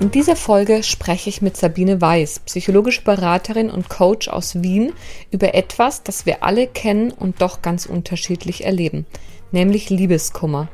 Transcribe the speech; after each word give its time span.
In 0.00 0.10
dieser 0.10 0.34
Folge 0.34 0.82
spreche 0.82 1.28
ich 1.28 1.42
mit 1.42 1.58
Sabine 1.58 2.00
Weiß, 2.00 2.40
psychologische 2.46 3.02
Beraterin 3.02 3.68
und 3.68 3.90
Coach 3.90 4.28
aus 4.28 4.62
Wien, 4.62 4.94
über 5.30 5.54
etwas, 5.54 6.02
das 6.02 6.24
wir 6.24 6.42
alle 6.42 6.66
kennen 6.66 7.12
und 7.12 7.42
doch 7.42 7.60
ganz 7.60 7.84
unterschiedlich 7.84 8.64
erleben, 8.64 9.04
nämlich 9.52 9.90
Liebeskummer. 9.90 10.68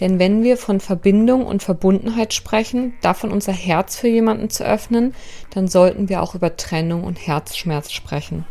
Denn 0.00 0.18
wenn 0.18 0.42
wir 0.42 0.58
von 0.58 0.80
Verbindung 0.80 1.46
und 1.46 1.62
Verbundenheit 1.62 2.34
sprechen, 2.34 2.92
davon 3.00 3.32
unser 3.32 3.54
Herz 3.54 3.96
für 3.96 4.08
jemanden 4.08 4.50
zu 4.50 4.66
öffnen, 4.66 5.14
dann 5.54 5.66
sollten 5.66 6.10
wir 6.10 6.22
auch 6.22 6.34
über 6.34 6.58
Trennung 6.58 7.04
und 7.04 7.26
Herzschmerz 7.26 7.90
sprechen. 7.90 8.44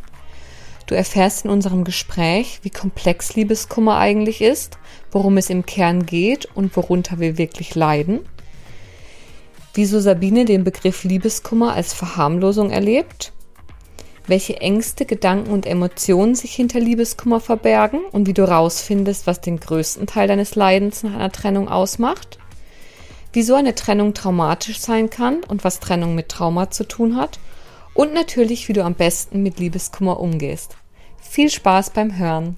Du 0.87 0.95
erfährst 0.95 1.45
in 1.45 1.51
unserem 1.51 1.83
Gespräch, 1.83 2.59
wie 2.63 2.71
komplex 2.71 3.35
Liebeskummer 3.35 3.97
eigentlich 3.97 4.41
ist, 4.41 4.79
worum 5.11 5.37
es 5.37 5.51
im 5.51 5.67
Kern 5.67 6.07
geht 6.07 6.45
und 6.55 6.75
worunter 6.75 7.19
wir 7.19 7.37
wirklich 7.37 7.75
leiden 7.75 8.21
wieso 9.75 9.99
Sabine 9.99 10.45
den 10.45 10.63
Begriff 10.63 11.03
Liebeskummer 11.03 11.73
als 11.73 11.93
Verharmlosung 11.93 12.71
erlebt, 12.71 13.33
welche 14.27 14.59
Ängste, 14.59 15.05
Gedanken 15.05 15.51
und 15.51 15.65
Emotionen 15.67 16.33
sich 16.33 16.55
hinter 16.55 16.79
Liebeskummer 16.79 17.39
verbergen 17.39 17.99
und 18.11 18.25
wie 18.25 18.33
du 18.33 18.47
rausfindest, 18.47 19.27
was 19.27 19.41
den 19.41 19.59
größten 19.59 20.07
Teil 20.07 20.27
deines 20.27 20.55
Leidens 20.55 21.03
nach 21.03 21.13
einer 21.13 21.31
Trennung 21.31 21.67
ausmacht, 21.67 22.39
wieso 23.33 23.53
eine 23.53 23.75
Trennung 23.75 24.13
traumatisch 24.13 24.79
sein 24.79 25.09
kann 25.09 25.43
und 25.43 25.63
was 25.63 25.79
Trennung 25.79 26.15
mit 26.15 26.29
Trauma 26.29 26.71
zu 26.71 26.87
tun 26.87 27.17
hat 27.17 27.39
und 27.93 28.13
natürlich, 28.13 28.67
wie 28.67 28.73
du 28.73 28.83
am 28.83 28.95
besten 28.95 29.43
mit 29.43 29.59
Liebeskummer 29.59 30.19
umgehst. 30.19 30.75
Viel 31.21 31.49
Spaß 31.49 31.91
beim 31.91 32.17
Hören! 32.17 32.57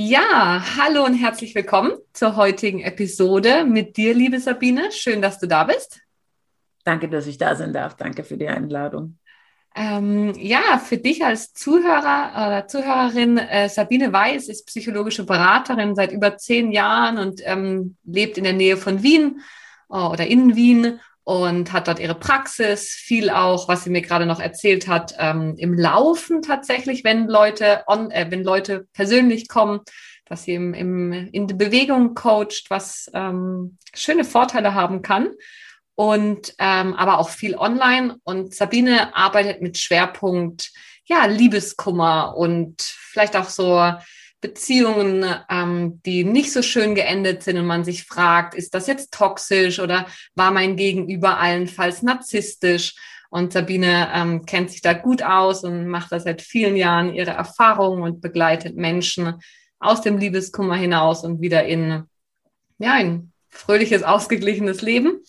Ja, 0.00 0.62
hallo 0.76 1.04
und 1.04 1.14
herzlich 1.14 1.56
willkommen 1.56 1.90
zur 2.12 2.36
heutigen 2.36 2.78
Episode 2.78 3.64
mit 3.64 3.96
dir, 3.96 4.14
liebe 4.14 4.38
Sabine. 4.38 4.92
Schön, 4.92 5.20
dass 5.20 5.40
du 5.40 5.48
da 5.48 5.64
bist. 5.64 6.00
Danke, 6.84 7.08
dass 7.08 7.26
ich 7.26 7.36
da 7.36 7.56
sein 7.56 7.72
darf. 7.72 7.96
Danke 7.96 8.22
für 8.22 8.36
die 8.36 8.46
Einladung. 8.46 9.18
Ähm, 9.74 10.34
ja, 10.36 10.78
für 10.78 10.98
dich 10.98 11.24
als 11.24 11.52
Zuhörer 11.52 12.30
oder 12.30 12.58
äh, 12.58 12.66
Zuhörerin, 12.68 13.38
äh, 13.38 13.68
Sabine 13.68 14.12
Weiß 14.12 14.48
ist 14.48 14.68
psychologische 14.68 15.26
Beraterin 15.26 15.96
seit 15.96 16.12
über 16.12 16.36
zehn 16.36 16.70
Jahren 16.70 17.18
und 17.18 17.40
ähm, 17.44 17.96
lebt 18.04 18.38
in 18.38 18.44
der 18.44 18.52
Nähe 18.52 18.76
von 18.76 19.02
Wien 19.02 19.40
äh, 19.90 19.96
oder 19.96 20.28
in 20.28 20.54
Wien 20.54 21.00
und 21.28 21.74
hat 21.74 21.88
dort 21.88 21.98
ihre 21.98 22.14
Praxis, 22.14 22.88
viel 22.88 23.28
auch, 23.28 23.68
was 23.68 23.84
sie 23.84 23.90
mir 23.90 24.00
gerade 24.00 24.24
noch 24.24 24.40
erzählt 24.40 24.88
hat, 24.88 25.14
ähm, 25.18 25.56
im 25.58 25.74
Laufen 25.74 26.40
tatsächlich, 26.40 27.04
wenn 27.04 27.28
Leute 27.28 27.82
on, 27.86 28.10
äh, 28.10 28.28
wenn 28.30 28.42
Leute 28.42 28.88
persönlich 28.94 29.46
kommen, 29.46 29.80
dass 30.24 30.44
sie 30.44 30.54
im, 30.54 30.72
im, 30.72 31.12
in 31.12 31.46
die 31.46 31.52
Bewegung 31.52 32.14
coacht, 32.14 32.70
was 32.70 33.10
ähm, 33.12 33.76
schöne 33.92 34.24
Vorteile 34.24 34.72
haben 34.72 35.02
kann. 35.02 35.28
Und 35.94 36.54
ähm, 36.58 36.94
aber 36.94 37.18
auch 37.18 37.28
viel 37.28 37.56
online. 37.56 38.16
Und 38.24 38.54
Sabine 38.54 39.14
arbeitet 39.14 39.60
mit 39.60 39.76
Schwerpunkt 39.76 40.70
ja 41.04 41.26
Liebeskummer 41.26 42.38
und 42.38 42.80
vielleicht 42.80 43.36
auch 43.36 43.50
so 43.50 43.92
Beziehungen, 44.40 45.24
ähm, 45.50 46.00
die 46.04 46.24
nicht 46.24 46.52
so 46.52 46.62
schön 46.62 46.94
geendet 46.94 47.42
sind 47.42 47.58
und 47.58 47.66
man 47.66 47.84
sich 47.84 48.04
fragt, 48.04 48.54
ist 48.54 48.74
das 48.74 48.86
jetzt 48.86 49.12
toxisch 49.12 49.80
oder 49.80 50.06
war 50.34 50.50
mein 50.50 50.76
Gegenüber 50.76 51.38
allenfalls 51.38 52.02
narzisstisch? 52.02 52.94
Und 53.30 53.52
Sabine 53.52 54.10
ähm, 54.14 54.46
kennt 54.46 54.70
sich 54.70 54.80
da 54.80 54.94
gut 54.94 55.22
aus 55.22 55.62
und 55.62 55.86
macht 55.86 56.12
da 56.12 56.20
seit 56.20 56.40
vielen 56.40 56.76
Jahren 56.76 57.14
ihre 57.14 57.32
Erfahrungen 57.32 58.02
und 58.02 58.20
begleitet 58.20 58.76
Menschen 58.76 59.34
aus 59.80 60.00
dem 60.00 60.16
Liebeskummer 60.18 60.76
hinaus 60.76 61.24
und 61.24 61.40
wieder 61.40 61.64
in 61.64 62.04
ja, 62.78 62.94
ein 62.94 63.32
fröhliches, 63.48 64.02
ausgeglichenes 64.02 64.82
Leben, 64.82 65.20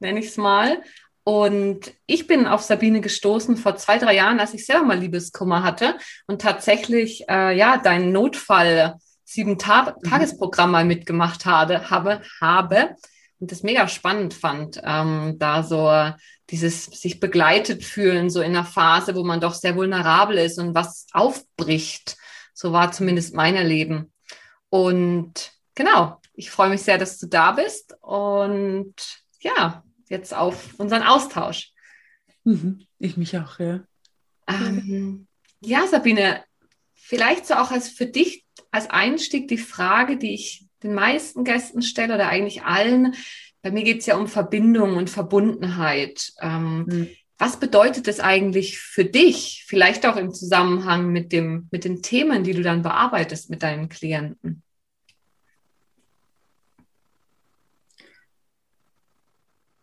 nenne 0.00 0.20
ich 0.20 0.26
es 0.26 0.36
mal. 0.36 0.82
Und 1.28 1.92
ich 2.06 2.28
bin 2.28 2.46
auf 2.46 2.62
Sabine 2.62 3.00
gestoßen 3.00 3.56
vor 3.56 3.74
zwei, 3.74 3.98
drei 3.98 4.14
Jahren, 4.14 4.38
als 4.38 4.54
ich 4.54 4.64
selber 4.64 4.84
mal 4.84 4.98
Liebeskummer 4.98 5.64
hatte 5.64 5.98
und 6.28 6.40
tatsächlich 6.40 7.28
äh, 7.28 7.56
ja 7.58 7.78
dein 7.78 8.12
Notfall 8.12 8.94
sieben 9.24 9.58
Ta 9.58 9.96
mhm. 9.98 10.08
Tagesprogramm 10.08 10.70
mal 10.70 10.84
mitgemacht 10.84 11.44
habe, 11.44 11.90
habe, 11.90 12.20
habe 12.40 12.94
und 13.40 13.50
das 13.50 13.64
mega 13.64 13.88
spannend 13.88 14.34
fand, 14.34 14.80
ähm, 14.84 15.34
da 15.40 15.64
so 15.64 15.90
dieses 16.48 16.84
sich 16.84 17.18
begleitet 17.18 17.82
fühlen, 17.82 18.30
so 18.30 18.40
in 18.40 18.54
einer 18.54 18.64
Phase, 18.64 19.16
wo 19.16 19.24
man 19.24 19.40
doch 19.40 19.54
sehr 19.54 19.74
vulnerabel 19.74 20.38
ist 20.38 20.60
und 20.60 20.76
was 20.76 21.08
aufbricht. 21.12 22.16
So 22.54 22.72
war 22.72 22.92
zumindest 22.92 23.34
mein 23.34 23.56
Erleben. 23.56 24.12
Und 24.68 25.50
genau, 25.74 26.20
ich 26.34 26.52
freue 26.52 26.70
mich 26.70 26.82
sehr, 26.82 26.98
dass 26.98 27.18
du 27.18 27.26
da 27.26 27.50
bist 27.50 27.96
und 28.00 28.94
ja, 29.40 29.82
jetzt 30.08 30.34
auf 30.34 30.74
unseren 30.78 31.02
Austausch. 31.02 31.72
Mhm. 32.44 32.86
Ich 32.98 33.16
mich 33.16 33.36
auch, 33.36 33.58
ja. 33.58 33.80
Ähm, 34.48 35.26
ja, 35.60 35.86
Sabine, 35.86 36.44
vielleicht 36.94 37.46
so 37.46 37.54
auch 37.54 37.70
als 37.70 37.88
für 37.88 38.06
dich 38.06 38.44
als 38.70 38.88
Einstieg 38.90 39.48
die 39.48 39.58
Frage, 39.58 40.16
die 40.16 40.34
ich 40.34 40.66
den 40.82 40.94
meisten 40.94 41.44
Gästen 41.44 41.82
stelle 41.82 42.14
oder 42.14 42.28
eigentlich 42.28 42.62
allen. 42.62 43.14
Bei 43.62 43.70
mir 43.70 43.82
geht 43.82 44.00
es 44.00 44.06
ja 44.06 44.16
um 44.16 44.28
Verbindung 44.28 44.96
und 44.96 45.10
Verbundenheit. 45.10 46.32
Ähm, 46.40 46.84
mhm. 46.86 47.08
Was 47.38 47.58
bedeutet 47.58 48.06
das 48.06 48.20
eigentlich 48.20 48.78
für 48.78 49.04
dich? 49.04 49.64
Vielleicht 49.66 50.06
auch 50.06 50.16
im 50.16 50.32
Zusammenhang 50.32 51.10
mit, 51.10 51.32
dem, 51.32 51.68
mit 51.70 51.84
den 51.84 52.02
Themen, 52.02 52.44
die 52.44 52.54
du 52.54 52.62
dann 52.62 52.82
bearbeitest 52.82 53.50
mit 53.50 53.62
deinen 53.62 53.88
Klienten. 53.88 54.62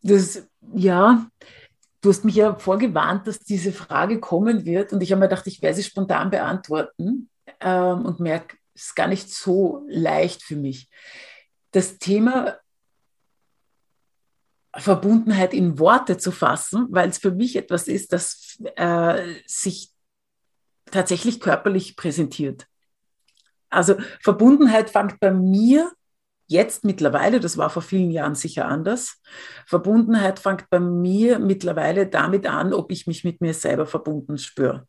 Das, 0.03 0.45
ja, 0.73 1.25
du 2.01 2.09
hast 2.09 2.25
mich 2.25 2.35
ja 2.35 2.55
vorgewarnt, 2.55 3.25
dass 3.25 3.39
diese 3.39 3.71
Frage 3.71 4.19
kommen 4.19 4.65
wird 4.65 4.93
und 4.93 5.01
ich 5.01 5.11
habe 5.11 5.21
mir 5.21 5.29
gedacht, 5.29 5.47
ich 5.47 5.61
werde 5.61 5.77
sie 5.77 5.83
spontan 5.83 6.29
beantworten 6.29 7.29
ähm, 7.59 8.05
und 8.05 8.19
merke, 8.19 8.57
es 8.75 8.87
ist 8.87 8.95
gar 8.95 9.07
nicht 9.07 9.33
so 9.33 9.85
leicht 9.87 10.43
für 10.43 10.55
mich. 10.55 10.89
Das 11.71 11.97
Thema 11.97 12.57
Verbundenheit 14.75 15.53
in 15.53 15.79
Worte 15.79 16.17
zu 16.17 16.31
fassen, 16.31 16.87
weil 16.89 17.09
es 17.09 17.19
für 17.19 17.31
mich 17.31 17.55
etwas 17.55 17.87
ist, 17.87 18.11
das 18.11 18.59
äh, 18.75 19.35
sich 19.45 19.91
tatsächlich 20.85 21.39
körperlich 21.39 21.95
präsentiert. 21.95 22.67
Also 23.69 23.95
Verbundenheit 24.21 24.89
fängt 24.89 25.19
bei 25.19 25.31
mir 25.31 25.91
jetzt 26.47 26.83
mittlerweile, 26.83 27.39
das 27.39 27.57
war 27.57 27.69
vor 27.69 27.81
vielen 27.81 28.11
Jahren 28.11 28.35
sicher 28.35 28.67
anders, 28.67 29.21
Verbundenheit 29.65 30.39
fängt 30.39 30.69
bei 30.69 30.79
mir 30.79 31.39
mittlerweile 31.39 32.07
damit 32.07 32.47
an, 32.47 32.73
ob 32.73 32.91
ich 32.91 33.07
mich 33.07 33.23
mit 33.23 33.41
mir 33.41 33.53
selber 33.53 33.85
verbunden 33.85 34.37
spüre. 34.37 34.87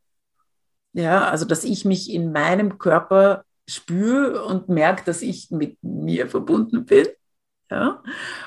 Ja, 0.93 1.29
also 1.29 1.45
dass 1.45 1.65
ich 1.65 1.85
mich 1.85 2.13
in 2.13 2.33
meinem 2.33 2.79
Körper 2.79 3.45
spüre 3.69 4.45
und 4.45 4.69
merke, 4.69 5.05
dass 5.05 5.23
ich 5.23 5.51
mit 5.51 5.79
mir 5.83 6.29
verbunden 6.29 6.85
bin 6.85 7.07
ja? 7.71 8.03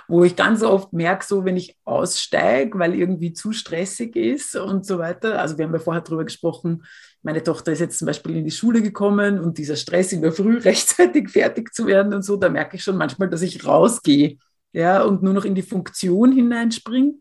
Wo 0.08 0.24
ich 0.24 0.36
ganz 0.36 0.64
oft 0.64 0.94
merke, 0.94 1.26
so 1.26 1.46
wenn 1.46 1.58
ich 1.58 1.78
aussteige, 1.86 2.78
weil 2.80 2.96
irgendwie 2.96 3.34
zu 3.34 3.52
stressig 3.52 4.16
ist 4.16 4.56
und 4.56 4.86
so 4.86 5.00
weiter. 5.00 5.40
Also 5.40 5.58
wir 5.58 5.66
haben 5.66 5.74
ja 5.74 5.80
vorher 5.80 6.02
darüber 6.02 6.26
gesprochen, 6.26 6.84
meine 7.24 7.44
Tochter 7.44 7.72
ist 7.72 7.80
jetzt 7.80 8.00
zum 8.00 8.06
Beispiel 8.06 8.38
in 8.38 8.46
die 8.46 8.52
Schule 8.52 8.82
gekommen 8.82 9.40
und 9.40 9.58
dieser 9.58 9.76
Stress 9.76 10.14
in 10.14 10.22
der 10.22 10.32
Früh 10.32 10.58
rechtzeitig 10.64 11.30
fertig 11.30 11.74
zu 11.74 11.88
werden 11.88 12.14
und 12.14 12.24
so, 12.24 12.38
da 12.38 12.50
merke 12.50 12.78
ich 12.78 12.84
schon 12.84 12.98
manchmal, 12.98 13.30
dass 13.30 13.42
ich 13.42 13.66
rausgehe 13.66 14.38
ja, 14.74 15.04
und 15.04 15.24
nur 15.24 15.34
noch 15.34 15.46
in 15.46 15.56
die 15.56 15.62
Funktion 15.62 16.32
hineinspringe, 16.32 17.16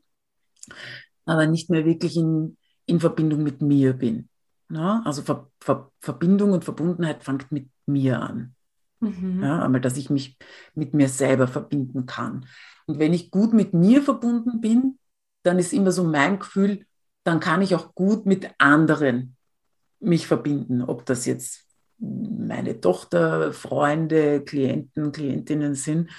aber 1.25 1.47
nicht 1.47 1.71
mehr 1.71 1.85
wirklich 1.85 2.17
in, 2.17 2.57
in 2.87 3.01
Verbindung 3.01 3.43
mit 3.43 3.63
mir 3.63 3.93
bin. 3.93 4.29
Ja? 4.71 5.03
Also 5.05 5.23
Ver, 5.23 5.51
Ver, 5.61 5.91
Verbindung 6.01 6.53
und 6.53 6.65
Verbundenheit 6.65 7.25
fängt 7.25 7.51
mit 7.53 7.69
mir 7.87 8.21
an. 8.21 8.56
Mhm. 9.07 9.43
Ja, 9.43 9.63
einmal, 9.63 9.81
dass 9.81 9.97
ich 9.97 10.11
mich 10.11 10.37
mit 10.75 10.95
mir 10.95 11.09
selber 11.09 11.49
verbinden 11.49 12.07
kann. 12.07 12.47
Und 12.87 12.99
wenn 12.99 13.13
ich 13.13 13.31
gut 13.31 13.53
mit 13.53 13.75
mir 13.75 14.03
verbunden 14.03 14.61
bin, 14.61 14.99
dann 15.43 15.59
ist 15.59 15.73
immer 15.73 15.93
so 15.93 16.05
mein 16.05 16.39
Gefühl, 16.39 16.87
dann 17.25 17.41
kann 17.41 17.63
ich 17.63 17.75
auch 17.75 17.95
gut 17.95 18.27
mit 18.27 18.51
anderen 18.59 19.37
mich 20.01 20.27
verbinden. 20.27 20.83
Ob 20.83 21.07
das 21.07 21.27
jetzt 21.27 21.65
meine 21.99 22.81
Tochter, 22.81 23.53
Freunde, 23.53 24.43
Klienten, 24.43 25.13
Klientinnen 25.13 25.75
sind, 25.75 26.11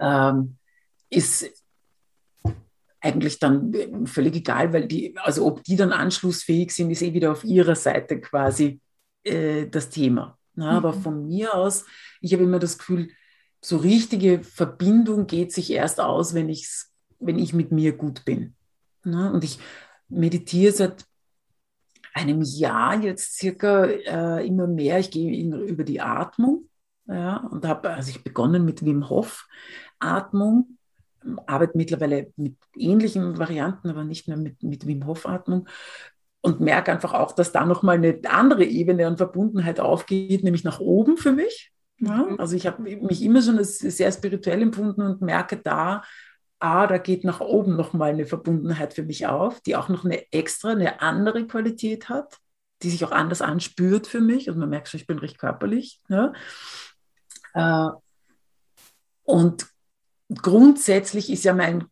ähm, 0.00 0.56
ist 1.10 1.50
eigentlich 3.00 3.38
dann 3.38 4.06
völlig 4.06 4.36
egal, 4.36 4.72
weil 4.72 4.86
die, 4.86 5.16
also 5.18 5.46
ob 5.46 5.64
die 5.64 5.76
dann 5.76 5.92
anschlussfähig 5.92 6.70
sind, 6.70 6.90
ist 6.90 7.02
eh 7.02 7.12
wieder 7.12 7.32
auf 7.32 7.44
ihrer 7.44 7.74
Seite 7.74 8.20
quasi 8.20 8.80
äh, 9.24 9.66
das 9.66 9.90
Thema. 9.90 10.38
Na, 10.54 10.72
mhm. 10.72 10.76
Aber 10.76 10.92
von 10.92 11.26
mir 11.26 11.54
aus, 11.54 11.84
ich 12.20 12.32
habe 12.32 12.44
immer 12.44 12.58
das 12.58 12.78
Gefühl, 12.78 13.08
so 13.60 13.76
richtige 13.76 14.42
Verbindung 14.42 15.26
geht 15.26 15.52
sich 15.52 15.70
erst 15.70 16.00
aus, 16.00 16.34
wenn, 16.34 16.48
ich's, 16.48 16.92
wenn 17.20 17.38
ich 17.38 17.52
mit 17.52 17.72
mir 17.72 17.92
gut 17.92 18.24
bin. 18.24 18.54
Na, 19.04 19.30
und 19.30 19.44
ich 19.44 19.58
meditiere 20.08 20.72
seit 20.72 21.04
einem 22.14 22.42
Jahr 22.42 23.00
jetzt 23.00 23.38
circa 23.38 23.84
äh, 23.86 24.46
immer 24.46 24.66
mehr. 24.66 24.98
Ich 24.98 25.10
gehe 25.10 25.32
in, 25.32 25.52
über 25.52 25.84
die 25.84 26.00
Atmung. 26.00 26.68
Ja, 27.06 27.38
und 27.38 27.66
habe 27.66 27.90
also 27.90 28.10
ich 28.10 28.22
begonnen 28.22 28.64
mit 28.64 28.84
Wim 28.84 29.08
Hof 29.08 29.48
Atmung, 29.98 30.78
arbeite 31.46 31.76
mittlerweile 31.76 32.32
mit 32.36 32.56
ähnlichen 32.76 33.38
Varianten, 33.38 33.90
aber 33.90 34.04
nicht 34.04 34.28
mehr 34.28 34.36
mit, 34.36 34.62
mit 34.62 34.86
Wim 34.86 35.04
Hof 35.06 35.26
Atmung 35.26 35.68
und 36.42 36.60
merke 36.60 36.92
einfach 36.92 37.14
auch, 37.14 37.32
dass 37.32 37.52
da 37.52 37.64
nochmal 37.64 37.96
eine 37.96 38.18
andere 38.28 38.64
Ebene 38.64 39.06
an 39.06 39.16
Verbundenheit 39.16 39.80
aufgeht, 39.80 40.44
nämlich 40.44 40.64
nach 40.64 40.80
oben 40.80 41.16
für 41.16 41.32
mich. 41.32 41.72
Ja, 41.98 42.24
mhm. 42.24 42.40
also 42.40 42.56
ich 42.56 42.66
habe 42.66 42.82
mich 42.82 43.22
immer 43.22 43.40
schon 43.40 43.58
als 43.58 43.78
sehr 43.78 44.10
spirituell 44.10 44.60
empfunden 44.60 45.02
und 45.02 45.22
merke 45.22 45.56
da, 45.56 46.02
ah, 46.58 46.86
da 46.86 46.98
geht 46.98 47.24
nach 47.24 47.40
oben 47.40 47.76
nochmal 47.76 48.10
eine 48.10 48.26
Verbundenheit 48.26 48.92
für 48.94 49.04
mich 49.04 49.26
auf, 49.26 49.60
die 49.60 49.76
auch 49.76 49.88
noch 49.88 50.04
eine 50.04 50.32
extra, 50.32 50.70
eine 50.70 51.00
andere 51.00 51.46
Qualität 51.46 52.08
hat, 52.08 52.38
die 52.82 52.90
sich 52.90 53.04
auch 53.04 53.12
anders 53.12 53.40
anspürt 53.40 54.08
für 54.08 54.20
mich. 54.20 54.50
Und 54.50 54.58
man 54.58 54.68
merkt 54.68 54.88
schon, 54.88 54.98
ich 54.98 55.06
bin 55.06 55.18
recht 55.18 55.38
körperlich. 55.38 56.00
Ja. 56.08 56.32
Äh, 57.54 57.90
und 59.24 59.66
grundsätzlich 60.34 61.30
ist 61.30 61.44
ja 61.44 61.52
mein, 61.52 61.84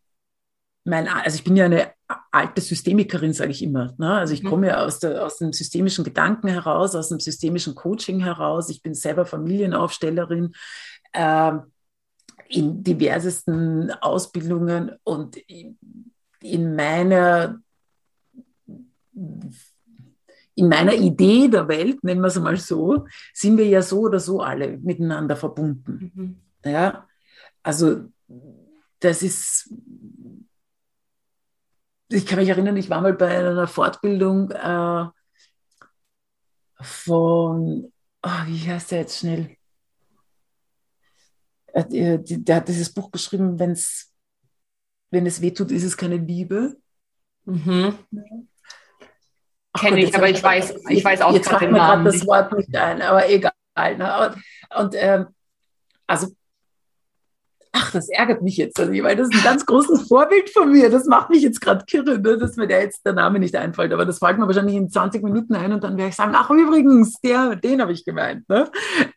mein, 0.83 1.07
also 1.07 1.35
ich 1.35 1.43
bin 1.43 1.55
ja 1.55 1.65
eine 1.65 1.93
alte 2.31 2.61
Systemikerin, 2.61 3.33
sage 3.33 3.51
ich 3.51 3.63
immer. 3.63 3.93
Ne? 3.97 4.13
Also 4.13 4.33
ich 4.33 4.43
mhm. 4.43 4.47
komme 4.47 4.67
ja 4.67 4.83
aus, 4.83 4.99
der, 4.99 5.25
aus 5.25 5.37
dem 5.37 5.53
systemischen 5.53 6.03
Gedanken 6.03 6.47
heraus, 6.47 6.95
aus 6.95 7.09
dem 7.09 7.19
systemischen 7.19 7.75
Coaching 7.75 8.19
heraus. 8.19 8.69
Ich 8.69 8.81
bin 8.81 8.93
selber 8.93 9.25
Familienaufstellerin 9.25 10.53
äh, 11.13 11.51
in 12.49 12.83
diversesten 12.83 13.91
Ausbildungen 14.01 14.91
und 15.03 15.37
in 16.41 16.75
meiner 16.75 17.61
in 20.55 20.67
meiner 20.67 20.93
Idee 20.93 21.47
der 21.47 21.67
Welt, 21.67 22.03
nennen 22.03 22.21
wir 22.21 22.27
es 22.27 22.39
mal 22.39 22.57
so, 22.57 23.05
sind 23.33 23.57
wir 23.57 23.67
ja 23.67 23.81
so 23.81 24.01
oder 24.01 24.19
so 24.19 24.41
alle 24.41 24.77
miteinander 24.77 25.35
verbunden. 25.35 26.11
Mhm. 26.13 26.71
Ja, 26.71 27.07
also 27.63 28.05
das 28.99 29.23
ist, 29.23 29.73
ich 32.11 32.25
kann 32.25 32.39
mich 32.39 32.49
erinnern, 32.49 32.77
ich 32.77 32.89
war 32.89 33.01
mal 33.01 33.13
bei 33.13 33.37
einer 33.37 33.67
Fortbildung 33.67 34.51
äh, 34.51 35.05
von, 36.81 37.91
oh, 38.23 38.45
wie 38.45 38.69
heißt 38.69 38.91
der 38.91 38.99
jetzt 38.99 39.19
schnell? 39.19 39.55
Der, 41.73 42.17
der 42.17 42.55
hat 42.55 42.67
dieses 42.67 42.93
Buch 42.93 43.11
geschrieben, 43.11 43.57
wenn's, 43.57 44.13
wenn 45.09 45.25
es 45.25 45.41
weh 45.41 45.51
tut, 45.51 45.71
ist 45.71 45.83
es 45.83 45.95
keine 45.95 46.17
Liebe. 46.17 46.75
Mhm. 47.45 47.97
Kenne 49.79 50.03
ich, 50.03 50.13
aber 50.13 50.29
ich 50.29 50.43
weiß, 50.43 50.73
ich 50.89 51.03
weiß 51.03 51.21
auch 51.21 51.33
jetzt 51.33 51.47
gerade 51.47 51.65
den 51.65 51.75
Namen. 51.75 52.03
das 52.03 52.25
Wort 52.27 52.51
nicht 52.57 52.75
ein, 52.75 53.01
aber 53.01 53.29
egal. 53.29 53.53
Ne? 53.75 54.35
Und, 54.69 54.83
und 54.83 54.95
ähm, 54.97 55.27
also 56.07 56.27
ach, 57.73 57.91
das 57.91 58.09
ärgert 58.09 58.41
mich 58.41 58.57
jetzt, 58.57 58.79
also, 58.79 58.91
weil 58.91 59.15
das 59.15 59.29
ist 59.29 59.35
ein 59.35 59.43
ganz 59.43 59.65
großes 59.65 60.01
Vorbild 60.07 60.49
von 60.49 60.71
mir. 60.71 60.89
Das 60.89 61.05
macht 61.05 61.29
mich 61.29 61.41
jetzt 61.41 61.61
gerade 61.61 61.85
kirre, 61.85 62.19
ne, 62.19 62.37
dass 62.37 62.57
mir 62.57 62.67
der 62.67 62.81
jetzt 62.81 63.05
der 63.05 63.13
Name 63.13 63.39
nicht 63.39 63.55
einfällt. 63.55 63.93
Aber 63.93 64.05
das 64.05 64.19
fällt 64.19 64.37
mir 64.37 64.47
wahrscheinlich 64.47 64.75
in 64.75 64.89
20 64.89 65.23
Minuten 65.23 65.55
ein 65.55 65.71
und 65.73 65.83
dann 65.83 65.97
werde 65.97 66.09
ich 66.09 66.15
sagen, 66.15 66.33
ach 66.35 66.49
übrigens, 66.49 67.19
der, 67.21 67.55
den 67.55 67.81
habe 67.81 67.93
ich 67.93 68.03
gemeint. 68.03 68.47
Ne? 68.49 68.69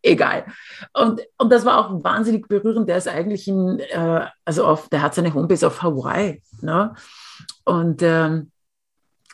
Egal. 0.02 0.44
Und, 0.92 1.20
und 1.36 1.50
das 1.50 1.64
war 1.64 1.78
auch 1.78 2.04
wahnsinnig 2.04 2.46
berührend. 2.46 2.88
Der 2.88 2.98
ist 2.98 3.08
eigentlich 3.08 3.48
in, 3.48 3.80
äh, 3.80 4.26
also 4.44 4.64
auf, 4.64 4.88
der 4.88 5.02
hat 5.02 5.14
seine 5.14 5.34
Homebase 5.34 5.66
auf 5.66 5.82
Hawaii. 5.82 6.42
Ne? 6.60 6.94
Und, 7.64 8.02
ähm, 8.02 8.50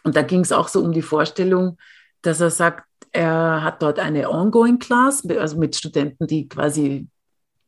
und 0.02 0.16
da 0.16 0.22
ging 0.22 0.40
es 0.40 0.52
auch 0.52 0.68
so 0.68 0.80
um 0.80 0.92
die 0.92 1.02
Vorstellung, 1.02 1.76
dass 2.22 2.40
er 2.40 2.50
sagt, 2.50 2.84
er 3.12 3.62
hat 3.62 3.82
dort 3.82 3.98
eine 3.98 4.30
Ongoing 4.30 4.78
Class, 4.78 5.26
also 5.28 5.58
mit 5.58 5.74
Studenten, 5.76 6.26
die 6.26 6.48
quasi 6.48 7.08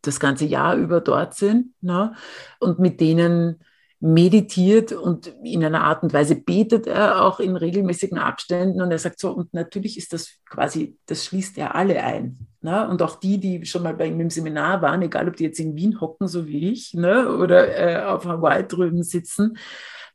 das 0.02 0.20
ganze 0.20 0.44
Jahr 0.44 0.76
über 0.76 1.00
dort 1.00 1.34
sind 1.34 1.72
ne? 1.80 2.14
und 2.58 2.78
mit 2.78 3.00
denen 3.00 3.60
meditiert 4.04 4.90
und 4.90 5.28
in 5.44 5.64
einer 5.64 5.82
Art 5.82 6.02
und 6.02 6.12
Weise 6.12 6.34
betet 6.34 6.88
er 6.88 7.24
auch 7.24 7.38
in 7.38 7.54
regelmäßigen 7.54 8.18
Abständen 8.18 8.82
und 8.82 8.90
er 8.90 8.98
sagt 8.98 9.20
so, 9.20 9.30
und 9.30 9.54
natürlich 9.54 9.96
ist 9.96 10.12
das 10.12 10.40
quasi, 10.44 10.98
das 11.06 11.24
schließt 11.24 11.56
er 11.58 11.76
alle 11.76 12.02
ein. 12.02 12.48
Ne? 12.62 12.88
Und 12.88 13.00
auch 13.00 13.20
die, 13.20 13.38
die 13.38 13.64
schon 13.64 13.84
mal 13.84 13.94
bei 13.94 14.06
ihm 14.06 14.18
im 14.18 14.28
Seminar 14.28 14.82
waren, 14.82 15.02
egal 15.02 15.28
ob 15.28 15.36
die 15.36 15.44
jetzt 15.44 15.60
in 15.60 15.76
Wien 15.76 16.00
hocken, 16.00 16.26
so 16.26 16.48
wie 16.48 16.72
ich, 16.72 16.94
ne? 16.94 17.28
oder 17.36 17.76
äh, 17.78 18.04
auf 18.04 18.24
Hawaii 18.24 18.66
drüben 18.66 19.04
sitzen, 19.04 19.56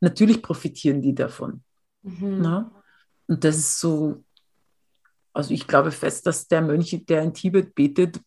natürlich 0.01 0.41
profitieren 0.41 1.01
die 1.01 1.15
davon. 1.15 1.63
Mhm. 2.03 2.41
Ne? 2.41 2.69
Und 3.27 3.45
das 3.45 3.55
ist 3.55 3.79
so, 3.79 4.21
also 5.31 5.53
ich 5.53 5.65
glaube 5.65 5.91
fest, 5.91 6.27
dass 6.27 6.49
der 6.49 6.61
Mönch, 6.61 7.05
der 7.07 7.21
in 7.21 7.33
Tibet 7.33 7.73
betet, 7.73 8.19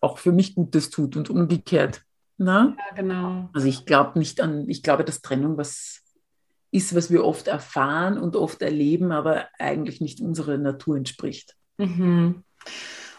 auch 0.00 0.18
für 0.18 0.32
mich 0.32 0.54
Gutes 0.54 0.90
tut 0.90 1.16
und 1.16 1.30
umgekehrt. 1.30 2.02
Na? 2.36 2.76
Ja, 2.76 2.96
genau. 2.96 3.48
Also 3.52 3.68
ich 3.68 3.86
glaube 3.86 4.18
nicht 4.18 4.40
an, 4.40 4.68
ich 4.68 4.82
glaube, 4.82 5.04
dass 5.04 5.22
Trennung 5.22 5.56
was 5.56 6.02
ist, 6.70 6.94
was 6.94 7.10
wir 7.10 7.24
oft 7.24 7.46
erfahren 7.46 8.18
und 8.18 8.34
oft 8.34 8.60
erleben, 8.60 9.12
aber 9.12 9.46
eigentlich 9.58 10.00
nicht 10.00 10.20
unserer 10.20 10.58
Natur 10.58 10.96
entspricht. 10.96 11.54
Mhm. 11.78 12.42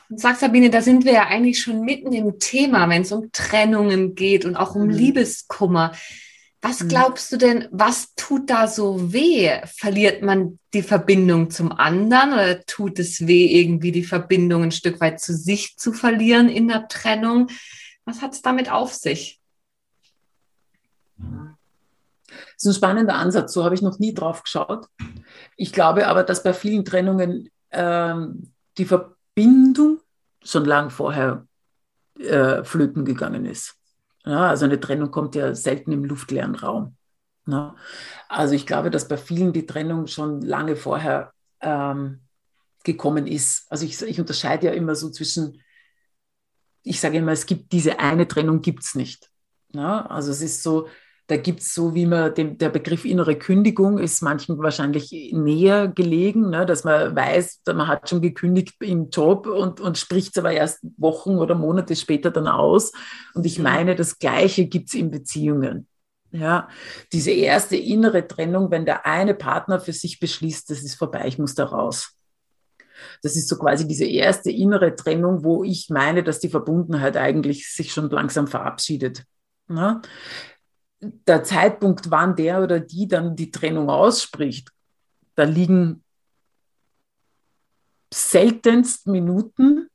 Und 0.10 0.20
sag 0.20 0.36
Sabine, 0.36 0.70
da 0.70 0.82
sind 0.82 1.06
wir 1.06 1.14
ja 1.14 1.28
eigentlich 1.28 1.60
schon 1.62 1.82
mitten 1.82 2.12
im 2.12 2.38
Thema, 2.38 2.90
wenn 2.90 3.04
es 3.04 3.12
um 3.12 3.32
Trennungen 3.32 4.14
geht 4.14 4.46
und 4.46 4.56
auch 4.56 4.76
um 4.76 4.84
mhm. 4.84 4.90
Liebeskummer. 4.90 5.94
Was 6.68 6.82
mhm. 6.82 6.88
glaubst 6.88 7.32
du 7.32 7.38
denn, 7.38 7.68
was 7.70 8.16
tut 8.16 8.50
da 8.50 8.68
so 8.68 9.14
weh? 9.14 9.62
Verliert 9.68 10.24
man 10.24 10.58
die 10.74 10.82
Verbindung 10.82 11.52
zum 11.52 11.72
anderen 11.72 12.34
oder 12.34 12.66
tut 12.66 12.98
es 12.98 13.28
weh, 13.28 13.62
irgendwie 13.62 13.92
die 13.92 14.04
Verbindung 14.04 14.64
ein 14.64 14.72
Stück 14.72 15.00
weit 15.00 15.20
zu 15.20 15.36
sich 15.36 15.78
zu 15.78 15.94
verlieren 15.94 16.50
in 16.50 16.68
der 16.68 16.88
Trennung? 16.88 17.52
Was 18.06 18.24
hat 18.24 18.34
es 18.34 18.42
damit 18.42 18.72
auf 18.72 18.96
sich? 18.96 19.40
Das 21.18 22.64
ist 22.64 22.66
ein 22.66 22.74
spannender 22.74 23.14
Ansatz, 23.14 23.54
so 23.54 23.64
habe 23.64 23.76
ich 23.76 23.84
noch 23.84 24.00
nie 24.00 24.16
drauf 24.16 24.42
geschaut. 24.42 24.88
Ich 25.58 25.72
glaube 25.72 26.08
aber, 26.08 26.24
dass 26.24 26.42
bei 26.42 26.54
vielen 26.54 26.84
Trennungen 26.84 27.52
ähm, 27.70 28.52
die 28.80 28.86
Verbindung 28.86 30.00
schon 30.44 30.66
lang 30.66 30.90
vorher 30.90 31.46
äh, 32.18 32.64
flöten 32.64 33.06
gegangen 33.06 33.46
ist. 33.46 33.76
Ja, 34.26 34.50
also 34.50 34.66
eine 34.66 34.80
Trennung 34.80 35.12
kommt 35.12 35.36
ja 35.36 35.54
selten 35.54 35.92
im 35.92 36.04
luftleeren 36.04 36.56
Raum. 36.56 36.96
Ja. 37.48 37.76
Also 38.28 38.56
ich 38.56 38.66
glaube, 38.66 38.90
dass 38.90 39.08
bei 39.08 39.18
vielen 39.18 39.54
die 39.54 39.68
Trennung 39.68 40.08
schon 40.08 40.42
lange 40.42 40.76
vorher 40.76 41.34
ähm, 41.62 42.22
gekommen 42.84 43.28
ist. 43.28 43.72
Also 43.72 43.86
ich, 43.86 44.02
ich, 44.02 44.20
unterscheide 44.20 44.68
ja 44.68 44.74
immer 44.74 44.96
so 44.96 45.10
zwischen, 45.12 45.62
ich 46.84 47.00
sage 47.00 47.18
immer, 47.18 47.34
es 47.34 47.46
gibt 47.46 47.72
diese 47.72 48.00
eine 48.00 48.28
Trennung, 48.28 48.62
gibt 48.62 48.84
es 48.84 48.96
nicht. 48.96 49.30
Ja, 49.74 50.06
also 50.06 50.32
es 50.32 50.42
ist 50.42 50.64
so, 50.64 50.88
da 51.28 51.38
gibt 51.38 51.62
es 51.62 51.74
so, 51.74 51.96
wie 51.96 52.06
man 52.06 52.34
dem, 52.36 52.58
der 52.58 52.70
Begriff 52.70 53.04
innere 53.04 53.36
Kündigung 53.36 53.98
ist 53.98 54.22
manchen 54.22 54.58
wahrscheinlich 54.60 55.12
näher 55.34 55.88
gelegen, 55.88 56.50
ne, 56.52 56.66
dass 56.66 56.84
man 56.84 57.16
weiß, 57.16 57.62
man 57.68 57.88
hat 57.88 58.10
schon 58.10 58.22
gekündigt 58.22 58.76
im 58.80 59.10
Job 59.10 59.48
und, 59.48 59.80
und 59.80 59.98
spricht 59.98 60.36
es 60.36 60.38
aber 60.38 60.52
erst 60.52 60.86
Wochen 60.98 61.38
oder 61.38 61.56
Monate 61.56 61.96
später 61.96 62.30
dann 62.30 62.48
aus. 62.48 62.92
Und 63.34 63.46
ich 63.46 63.58
mhm. 63.58 63.64
meine, 63.64 63.96
das 63.96 64.20
Gleiche 64.20 64.68
gibt 64.68 64.90
es 64.90 64.94
in 64.94 65.10
Beziehungen. 65.10 65.88
Ja, 66.32 66.68
diese 67.14 67.32
erste 67.32 67.78
innere 67.78 68.28
Trennung, 68.28 68.70
wenn 68.70 68.86
der 68.86 69.06
eine 69.06 69.34
Partner 69.34 69.80
für 69.80 69.94
sich 69.94 70.20
beschließt, 70.20 70.70
das 70.70 70.84
ist 70.84 70.96
vorbei, 70.96 71.28
ich 71.28 71.40
muss 71.40 71.56
da 71.56 71.66
raus. 71.66 72.12
Das 73.24 73.36
ist 73.36 73.48
so 73.48 73.58
quasi 73.58 73.88
diese 73.88 74.06
erste 74.06 74.52
innere 74.52 74.96
Trennung, 74.96 75.44
wo 75.44 75.64
ich 75.64 75.90
meine, 75.90 76.24
dass 76.24 76.40
die 76.40 76.50
Verbundenheit 76.50 77.18
eigentlich 77.18 77.72
sich 77.72 77.94
schon 77.94 78.10
langsam 78.10 78.48
verabschiedet. 78.48 79.24
Ja? 79.70 80.02
Der 81.00 81.44
Zeitpunkt, 81.44 82.10
wann 82.12 82.36
der 82.36 82.64
oder 82.64 82.80
die 82.80 83.08
dann 83.08 83.36
die 83.36 83.52
Trennung 83.52 83.90
ausspricht, 83.90 84.70
da 85.36 85.44
liegen 85.44 86.04
seltenst 88.14 89.08
Minuten, 89.08 89.90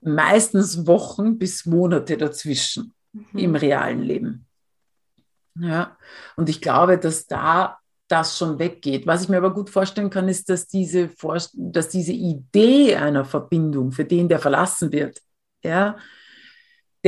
meistens 0.00 0.86
Wochen 0.86 1.38
bis 1.38 1.66
Monate 1.66 2.16
dazwischen 2.16 2.94
mhm. 3.12 3.38
im 3.38 3.54
realen 3.54 4.02
Leben. 4.02 4.46
Ja, 5.60 5.96
und 6.36 6.48
ich 6.48 6.60
glaube, 6.60 6.98
dass 6.98 7.26
da 7.26 7.78
das 8.06 8.38
schon 8.38 8.58
weggeht. 8.58 9.06
Was 9.06 9.22
ich 9.22 9.28
mir 9.28 9.36
aber 9.36 9.52
gut 9.52 9.70
vorstellen 9.70 10.10
kann, 10.10 10.28
ist, 10.28 10.48
dass 10.48 10.66
diese, 10.66 11.10
dass 11.54 11.88
diese 11.88 12.12
Idee 12.12 12.96
einer 12.96 13.24
Verbindung 13.24 13.92
für 13.92 14.04
den, 14.04 14.28
der 14.28 14.38
verlassen 14.38 14.92
wird, 14.92 15.20
ja, 15.62 15.96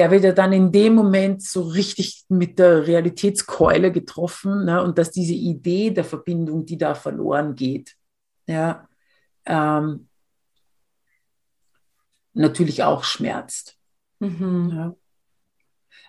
der 0.00 0.10
wird 0.10 0.24
ja 0.24 0.32
dann 0.32 0.54
in 0.54 0.72
dem 0.72 0.94
Moment 0.94 1.42
so 1.42 1.60
richtig 1.60 2.24
mit 2.30 2.58
der 2.58 2.86
Realitätskeule 2.86 3.92
getroffen 3.92 4.64
ne? 4.64 4.82
und 4.82 4.96
dass 4.96 5.10
diese 5.10 5.34
Idee 5.34 5.90
der 5.90 6.04
Verbindung, 6.04 6.64
die 6.64 6.78
da 6.78 6.94
verloren 6.94 7.54
geht, 7.54 7.96
ja, 8.46 8.88
ähm, 9.44 10.08
natürlich 12.32 12.82
auch 12.82 13.04
schmerzt. 13.04 13.76
Mhm. 14.20 14.70
Ja. 14.74 14.96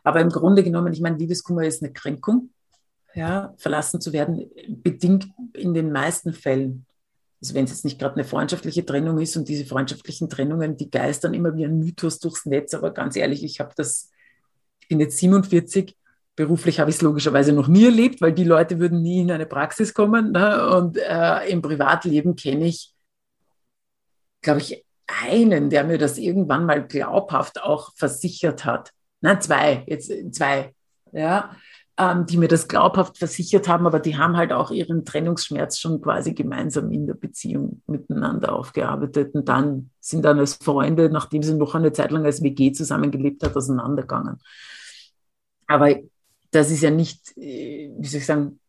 Aber 0.06 0.22
im 0.22 0.30
Grunde 0.30 0.64
genommen, 0.64 0.94
ich 0.94 1.02
meine, 1.02 1.18
Liebeskummer 1.18 1.66
ist 1.66 1.84
eine 1.84 1.92
Kränkung. 1.92 2.52
Ja, 3.14 3.54
verlassen 3.58 4.00
zu 4.00 4.14
werden, 4.14 4.50
bedingt 4.70 5.28
in 5.52 5.74
den 5.74 5.92
meisten 5.92 6.32
Fällen. 6.32 6.86
Also 7.42 7.56
wenn 7.56 7.66
es 7.66 7.72
jetzt 7.72 7.86
nicht 7.86 8.00
gerade 8.00 8.16
eine 8.16 8.24
freundschaftliche 8.24 8.86
Trennung 8.86 9.20
ist 9.20 9.36
und 9.36 9.50
diese 9.50 9.66
freundschaftlichen 9.66 10.30
Trennungen, 10.30 10.78
die 10.78 10.92
geistern 10.92 11.34
immer 11.34 11.56
wie 11.56 11.66
ein 11.66 11.80
Mythos 11.80 12.20
durchs 12.20 12.46
Netz. 12.46 12.74
Aber 12.76 12.92
ganz 12.92 13.16
ehrlich, 13.16 13.44
ich 13.44 13.60
habe 13.60 13.74
das, 13.76 14.12
ich 14.80 14.88
bin 14.88 15.00
jetzt 15.00 15.18
47, 15.18 15.98
beruflich 16.36 16.80
habe 16.80 16.92
ich 16.92 16.98
es 16.98 17.02
logischerweise 17.02 17.52
noch 17.52 17.68
nie 17.68 17.86
erlebt, 17.86 18.22
weil 18.22 18.34
die 18.34 18.44
Leute 18.44 18.80
würden 18.80 19.02
nie 19.02 19.22
in 19.22 19.32
eine 19.32 19.48
Praxis 19.48 19.94
kommen. 19.94 20.32
Ne? 20.32 20.70
Und 20.76 20.98
äh, 20.98 21.50
im 21.50 21.64
Privatleben 21.64 22.36
kenne 22.36 22.68
ich, 22.68 22.94
glaube 24.42 24.60
ich, 24.60 24.86
einen, 25.08 25.70
der 25.70 25.84
mir 25.84 25.98
das 25.98 26.18
irgendwann 26.18 26.66
mal 26.66 26.88
glaubhaft 26.88 27.62
auch 27.62 27.92
versichert 27.96 28.66
hat. 28.66 28.92
Nein, 29.20 29.42
zwei, 29.42 29.84
jetzt 29.88 30.12
zwei, 30.34 30.74
ja, 31.12 31.56
ähm, 32.02 32.26
die 32.26 32.38
mir 32.38 32.48
das 32.48 32.68
glaubhaft 32.68 33.20
versichert 33.20 33.68
haben, 33.68 33.86
aber 33.86 34.00
die 34.00 34.18
haben 34.18 34.36
halt 34.36 34.52
auch 34.52 34.72
ihren 34.72 35.06
Trennungsschmerz 35.06 35.78
schon 35.78 36.02
quasi 36.02 36.34
gemeinsam 36.34 36.92
in 36.92 37.06
der 37.06 37.14
Beziehung 37.14 37.84
miteinander 37.86 38.54
aufgearbeitet 38.54 39.36
und 39.36 39.48
dann 39.48 39.92
sind 40.00 40.26
dann 40.26 40.40
als 40.40 40.56
Freunde, 40.56 41.12
nachdem 41.12 41.44
sie 41.44 41.54
noch 41.54 41.76
eine 41.76 41.94
Zeit 41.94 42.10
lang 42.10 42.26
als 42.26 42.42
WG 42.42 42.72
zusammengelebt 42.72 43.44
hat, 43.44 43.56
auseinandergegangen. 43.56 44.40
Aber 45.68 45.96
das 46.50 46.72
ist 46.72 46.82
ja 46.82 46.90
nicht, 46.90 47.38
äh, 47.38 47.92
wie 47.96 48.08
soll 48.08 48.20
ich 48.20 48.26
sagen, 48.26 48.60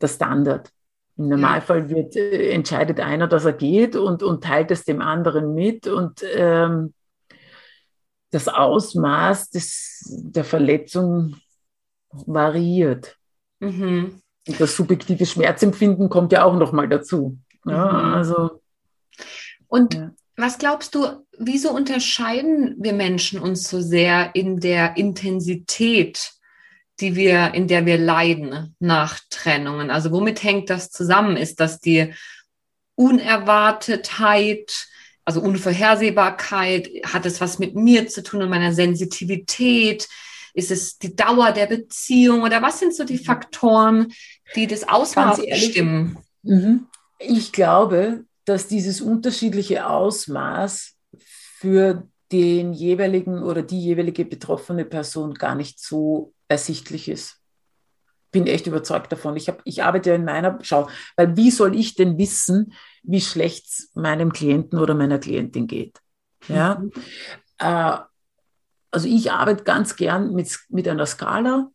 der 0.00 0.08
Standard. 0.08 0.72
Im 1.16 1.28
Normalfall 1.28 1.88
wird, 1.88 2.16
äh, 2.16 2.50
entscheidet 2.50 2.98
einer, 2.98 3.28
dass 3.28 3.44
er 3.44 3.52
geht 3.52 3.94
und, 3.94 4.24
und 4.24 4.42
teilt 4.42 4.72
es 4.72 4.84
dem 4.84 5.00
anderen 5.00 5.54
mit 5.54 5.86
und 5.86 6.24
ähm, 6.34 6.92
das 8.30 8.48
Ausmaß 8.48 9.50
des, 9.50 10.04
der 10.24 10.44
Verletzung 10.44 11.36
variiert. 12.10 13.16
Mhm. 13.60 14.20
Das 14.58 14.76
subjektive 14.76 15.26
Schmerzempfinden 15.26 16.08
kommt 16.08 16.32
ja 16.32 16.44
auch 16.44 16.54
nochmal 16.56 16.88
dazu. 16.88 17.38
Ja, 17.66 17.92
mhm. 17.92 18.14
also, 18.14 18.62
und 19.66 19.94
ja. 19.94 20.10
was 20.36 20.58
glaubst 20.58 20.94
du, 20.94 21.06
wieso 21.38 21.70
unterscheiden 21.70 22.76
wir 22.78 22.94
Menschen 22.94 23.40
uns 23.40 23.68
so 23.68 23.80
sehr 23.80 24.34
in 24.34 24.60
der 24.60 24.96
Intensität 24.96 26.38
die 27.00 27.14
wir, 27.14 27.54
in 27.54 27.68
der 27.68 27.86
wir 27.86 27.98
leiden 27.98 28.74
nach 28.80 29.18
Trennungen? 29.30 29.90
Also 29.90 30.10
womit 30.10 30.42
hängt 30.42 30.70
das 30.70 30.90
zusammen? 30.90 31.36
Ist 31.36 31.60
das 31.60 31.80
die 31.80 32.12
Unerwartetheit, 32.94 34.88
also 35.24 35.40
Unvorhersehbarkeit? 35.40 36.88
Hat 37.04 37.26
es 37.26 37.40
was 37.40 37.58
mit 37.58 37.74
mir 37.74 38.08
zu 38.08 38.22
tun 38.22 38.42
und 38.42 38.50
meiner 38.50 38.72
Sensitivität? 38.72 40.08
Ist 40.58 40.72
es 40.72 40.98
die 40.98 41.14
Dauer 41.14 41.52
der 41.52 41.66
Beziehung 41.66 42.42
oder 42.42 42.60
was 42.60 42.80
sind 42.80 42.92
so 42.92 43.04
die 43.04 43.18
Faktoren, 43.18 44.12
die 44.56 44.66
das 44.66 44.88
Ausmaß 44.88 45.40
bestimmen? 45.46 46.18
Mhm. 46.42 46.88
Ich 47.20 47.52
glaube, 47.52 48.24
dass 48.44 48.66
dieses 48.66 49.00
unterschiedliche 49.00 49.88
Ausmaß 49.88 50.96
für 51.16 52.08
den 52.32 52.72
jeweiligen 52.72 53.44
oder 53.44 53.62
die 53.62 53.80
jeweilige 53.80 54.24
betroffene 54.24 54.84
Person 54.84 55.34
gar 55.34 55.54
nicht 55.54 55.78
so 55.78 56.34
ersichtlich 56.48 57.08
ist. 57.08 57.36
Bin 58.32 58.48
echt 58.48 58.66
überzeugt 58.66 59.12
davon. 59.12 59.36
Ich, 59.36 59.46
hab, 59.48 59.60
ich 59.62 59.84
arbeite 59.84 60.10
in 60.10 60.24
meiner, 60.24 60.58
schau, 60.62 60.88
weil 61.14 61.36
wie 61.36 61.52
soll 61.52 61.78
ich 61.78 61.94
denn 61.94 62.18
wissen, 62.18 62.72
wie 63.04 63.20
schlecht 63.20 63.66
es 63.66 63.92
meinem 63.94 64.32
Klienten 64.32 64.80
oder 64.80 64.96
meiner 64.96 65.20
Klientin 65.20 65.68
geht? 65.68 66.00
Ja. 66.48 66.80
Mhm. 66.80 66.90
Äh, 67.60 67.98
also 68.98 69.08
ich 69.08 69.30
arbeite 69.30 69.62
ganz 69.62 69.94
gern 69.94 70.34
mit, 70.34 70.58
mit 70.70 70.88
einer 70.88 71.06
Skala, 71.06 71.70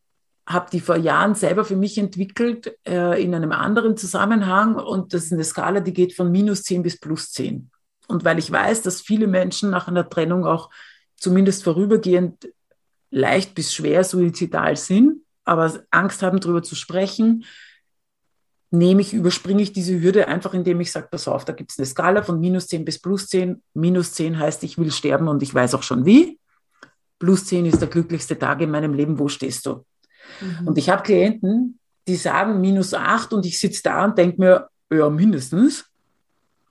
habe 0.45 0.69
die 0.69 0.81
vor 0.81 0.97
Jahren 0.97 1.35
selber 1.35 1.63
für 1.63 1.77
mich 1.77 1.97
entwickelt 1.97 2.77
äh, 2.85 3.23
in 3.23 3.33
einem 3.33 3.53
anderen 3.53 3.95
Zusammenhang 3.95 4.75
und 4.75 5.13
das 5.13 5.23
ist 5.23 5.31
eine 5.31 5.45
Skala, 5.45 5.79
die 5.79 5.93
geht 5.93 6.13
von 6.13 6.33
minus 6.33 6.63
10 6.63 6.83
bis 6.83 6.99
plus 6.99 7.31
10. 7.31 7.71
Und 8.09 8.25
weil 8.25 8.39
ich 8.39 8.51
weiß, 8.51 8.81
dass 8.81 8.99
viele 8.99 9.27
Menschen 9.27 9.69
nach 9.69 9.87
einer 9.87 10.09
Trennung 10.09 10.45
auch 10.45 10.69
zumindest 11.15 11.63
vorübergehend 11.63 12.49
leicht 13.09 13.55
bis 13.55 13.73
schwer 13.73 14.03
suizidal 14.03 14.75
sind, 14.75 15.21
aber 15.45 15.71
Angst 15.91 16.23
haben, 16.23 16.41
darüber 16.41 16.61
zu 16.61 16.75
sprechen, 16.75 17.45
nehme 18.69 18.99
ich, 18.99 19.13
überspringe 19.13 19.61
ich 19.61 19.71
diese 19.71 20.01
Hürde 20.01 20.27
einfach, 20.27 20.53
indem 20.53 20.81
ich 20.81 20.91
sage, 20.91 21.07
pass 21.09 21.29
auf, 21.29 21.45
da 21.45 21.53
gibt 21.53 21.71
es 21.71 21.79
eine 21.79 21.85
Skala 21.85 22.21
von 22.21 22.41
minus 22.41 22.67
10 22.67 22.83
bis 22.83 22.99
plus 22.99 23.27
10. 23.27 23.63
Minus 23.73 24.11
10 24.11 24.37
heißt, 24.37 24.61
ich 24.65 24.77
will 24.77 24.91
sterben 24.91 25.29
und 25.29 25.41
ich 25.41 25.55
weiß 25.55 25.73
auch 25.75 25.83
schon 25.83 26.05
wie. 26.05 26.37
Plus 27.23 27.45
10 27.45 27.67
ist 27.67 27.79
der 27.79 27.87
glücklichste 27.87 28.37
Tag 28.37 28.59
in 28.59 28.69
meinem 28.69 28.93
Leben, 28.93 29.17
wo 29.17 29.29
stehst 29.29 29.65
du? 29.65 29.85
Mhm. 30.41 30.67
Und 30.67 30.77
ich 30.77 30.89
habe 30.89 31.03
Klienten, 31.03 31.79
die 32.05 32.17
sagen 32.17 32.59
minus 32.59 32.93
8 32.93 33.31
und 33.31 33.45
ich 33.45 33.57
sitze 33.57 33.81
da 33.81 34.03
und 34.03 34.17
denke 34.17 34.41
mir, 34.41 34.67
ja, 34.91 35.09
mindestens. 35.09 35.85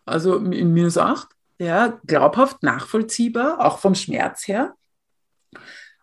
Also 0.04 0.37
in 0.37 0.75
minus 0.75 0.99
8. 0.99 1.26
Ja, 1.59 1.99
glaubhaft, 2.06 2.62
nachvollziehbar, 2.62 3.64
auch 3.64 3.78
vom 3.78 3.94
Schmerz 3.94 4.47
her. 4.47 4.75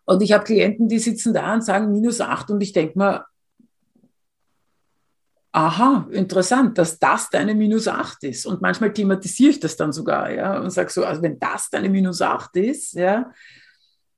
Und 0.05 0.23
ich 0.23 0.31
habe 0.31 0.45
Klienten, 0.45 0.87
die 0.87 0.97
sitzen 0.97 1.31
da 1.31 1.53
und 1.53 1.63
sagen 1.63 1.91
minus 1.91 2.19
acht 2.19 2.49
und 2.49 2.59
ich 2.61 2.73
denke 2.73 2.97
mir, 2.97 3.25
aha, 5.51 6.07
interessant, 6.09 6.75
dass 6.79 6.97
das 6.97 7.29
deine 7.29 7.53
minus 7.53 7.87
acht 7.87 8.23
ist. 8.23 8.47
Und 8.47 8.63
manchmal 8.63 8.93
thematisiere 8.93 9.51
ich 9.51 9.59
das 9.59 9.75
dann 9.75 9.93
sogar, 9.93 10.31
ja, 10.31 10.59
und 10.59 10.71
sage 10.71 10.89
so, 10.89 11.05
also 11.05 11.21
wenn 11.21 11.37
das 11.37 11.69
deine 11.69 11.89
minus 11.89 12.23
acht 12.23 12.55
ist, 12.55 12.93
ja, 12.93 13.31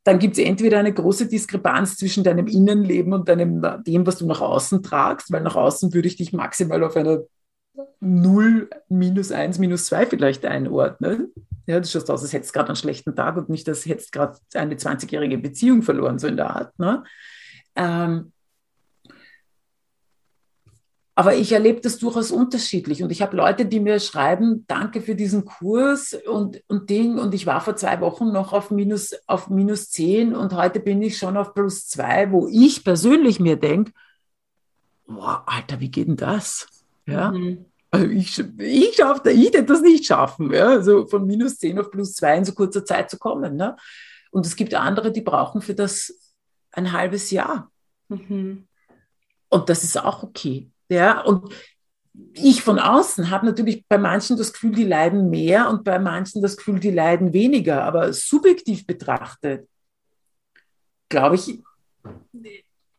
dann 0.03 0.19
gibt 0.19 0.37
es 0.37 0.43
entweder 0.43 0.79
eine 0.79 0.93
große 0.93 1.27
Diskrepanz 1.27 1.97
zwischen 1.97 2.23
deinem 2.23 2.47
Innenleben 2.47 3.13
und 3.13 3.29
deinem, 3.29 3.65
dem, 3.85 4.05
was 4.07 4.17
du 4.17 4.25
nach 4.25 4.41
außen 4.41 4.81
tragst, 4.81 5.31
weil 5.31 5.41
nach 5.41 5.55
außen 5.55 5.93
würde 5.93 6.07
ich 6.07 6.15
dich 6.15 6.33
maximal 6.33 6.83
auf 6.83 6.95
einer 6.95 7.21
0, 7.99 8.69
minus 8.89 9.31
1, 9.31 9.59
minus 9.59 9.85
2 9.85 10.07
vielleicht 10.07 10.45
einordnen. 10.45 11.31
Ja, 11.67 11.79
das 11.79 11.91
schaut 11.91 12.09
aus, 12.09 12.23
als 12.23 12.33
hättest 12.33 12.53
gerade 12.53 12.69
einen 12.69 12.75
schlechten 12.75 13.15
Tag 13.15 13.37
und 13.37 13.49
nicht, 13.49 13.69
als 13.69 13.85
hättest 13.85 14.11
gerade 14.11 14.37
eine 14.55 14.75
20-jährige 14.75 15.37
Beziehung 15.37 15.83
verloren, 15.83 16.17
so 16.17 16.27
in 16.27 16.37
der 16.37 16.49
Art. 16.49 16.77
Ne? 16.79 17.03
Ähm, 17.75 18.31
aber 21.13 21.35
ich 21.35 21.51
erlebe 21.51 21.81
das 21.81 21.97
durchaus 21.97 22.31
unterschiedlich 22.31 23.03
und 23.03 23.11
ich 23.11 23.21
habe 23.21 23.35
Leute, 23.35 23.65
die 23.65 23.79
mir 23.79 23.99
schreiben, 23.99 24.65
danke 24.67 25.01
für 25.01 25.15
diesen 25.15 25.43
Kurs 25.43 26.17
und, 26.25 26.61
und 26.67 26.89
Ding 26.89 27.19
und 27.19 27.33
ich 27.33 27.45
war 27.45 27.59
vor 27.61 27.75
zwei 27.75 27.99
Wochen 27.99 28.31
noch 28.31 28.53
auf 28.53 28.71
minus, 28.71 29.13
auf 29.27 29.49
minus 29.49 29.89
10 29.89 30.33
und 30.33 30.53
heute 30.53 30.79
bin 30.79 31.01
ich 31.01 31.17
schon 31.17 31.35
auf 31.35 31.53
plus 31.53 31.87
2, 31.89 32.31
wo 32.31 32.47
ich 32.47 32.83
persönlich 32.83 33.39
mir 33.39 33.57
denke, 33.57 33.91
boah, 35.05 35.43
Alter, 35.45 35.79
wie 35.81 35.91
geht 35.91 36.07
denn 36.07 36.15
das? 36.15 36.67
Ja. 37.05 37.31
Mhm. 37.31 37.65
Also 37.93 38.07
ich, 38.07 38.39
ich 38.57 38.95
schaffe, 38.95 39.31
ich 39.31 39.47
hätte 39.47 39.65
das 39.65 39.81
nicht 39.81 40.05
schaffen, 40.05 40.53
ja, 40.53 40.69
also 40.69 41.05
von 41.07 41.27
minus 41.27 41.57
10 41.57 41.77
auf 41.77 41.91
plus 41.91 42.13
2 42.13 42.37
in 42.37 42.45
so 42.45 42.53
kurzer 42.53 42.85
Zeit 42.85 43.09
zu 43.09 43.17
kommen. 43.17 43.57
Ne? 43.57 43.75
Und 44.31 44.45
es 44.45 44.55
gibt 44.55 44.73
andere, 44.73 45.11
die 45.11 45.19
brauchen 45.19 45.61
für 45.61 45.75
das 45.75 46.33
ein 46.71 46.93
halbes 46.93 47.31
Jahr. 47.31 47.69
Mhm. 48.07 48.65
Und 49.49 49.67
das 49.67 49.83
ist 49.83 50.01
auch 50.01 50.23
okay. 50.23 50.70
Ja, 50.91 51.21
und 51.21 51.53
ich 52.33 52.61
von 52.61 52.79
außen 52.79 53.29
habe 53.29 53.45
natürlich 53.45 53.85
bei 53.87 53.97
manchen 53.97 54.35
das 54.35 54.51
Gefühl, 54.51 54.75
die 54.75 54.83
leiden 54.83 55.29
mehr 55.29 55.69
und 55.69 55.85
bei 55.85 55.99
manchen 55.99 56.41
das 56.41 56.57
Gefühl, 56.57 56.81
die 56.81 56.91
leiden 56.91 57.31
weniger. 57.31 57.85
Aber 57.85 58.11
subjektiv 58.11 58.85
betrachtet, 58.85 59.69
glaube 61.07 61.35
ich, 61.35 61.61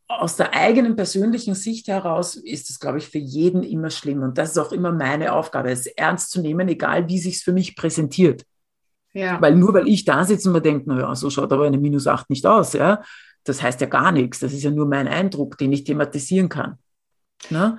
aus 0.09 0.37
der 0.37 0.55
eigenen 0.55 0.97
persönlichen 0.97 1.55
Sicht 1.55 1.89
heraus 1.89 2.37
ist 2.37 2.71
es, 2.71 2.81
glaube 2.81 2.97
ich, 2.97 3.09
für 3.09 3.19
jeden 3.19 3.63
immer 3.63 3.91
schlimm. 3.91 4.23
Und 4.23 4.39
das 4.39 4.53
ist 4.53 4.59
auch 4.59 4.73
immer 4.73 4.93
meine 4.93 5.35
Aufgabe, 5.35 5.71
es 5.71 5.87
ernst 5.87 6.31
zu 6.31 6.41
nehmen, 6.41 6.69
egal 6.69 7.09
wie 7.09 7.19
sich 7.19 7.37
es 7.37 7.43
für 7.43 7.53
mich 7.53 7.77
präsentiert. 7.77 8.43
Ja. 9.13 9.39
Weil 9.43 9.55
nur 9.57 9.75
weil 9.75 9.89
ich 9.89 10.07
da 10.07 10.25
sitze 10.25 10.49
und 10.49 10.55
mir 10.55 10.63
denke, 10.63 10.89
naja, 10.89 11.15
so 11.15 11.29
schaut 11.29 11.53
aber 11.53 11.67
eine 11.67 11.77
Minus 11.77 12.07
8 12.07 12.31
nicht 12.31 12.47
aus, 12.47 12.73
ja, 12.73 13.03
das 13.45 13.61
heißt 13.61 13.83
ja 13.83 13.87
gar 13.87 14.13
nichts. 14.13 14.39
Das 14.39 14.55
ist 14.55 14.63
ja 14.63 14.71
nur 14.71 14.87
mein 14.87 15.09
Eindruck, 15.09 15.59
den 15.59 15.73
ich 15.73 15.85
thematisieren 15.85 16.49
kann. 16.49 16.79
Ne? 17.51 17.79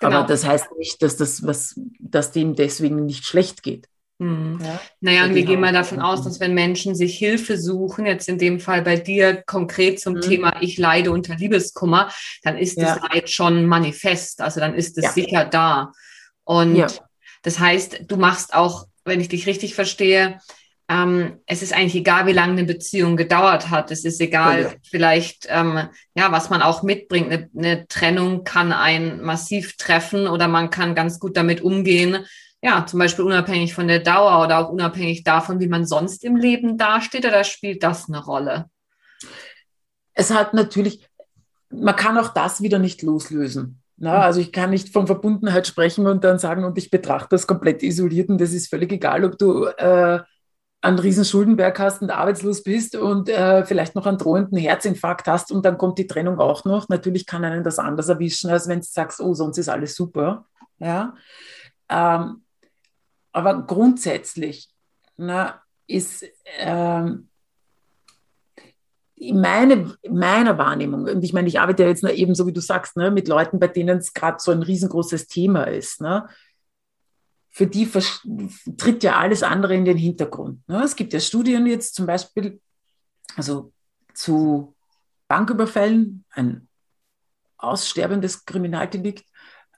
Genau. 0.00 0.18
Aber 0.18 0.26
das 0.26 0.44
heißt 0.44 0.66
nicht, 0.78 1.02
dass 1.02 1.16
das 1.16 1.46
was, 1.46 1.78
dass 2.00 2.32
dem 2.32 2.54
deswegen 2.54 3.04
nicht 3.04 3.24
schlecht 3.24 3.62
geht. 3.62 3.88
Mhm. 4.18 4.60
Ja, 4.62 4.80
naja, 5.00 5.24
und 5.24 5.34
wir 5.34 5.44
gehen 5.44 5.60
mal 5.60 5.72
davon 5.72 6.00
aus, 6.00 6.22
dass 6.22 6.38
wenn 6.38 6.54
Menschen 6.54 6.94
sich 6.94 7.18
Hilfe 7.18 7.58
suchen, 7.58 8.06
jetzt 8.06 8.28
in 8.28 8.38
dem 8.38 8.60
Fall 8.60 8.82
bei 8.82 8.96
dir 8.96 9.42
konkret 9.46 10.00
zum 10.00 10.14
mhm. 10.14 10.20
Thema 10.20 10.56
Ich 10.60 10.78
leide 10.78 11.10
unter 11.10 11.34
Liebeskummer, 11.34 12.10
dann 12.42 12.56
ist 12.56 12.78
ja. 12.78 12.94
das 12.94 13.10
Leid 13.10 13.30
schon 13.30 13.66
manifest, 13.66 14.40
also 14.40 14.60
dann 14.60 14.74
ist 14.74 14.96
es 14.98 15.04
ja. 15.04 15.12
sicher 15.12 15.44
da. 15.44 15.92
Und 16.44 17.00
das 17.42 17.58
heißt, 17.58 18.02
du 18.08 18.16
machst 18.16 18.54
auch, 18.54 18.86
wenn 19.04 19.20
ich 19.20 19.28
dich 19.28 19.46
richtig 19.46 19.74
verstehe, 19.74 20.38
ähm, 20.92 21.38
es 21.46 21.62
ist 21.62 21.72
eigentlich 21.72 21.94
egal, 21.94 22.26
wie 22.26 22.32
lange 22.32 22.52
eine 22.52 22.64
Beziehung 22.64 23.16
gedauert 23.16 23.70
hat. 23.70 23.90
Es 23.90 24.04
ist 24.04 24.20
egal, 24.20 24.62
ja. 24.62 24.70
vielleicht, 24.82 25.46
ähm, 25.48 25.88
ja, 26.14 26.30
was 26.32 26.50
man 26.50 26.60
auch 26.60 26.82
mitbringt. 26.82 27.32
Eine, 27.32 27.48
eine 27.56 27.88
Trennung 27.88 28.44
kann 28.44 28.72
einen 28.72 29.22
massiv 29.22 29.76
treffen 29.78 30.26
oder 30.26 30.48
man 30.48 30.68
kann 30.68 30.94
ganz 30.94 31.18
gut 31.18 31.36
damit 31.36 31.62
umgehen. 31.62 32.26
Ja, 32.60 32.84
zum 32.84 32.98
Beispiel 32.98 33.24
unabhängig 33.24 33.74
von 33.74 33.88
der 33.88 34.00
Dauer 34.00 34.44
oder 34.44 34.58
auch 34.58 34.68
unabhängig 34.68 35.24
davon, 35.24 35.60
wie 35.60 35.66
man 35.66 35.86
sonst 35.86 36.24
im 36.24 36.36
Leben 36.36 36.76
dasteht, 36.76 37.24
oder 37.24 37.42
spielt 37.42 37.82
das 37.82 38.08
eine 38.08 38.22
Rolle? 38.22 38.66
Es 40.12 40.30
hat 40.30 40.52
natürlich, 40.52 41.08
man 41.70 41.96
kann 41.96 42.18
auch 42.18 42.34
das 42.34 42.60
wieder 42.60 42.78
nicht 42.78 43.02
loslösen. 43.02 43.80
Na, 43.96 44.20
also 44.20 44.40
ich 44.40 44.52
kann 44.52 44.70
nicht 44.70 44.92
von 44.92 45.06
Verbundenheit 45.06 45.66
sprechen 45.66 46.06
und 46.06 46.22
dann 46.24 46.38
sagen, 46.38 46.64
und 46.64 46.76
ich 46.76 46.90
betrachte 46.90 47.28
das 47.30 47.46
komplett 47.46 47.82
isoliert 47.82 48.28
und 48.28 48.40
das 48.40 48.52
ist 48.52 48.68
völlig 48.68 48.92
egal, 48.92 49.24
ob 49.24 49.38
du 49.38 49.66
äh, 49.66 50.20
einen 50.82 50.98
riesen 50.98 51.24
Schuldenberg 51.24 51.78
hast 51.78 52.02
und 52.02 52.10
arbeitslos 52.10 52.64
bist 52.64 52.96
und 52.96 53.28
äh, 53.28 53.64
vielleicht 53.64 53.94
noch 53.94 54.04
einen 54.04 54.18
drohenden 54.18 54.58
Herzinfarkt 54.58 55.28
hast 55.28 55.52
und 55.52 55.64
dann 55.64 55.78
kommt 55.78 55.96
die 55.98 56.08
Trennung 56.08 56.40
auch 56.40 56.64
noch. 56.64 56.88
Natürlich 56.88 57.24
kann 57.24 57.44
einen 57.44 57.62
das 57.62 57.78
anders 57.78 58.08
erwischen, 58.08 58.50
als 58.50 58.68
wenn 58.68 58.80
du 58.80 58.86
sagst, 58.86 59.20
oh, 59.20 59.32
sonst 59.32 59.58
ist 59.58 59.68
alles 59.68 59.94
super. 59.94 60.46
Ja? 60.78 61.14
Ähm, 61.88 62.42
aber 63.32 63.62
grundsätzlich 63.62 64.70
na, 65.16 65.62
ist 65.86 66.24
ähm, 66.58 67.28
meine, 69.32 69.96
meiner 70.10 70.58
Wahrnehmung, 70.58 71.04
und 71.04 71.22
ich 71.22 71.32
meine, 71.32 71.46
ich 71.46 71.60
arbeite 71.60 71.84
ja 71.84 71.90
jetzt 71.90 72.02
eben 72.04 72.34
so, 72.34 72.46
wie 72.48 72.52
du 72.52 72.60
sagst, 72.60 72.96
ne, 72.96 73.12
mit 73.12 73.28
Leuten, 73.28 73.60
bei 73.60 73.68
denen 73.68 73.98
es 73.98 74.14
gerade 74.14 74.38
so 74.40 74.50
ein 74.50 74.62
riesengroßes 74.62 75.28
Thema 75.28 75.64
ist. 75.64 76.00
Ne? 76.00 76.26
Für 77.52 77.66
die 77.66 77.88
tritt 78.78 79.02
ja 79.02 79.18
alles 79.18 79.42
andere 79.42 79.74
in 79.74 79.84
den 79.84 79.98
Hintergrund. 79.98 80.66
Ne? 80.68 80.82
Es 80.82 80.96
gibt 80.96 81.12
ja 81.12 81.20
Studien 81.20 81.66
jetzt 81.66 81.94
zum 81.94 82.06
Beispiel, 82.06 82.60
also 83.36 83.72
zu 84.14 84.74
Banküberfällen, 85.28 86.24
ein 86.30 86.68
aussterbendes 87.58 88.46
Kriminaldelikt, 88.46 89.26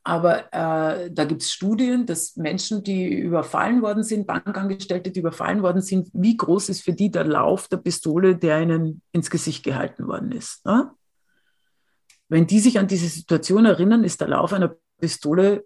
aber 0.04 0.52
äh, 0.52 1.10
da 1.10 1.24
gibt 1.24 1.42
es 1.42 1.50
Studien, 1.50 2.06
dass 2.06 2.36
Menschen, 2.36 2.84
die 2.84 3.12
überfallen 3.12 3.82
worden 3.82 4.04
sind, 4.04 4.26
Bankangestellte, 4.26 5.10
die 5.10 5.20
überfallen 5.20 5.62
worden 5.62 5.82
sind, 5.82 6.10
wie 6.12 6.36
groß 6.36 6.68
ist 6.68 6.82
für 6.82 6.92
die 6.92 7.10
der 7.10 7.24
Lauf 7.24 7.68
der 7.68 7.78
Pistole, 7.78 8.36
der 8.36 8.62
ihnen 8.62 9.02
ins 9.12 9.30
Gesicht 9.30 9.64
gehalten 9.64 10.06
worden 10.06 10.30
ist. 10.30 10.64
Ne? 10.64 10.90
Wenn 12.28 12.46
die 12.46 12.60
sich 12.60 12.78
an 12.78 12.86
diese 12.86 13.08
Situation 13.08 13.64
erinnern, 13.64 14.04
ist 14.04 14.20
der 14.20 14.28
Lauf 14.28 14.52
einer 14.52 14.76
Pistole 15.00 15.64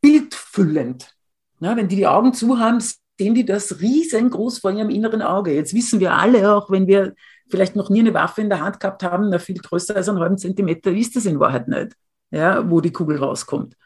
bildfüllend. 0.00 1.14
Ja, 1.60 1.76
wenn 1.76 1.88
die 1.88 1.96
die 1.96 2.06
Augen 2.06 2.32
zu 2.32 2.58
haben, 2.58 2.80
sehen 2.80 3.34
die 3.34 3.44
das 3.44 3.80
riesengroß 3.80 4.58
vor 4.60 4.70
ihrem 4.70 4.90
inneren 4.90 5.22
Auge. 5.22 5.52
Jetzt 5.52 5.74
wissen 5.74 6.00
wir 6.00 6.14
alle, 6.14 6.54
auch 6.54 6.70
wenn 6.70 6.86
wir 6.86 7.14
vielleicht 7.50 7.76
noch 7.76 7.90
nie 7.90 8.00
eine 8.00 8.14
Waffe 8.14 8.40
in 8.40 8.48
der 8.48 8.60
Hand 8.60 8.80
gehabt 8.80 9.02
haben, 9.02 9.28
na, 9.28 9.38
viel 9.38 9.58
größer 9.58 9.94
als 9.94 10.08
einen 10.08 10.20
halben 10.20 10.38
Zentimeter 10.38 10.90
ist 10.90 11.16
das 11.16 11.26
in 11.26 11.38
Wahrheit 11.38 11.68
nicht, 11.68 11.94
ja, 12.30 12.68
wo 12.70 12.80
die 12.80 12.92
Kugel 12.92 13.18
rauskommt. 13.18 13.76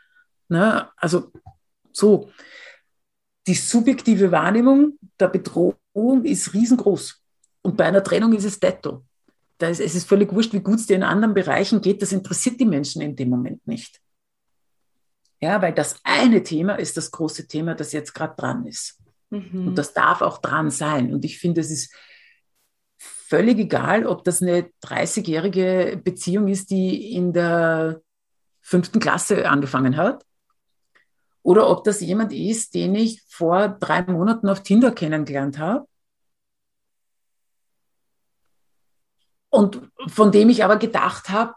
Na, 0.49 0.93
also 0.97 1.33
so, 1.93 2.31
die 3.47 3.55
subjektive 3.55 4.31
Wahrnehmung 4.31 4.99
der 5.19 5.29
Bedrohung 5.29 6.25
ist 6.25 6.55
riesengroß. 6.55 7.21
Und 7.63 7.77
bei 7.77 7.85
einer 7.85 8.05
Trennung 8.05 8.35
ist 8.35 8.45
es 8.45 8.61
detto. 8.61 9.05
Da 9.59 9.69
ist, 9.69 9.81
es 9.81 9.95
ist 9.95 10.09
völlig 10.09 10.33
wurscht, 10.33 10.53
wie 10.53 10.61
gut 10.61 10.77
es 10.77 10.87
dir 10.87 10.97
in 10.97 11.03
anderen 11.03 11.35
Bereichen 11.35 11.81
geht. 11.81 12.03
Das 12.03 12.13
interessiert 12.13 12.61
die 12.61 12.67
Menschen 12.67 13.03
in 13.03 13.17
dem 13.17 13.31
Moment 13.31 13.67
nicht. 13.67 14.01
Ja, 15.45 15.61
weil 15.61 15.75
das 15.75 16.01
eine 16.05 16.43
Thema 16.43 16.77
ist 16.77 16.97
das 16.97 17.11
große 17.11 17.47
Thema, 17.47 17.75
das 17.75 17.93
jetzt 17.93 18.15
gerade 18.15 18.35
dran 18.35 18.65
ist. 18.65 18.99
Mhm. 19.29 19.69
Und 19.69 19.75
das 19.75 19.93
darf 19.93 20.23
auch 20.23 20.39
dran 20.39 20.71
sein. 20.71 21.13
Und 21.13 21.23
ich 21.27 21.39
finde, 21.39 21.61
es 21.61 21.71
ist 21.71 21.95
völlig 22.97 23.59
egal, 23.59 24.07
ob 24.07 24.25
das 24.25 24.41
eine 24.41 24.71
30-jährige 24.83 26.01
Beziehung 26.03 26.49
ist, 26.49 26.71
die 26.71 27.13
in 27.13 27.35
der 27.35 28.01
fünften 28.63 29.01
Klasse 29.01 29.47
angefangen 29.47 29.99
hat. 29.99 30.25
Oder 31.43 31.69
ob 31.69 31.85
das 31.85 32.01
jemand 32.01 32.33
ist, 32.33 32.73
den 32.73 32.95
ich 32.95 33.23
vor 33.29 33.69
drei 33.69 34.01
Monaten 34.01 34.49
auf 34.49 34.63
Tinder 34.63 34.93
kennengelernt 34.93 35.59
habe. 35.59 35.87
Und 39.51 39.91
von 40.07 40.33
dem 40.33 40.49
ich 40.49 40.65
aber 40.65 40.79
gedacht 40.79 41.29
habe, 41.29 41.53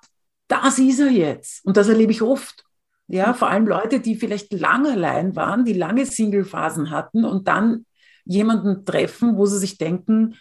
das 0.50 0.78
ist 0.78 1.00
er 1.00 1.10
jetzt. 1.10 1.66
Und 1.66 1.78
das 1.78 1.88
erlebe 1.88 2.12
ich 2.12 2.22
oft. 2.22 2.68
Ja, 3.08 3.34
vor 3.34 3.50
allem 3.50 3.67
Leute, 3.67 4.00
die 4.00 4.15
vielleicht 4.15 4.52
lange 4.52 4.91
allein 4.91 5.36
waren, 5.36 5.63
die 5.63 5.74
lange 5.74 6.06
Single-Phasen 6.06 6.89
hatten 6.89 7.24
und 7.24 7.48
dann 7.48 7.86
jemanden 8.26 8.86
treffen, 8.86 9.38
wo 9.38 9.46
sie 9.46 9.60
sich 9.60 9.78
denken, 9.78 10.36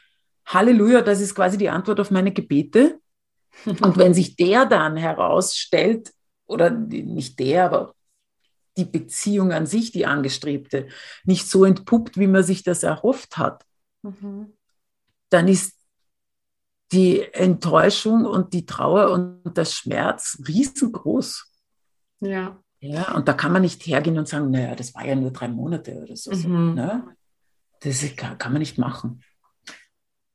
Halleluja, 0.46 1.02
das 1.02 1.20
ist 1.20 1.34
quasi 1.34 1.58
die 1.58 1.68
Antwort 1.68 2.00
auf 2.00 2.10
meine 2.10 2.32
Gebete. 2.32 2.98
Und 3.64 3.96
wenn 3.96 4.14
sich 4.14 4.36
der 4.36 4.66
dann 4.66 4.96
herausstellt, 4.96 6.12
oder 6.46 6.70
nicht 6.70 7.38
der, 7.38 7.66
aber 7.66 7.94
die 8.76 8.84
Beziehung 8.84 9.52
an 9.52 9.66
sich, 9.66 9.92
die 9.92 10.06
angestrebte, 10.06 10.88
nicht 11.24 11.48
so 11.48 11.64
entpuppt, 11.64 12.18
wie 12.18 12.26
man 12.26 12.42
sich 12.42 12.62
das 12.62 12.82
erhofft 12.82 13.38
hat, 13.38 13.64
mhm. 14.02 14.52
dann 15.30 15.48
ist 15.48 15.74
die 16.92 17.22
Enttäuschung 17.32 18.24
und 18.24 18.52
die 18.52 18.66
Trauer 18.66 19.10
und 19.10 19.56
der 19.56 19.64
Schmerz 19.64 20.40
riesengroß. 20.46 21.52
Ja. 22.20 22.60
Ja, 22.80 23.14
und 23.14 23.26
da 23.26 23.32
kann 23.32 23.52
man 23.52 23.62
nicht 23.62 23.86
hergehen 23.86 24.18
und 24.18 24.28
sagen, 24.28 24.50
naja, 24.50 24.74
das 24.74 24.94
war 24.94 25.04
ja 25.04 25.14
nur 25.14 25.30
drei 25.30 25.48
Monate 25.48 25.94
oder 26.02 26.16
so. 26.16 26.30
Mhm. 26.32 26.74
Ne? 26.74 27.04
Das 27.80 28.04
kann, 28.16 28.38
kann 28.38 28.52
man 28.52 28.60
nicht 28.60 28.78
machen. 28.78 29.22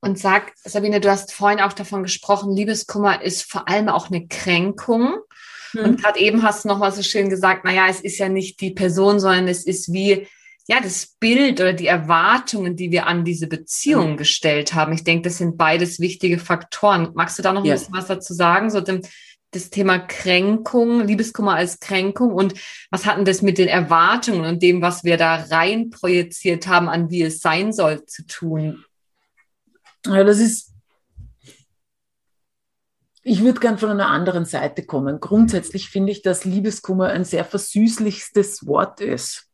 Und 0.01 0.17
sag, 0.17 0.51
Sabine, 0.55 0.99
du 0.99 1.09
hast 1.09 1.31
vorhin 1.31 1.59
auch 1.59 1.73
davon 1.73 2.01
gesprochen, 2.01 2.55
Liebeskummer 2.55 3.21
ist 3.21 3.43
vor 3.43 3.69
allem 3.69 3.87
auch 3.87 4.09
eine 4.09 4.27
Kränkung. 4.27 5.17
Mhm. 5.73 5.79
Und 5.81 6.01
gerade 6.01 6.19
eben 6.19 6.41
hast 6.41 6.65
du 6.65 6.69
nochmal 6.69 6.91
so 6.91 7.03
schön 7.03 7.29
gesagt, 7.29 7.63
naja, 7.63 7.85
es 7.87 8.01
ist 8.01 8.17
ja 8.17 8.27
nicht 8.27 8.59
die 8.61 8.71
Person, 8.71 9.19
sondern 9.19 9.47
es 9.47 9.63
ist 9.63 9.93
wie, 9.93 10.27
ja, 10.67 10.79
das 10.81 11.15
Bild 11.19 11.61
oder 11.61 11.73
die 11.73 11.87
Erwartungen, 11.87 12.75
die 12.75 12.91
wir 12.91 13.05
an 13.05 13.25
diese 13.25 13.47
Beziehung 13.47 14.13
mhm. 14.13 14.17
gestellt 14.17 14.73
haben. 14.73 14.93
Ich 14.93 15.03
denke, 15.03 15.29
das 15.29 15.37
sind 15.37 15.57
beides 15.57 15.99
wichtige 15.99 16.39
Faktoren. 16.39 17.11
Magst 17.13 17.37
du 17.37 17.43
da 17.43 17.53
noch 17.53 17.63
ja. 17.63 17.73
ein 17.73 17.79
bisschen 17.79 17.93
was 17.93 18.07
dazu 18.07 18.33
sagen? 18.33 18.71
So 18.71 18.81
dem, 18.81 19.01
das 19.51 19.69
Thema 19.69 19.99
Kränkung, 19.99 21.01
Liebeskummer 21.01 21.55
als 21.55 21.79
Kränkung 21.79 22.33
und 22.33 22.53
was 22.89 23.05
hatten 23.05 23.25
das 23.25 23.41
mit 23.41 23.57
den 23.57 23.67
Erwartungen 23.67 24.45
und 24.45 24.63
dem, 24.63 24.81
was 24.81 25.03
wir 25.03 25.17
da 25.17 25.35
rein 25.35 25.89
projiziert 25.89 26.67
haben, 26.67 26.89
an 26.89 27.09
wie 27.09 27.23
es 27.23 27.41
sein 27.41 27.73
soll, 27.73 28.05
zu 28.05 28.25
tun? 28.25 28.85
Ja, 30.05 30.23
das 30.23 30.39
ist, 30.39 30.73
ich 33.23 33.43
würde 33.43 33.59
gern 33.59 33.77
von 33.77 33.89
einer 33.89 34.07
anderen 34.07 34.45
Seite 34.45 34.83
kommen. 34.83 35.19
Grundsätzlich 35.19 35.89
finde 35.89 36.11
ich, 36.11 36.21
dass 36.21 36.45
Liebeskummer 36.45 37.09
ein 37.09 37.25
sehr 37.25 37.45
versüßlichstes 37.45 38.65
Wort 38.65 39.01
ist. 39.01 39.47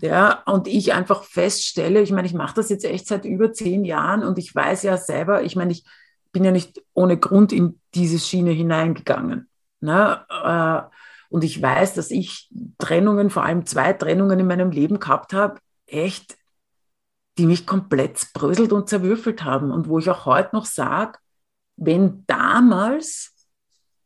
Ja, 0.00 0.42
und 0.46 0.68
ich 0.68 0.92
einfach 0.92 1.24
feststelle, 1.24 2.00
ich 2.00 2.12
meine, 2.12 2.26
ich 2.26 2.34
mache 2.34 2.54
das 2.54 2.70
jetzt 2.70 2.84
echt 2.84 3.08
seit 3.08 3.24
über 3.24 3.52
zehn 3.52 3.84
Jahren 3.84 4.22
und 4.22 4.38
ich 4.38 4.54
weiß 4.54 4.84
ja 4.84 4.96
selber, 4.96 5.42
ich 5.42 5.56
meine, 5.56 5.72
ich 5.72 5.84
bin 6.32 6.44
ja 6.44 6.50
nicht 6.50 6.82
ohne 6.94 7.18
Grund 7.18 7.52
in 7.52 7.80
diese 7.94 8.18
Schiene 8.18 8.50
hineingegangen. 8.50 9.48
Ne? 9.80 10.24
Äh, 10.28 10.90
und 11.30 11.44
ich 11.44 11.60
weiß, 11.60 11.94
dass 11.94 12.10
ich 12.10 12.50
Trennungen, 12.78 13.30
vor 13.30 13.44
allem 13.44 13.66
zwei 13.66 13.92
Trennungen 13.92 14.40
in 14.40 14.46
meinem 14.46 14.70
Leben 14.70 14.98
gehabt 14.98 15.32
habe, 15.32 15.60
echt, 15.86 16.36
die 17.38 17.46
mich 17.46 17.66
komplett 17.66 18.32
bröselt 18.34 18.72
und 18.72 18.88
zerwürfelt 18.88 19.44
haben. 19.44 19.70
Und 19.70 19.88
wo 19.88 19.98
ich 19.98 20.10
auch 20.10 20.26
heute 20.26 20.50
noch 20.54 20.66
sage, 20.66 21.18
wenn 21.76 22.24
damals 22.26 23.32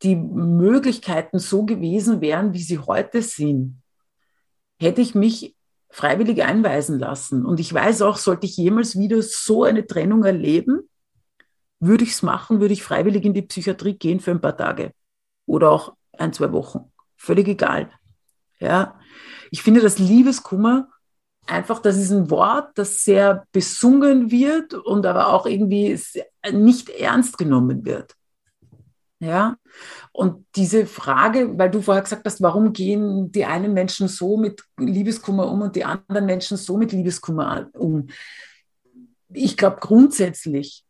die 0.02 0.16
Möglichkeiten 0.16 1.38
so 1.38 1.64
gewesen 1.64 2.20
wären, 2.20 2.52
wie 2.52 2.62
sie 2.62 2.78
heute 2.78 3.22
sind, 3.22 3.82
hätte 4.78 5.00
ich 5.00 5.14
mich 5.14 5.56
freiwillig 5.90 6.42
einweisen 6.42 6.98
lassen. 6.98 7.46
Und 7.46 7.58
ich 7.58 7.72
weiß 7.72 8.02
auch, 8.02 8.16
sollte 8.16 8.46
ich 8.46 8.56
jemals 8.56 8.98
wieder 8.98 9.22
so 9.22 9.64
eine 9.64 9.86
Trennung 9.86 10.24
erleben, 10.24 10.88
würde 11.86 12.04
ich 12.04 12.10
es 12.10 12.22
machen, 12.22 12.60
würde 12.60 12.74
ich 12.74 12.82
freiwillig 12.82 13.24
in 13.24 13.34
die 13.34 13.42
Psychiatrie 13.42 13.94
gehen 13.94 14.20
für 14.20 14.30
ein 14.30 14.40
paar 14.40 14.56
Tage 14.56 14.92
oder 15.46 15.70
auch 15.70 15.94
ein, 16.12 16.32
zwei 16.32 16.52
Wochen. 16.52 16.92
Völlig 17.16 17.48
egal. 17.48 17.90
Ja. 18.58 18.98
Ich 19.50 19.62
finde, 19.62 19.80
das 19.80 19.98
Liebeskummer 19.98 20.88
einfach, 21.46 21.80
das 21.80 21.96
ist 21.96 22.10
ein 22.10 22.30
Wort, 22.30 22.70
das 22.76 23.04
sehr 23.04 23.46
besungen 23.52 24.30
wird 24.30 24.74
und 24.74 25.06
aber 25.06 25.28
auch 25.28 25.46
irgendwie 25.46 25.98
nicht 26.52 26.88
ernst 26.90 27.38
genommen 27.38 27.84
wird. 27.84 28.14
Ja, 29.20 29.56
und 30.12 30.44
diese 30.54 30.86
Frage, 30.86 31.56
weil 31.56 31.70
du 31.70 31.80
vorher 31.80 32.02
gesagt 32.02 32.26
hast, 32.26 32.42
warum 32.42 32.72
gehen 32.72 33.32
die 33.32 33.44
einen 33.44 33.72
Menschen 33.72 34.08
so 34.08 34.36
mit 34.36 34.62
Liebeskummer 34.78 35.50
um 35.50 35.62
und 35.62 35.76
die 35.76 35.84
anderen 35.84 36.26
Menschen 36.26 36.56
so 36.56 36.76
mit 36.76 36.92
Liebeskummer 36.92 37.68
um? 37.72 38.08
Ich 39.32 39.56
glaube 39.56 39.78
grundsätzlich 39.80 40.83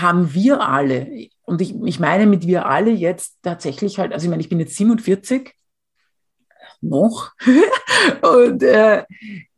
haben 0.00 0.34
wir 0.34 0.60
alle, 0.60 1.28
und 1.42 1.60
ich, 1.60 1.74
ich 1.84 2.00
meine 2.00 2.26
mit 2.26 2.46
wir 2.46 2.66
alle 2.66 2.90
jetzt 2.90 3.38
tatsächlich 3.42 3.98
halt, 3.98 4.12
also 4.12 4.24
ich 4.24 4.30
meine, 4.30 4.42
ich 4.42 4.48
bin 4.48 4.60
jetzt 4.60 4.76
47, 4.76 5.54
noch, 6.80 7.32
und 8.22 8.62
äh, 8.62 9.04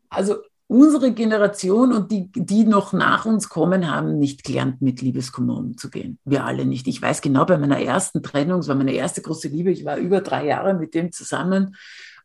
also 0.08 0.36
unsere 0.70 1.12
Generation 1.12 1.92
und 1.92 2.12
die, 2.12 2.30
die 2.32 2.64
noch 2.64 2.92
nach 2.92 3.26
uns 3.26 3.48
kommen, 3.48 3.90
haben 3.90 4.18
nicht 4.18 4.44
gelernt, 4.44 4.80
mit 4.80 5.02
Liebeskummer 5.02 5.56
umzugehen. 5.56 6.20
Wir 6.24 6.44
alle 6.44 6.64
nicht. 6.64 6.86
Ich 6.86 7.02
weiß 7.02 7.22
genau, 7.22 7.44
bei 7.44 7.58
meiner 7.58 7.80
ersten 7.80 8.22
Trennung, 8.22 8.60
es 8.60 8.68
war 8.68 8.76
meine 8.76 8.92
erste 8.92 9.20
große 9.20 9.48
Liebe, 9.48 9.72
ich 9.72 9.84
war 9.84 9.96
über 9.96 10.20
drei 10.20 10.46
Jahre 10.46 10.74
mit 10.74 10.94
dem 10.94 11.10
zusammen. 11.10 11.74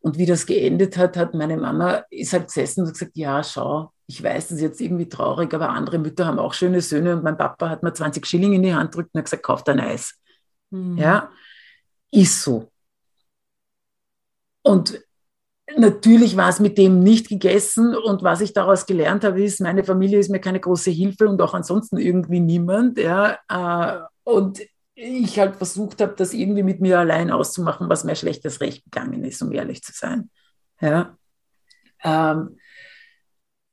Und 0.00 0.16
wie 0.16 0.26
das 0.26 0.46
geendet 0.46 0.96
hat, 0.96 1.16
hat 1.16 1.34
meine 1.34 1.56
Mama 1.56 2.04
ist 2.08 2.32
halt 2.32 2.46
gesessen 2.46 2.82
und 2.82 2.92
gesagt, 2.92 3.16
ja, 3.16 3.42
schau, 3.42 3.92
ich 4.06 4.22
weiß, 4.22 4.48
das 4.48 4.58
ist 4.58 4.62
jetzt 4.62 4.80
irgendwie 4.80 5.08
traurig, 5.08 5.52
aber 5.52 5.70
andere 5.70 5.98
Mütter 5.98 6.26
haben 6.26 6.38
auch 6.38 6.54
schöne 6.54 6.80
Söhne 6.80 7.16
und 7.16 7.24
mein 7.24 7.36
Papa 7.36 7.68
hat 7.68 7.82
mir 7.82 7.92
20 7.92 8.24
Schilling 8.24 8.52
in 8.52 8.62
die 8.62 8.74
Hand 8.74 8.92
gedrückt 8.92 9.10
und 9.12 9.18
hat 9.18 9.24
gesagt, 9.24 9.42
kauf 9.42 9.64
dein 9.64 9.80
Eis. 9.80 10.14
Mhm. 10.70 10.96
Ja, 10.96 11.30
ist 12.12 12.42
so. 12.42 12.70
Und 14.62 15.00
natürlich 15.76 16.36
war 16.36 16.48
es 16.48 16.60
mit 16.60 16.78
dem 16.78 17.00
nicht 17.00 17.28
gegessen 17.28 17.96
und 17.96 18.22
was 18.22 18.40
ich 18.40 18.52
daraus 18.52 18.86
gelernt 18.86 19.24
habe, 19.24 19.42
ist, 19.42 19.60
meine 19.60 19.84
Familie 19.84 20.18
ist 20.18 20.30
mir 20.30 20.40
keine 20.40 20.60
große 20.60 20.90
Hilfe 20.90 21.28
und 21.28 21.40
auch 21.42 21.54
ansonsten 21.54 21.98
irgendwie 21.98 22.40
niemand. 22.40 22.98
Ja, 22.98 23.38
äh, 23.48 24.00
und 24.22 24.60
ich 24.94 25.38
halt 25.38 25.56
versucht 25.56 26.00
habe, 26.00 26.14
das 26.16 26.32
irgendwie 26.32 26.62
mit 26.62 26.80
mir 26.80 26.98
allein 26.98 27.30
auszumachen, 27.30 27.88
was 27.88 28.04
mir 28.04 28.16
schlechtes 28.16 28.60
Recht 28.60 28.84
gegangen 28.84 29.24
ist, 29.24 29.42
um 29.42 29.52
ehrlich 29.52 29.82
zu 29.82 29.92
sein. 29.92 30.30
Ja. 30.80 31.16
Ähm, 32.02 32.56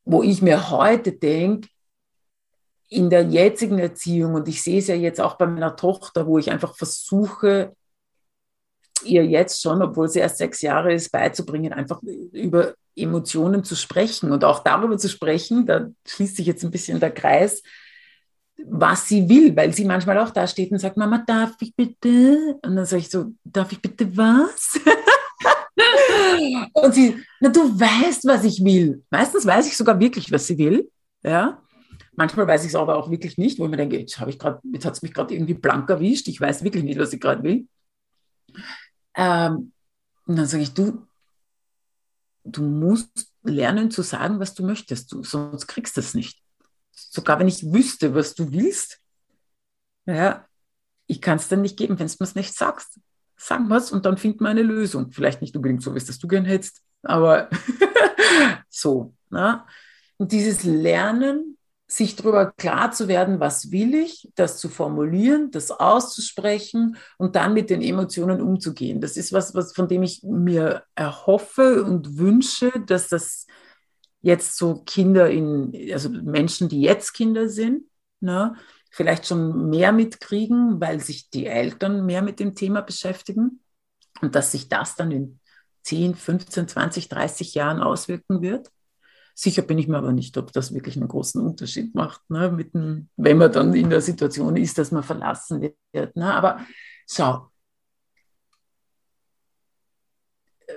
wo 0.06 0.24
ich 0.24 0.42
mir 0.42 0.70
heute 0.70 1.12
denke, 1.14 1.70
in 2.90 3.10
der 3.10 3.24
jetzigen 3.24 3.80
Erziehung, 3.80 4.36
und 4.36 4.48
ich 4.48 4.62
sehe 4.62 4.80
es 4.80 4.88
ja 4.88 4.96
jetzt 4.96 5.20
auch 5.20 5.36
bei 5.36 5.48
meiner 5.48 5.76
Tochter, 5.76 6.28
wo 6.28 6.38
ich 6.38 6.52
einfach 6.52 6.76
versuche, 6.76 7.76
ihr 9.04 9.26
jetzt 9.26 9.62
schon, 9.62 9.82
obwohl 9.82 10.08
sie 10.10 10.20
erst 10.20 10.38
sechs 10.38 10.62
Jahre 10.62 10.94
ist, 10.94 11.12
beizubringen, 11.12 11.74
einfach 11.74 12.02
über 12.04 12.76
Emotionen 12.96 13.64
zu 13.64 13.76
sprechen 13.76 14.32
und 14.32 14.44
auch 14.44 14.60
darüber 14.60 14.98
zu 14.98 15.10
sprechen, 15.10 15.66
da 15.66 15.88
schließt 16.06 16.38
sich 16.38 16.46
jetzt 16.46 16.64
ein 16.64 16.72
bisschen 16.72 17.00
der 17.00 17.12
Kreis, 17.12 17.64
was 18.66 19.08
sie 19.08 19.28
will, 19.28 19.56
weil 19.56 19.74
sie 19.74 19.86
manchmal 19.86 20.20
auch 20.20 20.30
da 20.30 20.48
steht 20.48 20.72
und 20.72 20.80
sagt, 20.80 20.96
Mama, 20.96 21.24
darf 21.26 21.56
ich 21.60 21.76
bitte? 21.76 22.60
Und 22.62 22.76
dann 22.76 22.86
sage 22.86 23.02
ich 23.02 23.10
so, 23.10 23.34
darf 23.44 23.72
ich 23.72 23.82
bitte 23.82 24.16
was? 24.16 24.80
und 26.74 26.94
sie, 26.94 27.24
na, 27.40 27.50
du 27.50 27.80
weißt, 27.80 28.26
was 28.26 28.44
ich 28.44 28.64
will. 28.64 29.04
Meistens 29.10 29.46
weiß 29.46 29.68
ich 29.68 29.78
sogar 29.78 30.00
wirklich, 30.00 30.32
was 30.32 30.48
sie 30.48 30.58
will. 30.58 30.92
Ja. 31.24 31.62
Manchmal 32.16 32.48
weiß 32.48 32.64
ich 32.64 32.70
es 32.70 32.76
aber 32.76 32.98
auch 32.98 33.10
wirklich 33.10 33.38
nicht, 33.38 33.58
wo 33.58 33.66
ich 33.66 33.72
mir 33.72 33.78
denke, 33.78 34.00
jetzt, 34.00 34.20
jetzt 34.20 34.86
hat 34.86 34.94
es 34.94 35.02
mich 35.02 35.14
gerade 35.14 35.34
irgendwie 35.34 35.56
blank 35.56 35.90
erwischt. 35.90 36.28
Ich 36.28 36.40
weiß 36.40 36.64
wirklich 36.64 36.84
nicht, 36.84 37.00
was 37.00 37.14
ich 37.14 37.20
gerade 37.20 37.44
will. 37.44 37.68
Ähm, 39.16 39.72
und 40.26 40.36
dann 40.36 40.46
sage 40.46 40.64
ich, 40.64 40.74
du, 40.74 41.08
du 42.44 42.62
musst 42.64 43.32
lernen 43.44 43.92
zu 43.92 44.02
sagen, 44.02 44.40
was 44.40 44.54
du 44.54 44.64
möchtest, 44.64 45.12
du, 45.12 45.24
sonst 45.24 45.68
kriegst 45.68 45.98
du 45.98 46.02
es 46.02 46.14
nicht. 46.14 46.42
Sogar 46.92 47.40
wenn 47.40 47.48
ich 47.48 47.72
wüsste, 47.72 48.14
was 48.14 48.36
du 48.36 48.52
willst, 48.52 49.00
ja, 50.06 50.48
ich 51.08 51.22
kann 51.22 51.38
es 51.38 51.48
dir 51.48 51.58
nicht 51.58 51.78
geben, 51.78 52.00
wenn 52.00 52.08
du 52.08 52.14
mir 52.20 52.26
es 52.26 52.36
nicht 52.36 52.54
sagst. 52.54 53.00
Sag 53.46 53.70
was 53.70 53.92
und 53.92 54.06
dann 54.06 54.18
finden 54.18 54.46
wir 54.46 54.50
eine 54.50 54.64
Lösung. 54.64 55.12
Vielleicht 55.12 55.42
nicht 55.42 55.54
unbedingt 55.56 55.84
so, 55.84 55.94
wie 55.94 55.98
es 55.98 56.06
das 56.06 56.18
du 56.18 56.30
gern 56.30 56.46
hättest, 56.46 56.82
aber 57.02 57.50
so. 58.70 59.14
Na? 59.30 59.52
Ne? 59.52 59.64
Und 60.18 60.32
dieses 60.32 60.64
Lernen, 60.64 61.58
sich 61.88 62.16
darüber 62.16 62.52
klar 62.52 62.92
zu 62.92 63.10
werden, 63.10 63.42
was 63.42 63.72
will 63.72 63.94
ich, 63.94 64.32
das 64.36 64.58
zu 64.58 64.70
formulieren, 64.70 65.52
das 65.52 65.72
auszusprechen 65.72 66.96
und 67.18 67.36
dann 67.36 67.54
mit 67.54 67.70
den 67.70 67.82
Emotionen 67.82 68.42
umzugehen. 68.42 69.02
Das 69.02 69.18
ist 69.18 69.34
was, 69.34 69.54
was 69.54 69.74
von 69.74 69.90
dem 69.90 70.04
ich 70.04 70.24
mir 70.24 70.84
erhoffe 70.96 71.84
und 71.84 72.18
wünsche, 72.18 72.72
dass 72.88 73.10
das 73.10 73.46
jetzt 74.22 74.56
so 74.56 74.84
Kinder 74.86 75.30
in, 75.30 75.74
also 75.92 76.10
Menschen, 76.10 76.70
die 76.70 76.82
jetzt 76.82 77.12
Kinder 77.12 77.50
sind, 77.50 77.84
ne, 78.22 78.56
vielleicht 78.94 79.26
schon 79.26 79.72
mehr 79.72 79.92
mitkriegen, 79.92 80.80
weil 80.80 81.00
sich 81.00 81.32
die 81.32 81.48
Eltern 81.48 82.06
mehr 82.06 82.22
mit 82.22 82.40
dem 82.40 82.54
Thema 82.54 82.82
beschäftigen 82.82 83.60
und 84.22 84.36
dass 84.36 84.52
sich 84.52 84.70
das 84.70 84.96
dann 84.96 85.12
in 85.12 85.40
10, 85.82 86.14
15, 86.14 86.68
20, 86.68 87.10
30 87.10 87.56
Jahren 87.56 87.82
auswirken 87.82 88.44
wird. 88.44 88.70
Sicher 89.34 89.64
bin 89.64 89.80
ich 89.80 89.88
mir 89.88 89.98
aber 89.98 90.12
nicht, 90.12 90.38
ob 90.38 90.54
das 90.54 90.76
wirklich 90.76 90.96
einen 90.96 91.08
großen 91.08 91.42
Unterschied 91.42 91.96
macht, 91.96 92.22
ne, 92.30 92.52
mit 92.52 92.76
dem, 92.76 93.10
wenn 93.18 93.40
man 93.40 93.52
dann 93.52 93.74
in 93.74 93.90
der 93.90 94.00
Situation 94.00 94.56
ist, 94.56 94.78
dass 94.78 94.92
man 94.92 95.02
verlassen 95.02 95.74
wird. 95.92 96.16
Ne. 96.16 96.32
Aber 96.32 96.60
schau, 97.10 97.50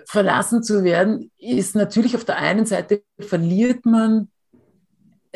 verlassen 0.06 0.62
zu 0.62 0.84
werden, 0.84 1.30
ist 1.36 1.76
natürlich 1.76 2.16
auf 2.16 2.24
der 2.24 2.38
einen 2.38 2.64
Seite 2.64 3.04
verliert 3.18 3.84
man 3.84 4.30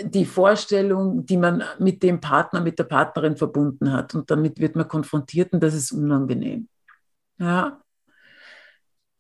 die 0.02 0.24
Vorstellung, 0.24 1.26
die 1.26 1.36
man 1.36 1.62
mit 1.78 2.02
dem 2.02 2.20
Partner, 2.20 2.60
mit 2.60 2.78
der 2.78 2.84
Partnerin 2.84 3.36
verbunden 3.36 3.92
hat. 3.92 4.14
Und 4.14 4.30
damit 4.30 4.58
wird 4.58 4.76
man 4.76 4.88
konfrontiert 4.88 5.52
und 5.52 5.62
das 5.62 5.74
ist 5.74 5.92
unangenehm. 5.92 6.68
Ja, 7.38 7.80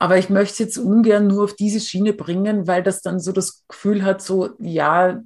aber 0.00 0.16
ich 0.16 0.30
möchte 0.30 0.54
es 0.54 0.58
jetzt 0.58 0.78
ungern 0.78 1.26
nur 1.26 1.44
auf 1.44 1.54
diese 1.54 1.78
Schiene 1.78 2.14
bringen, 2.14 2.66
weil 2.66 2.82
das 2.82 3.02
dann 3.02 3.20
so 3.20 3.32
das 3.32 3.64
Gefühl 3.68 4.02
hat, 4.02 4.22
so, 4.22 4.56
ja, 4.58 5.20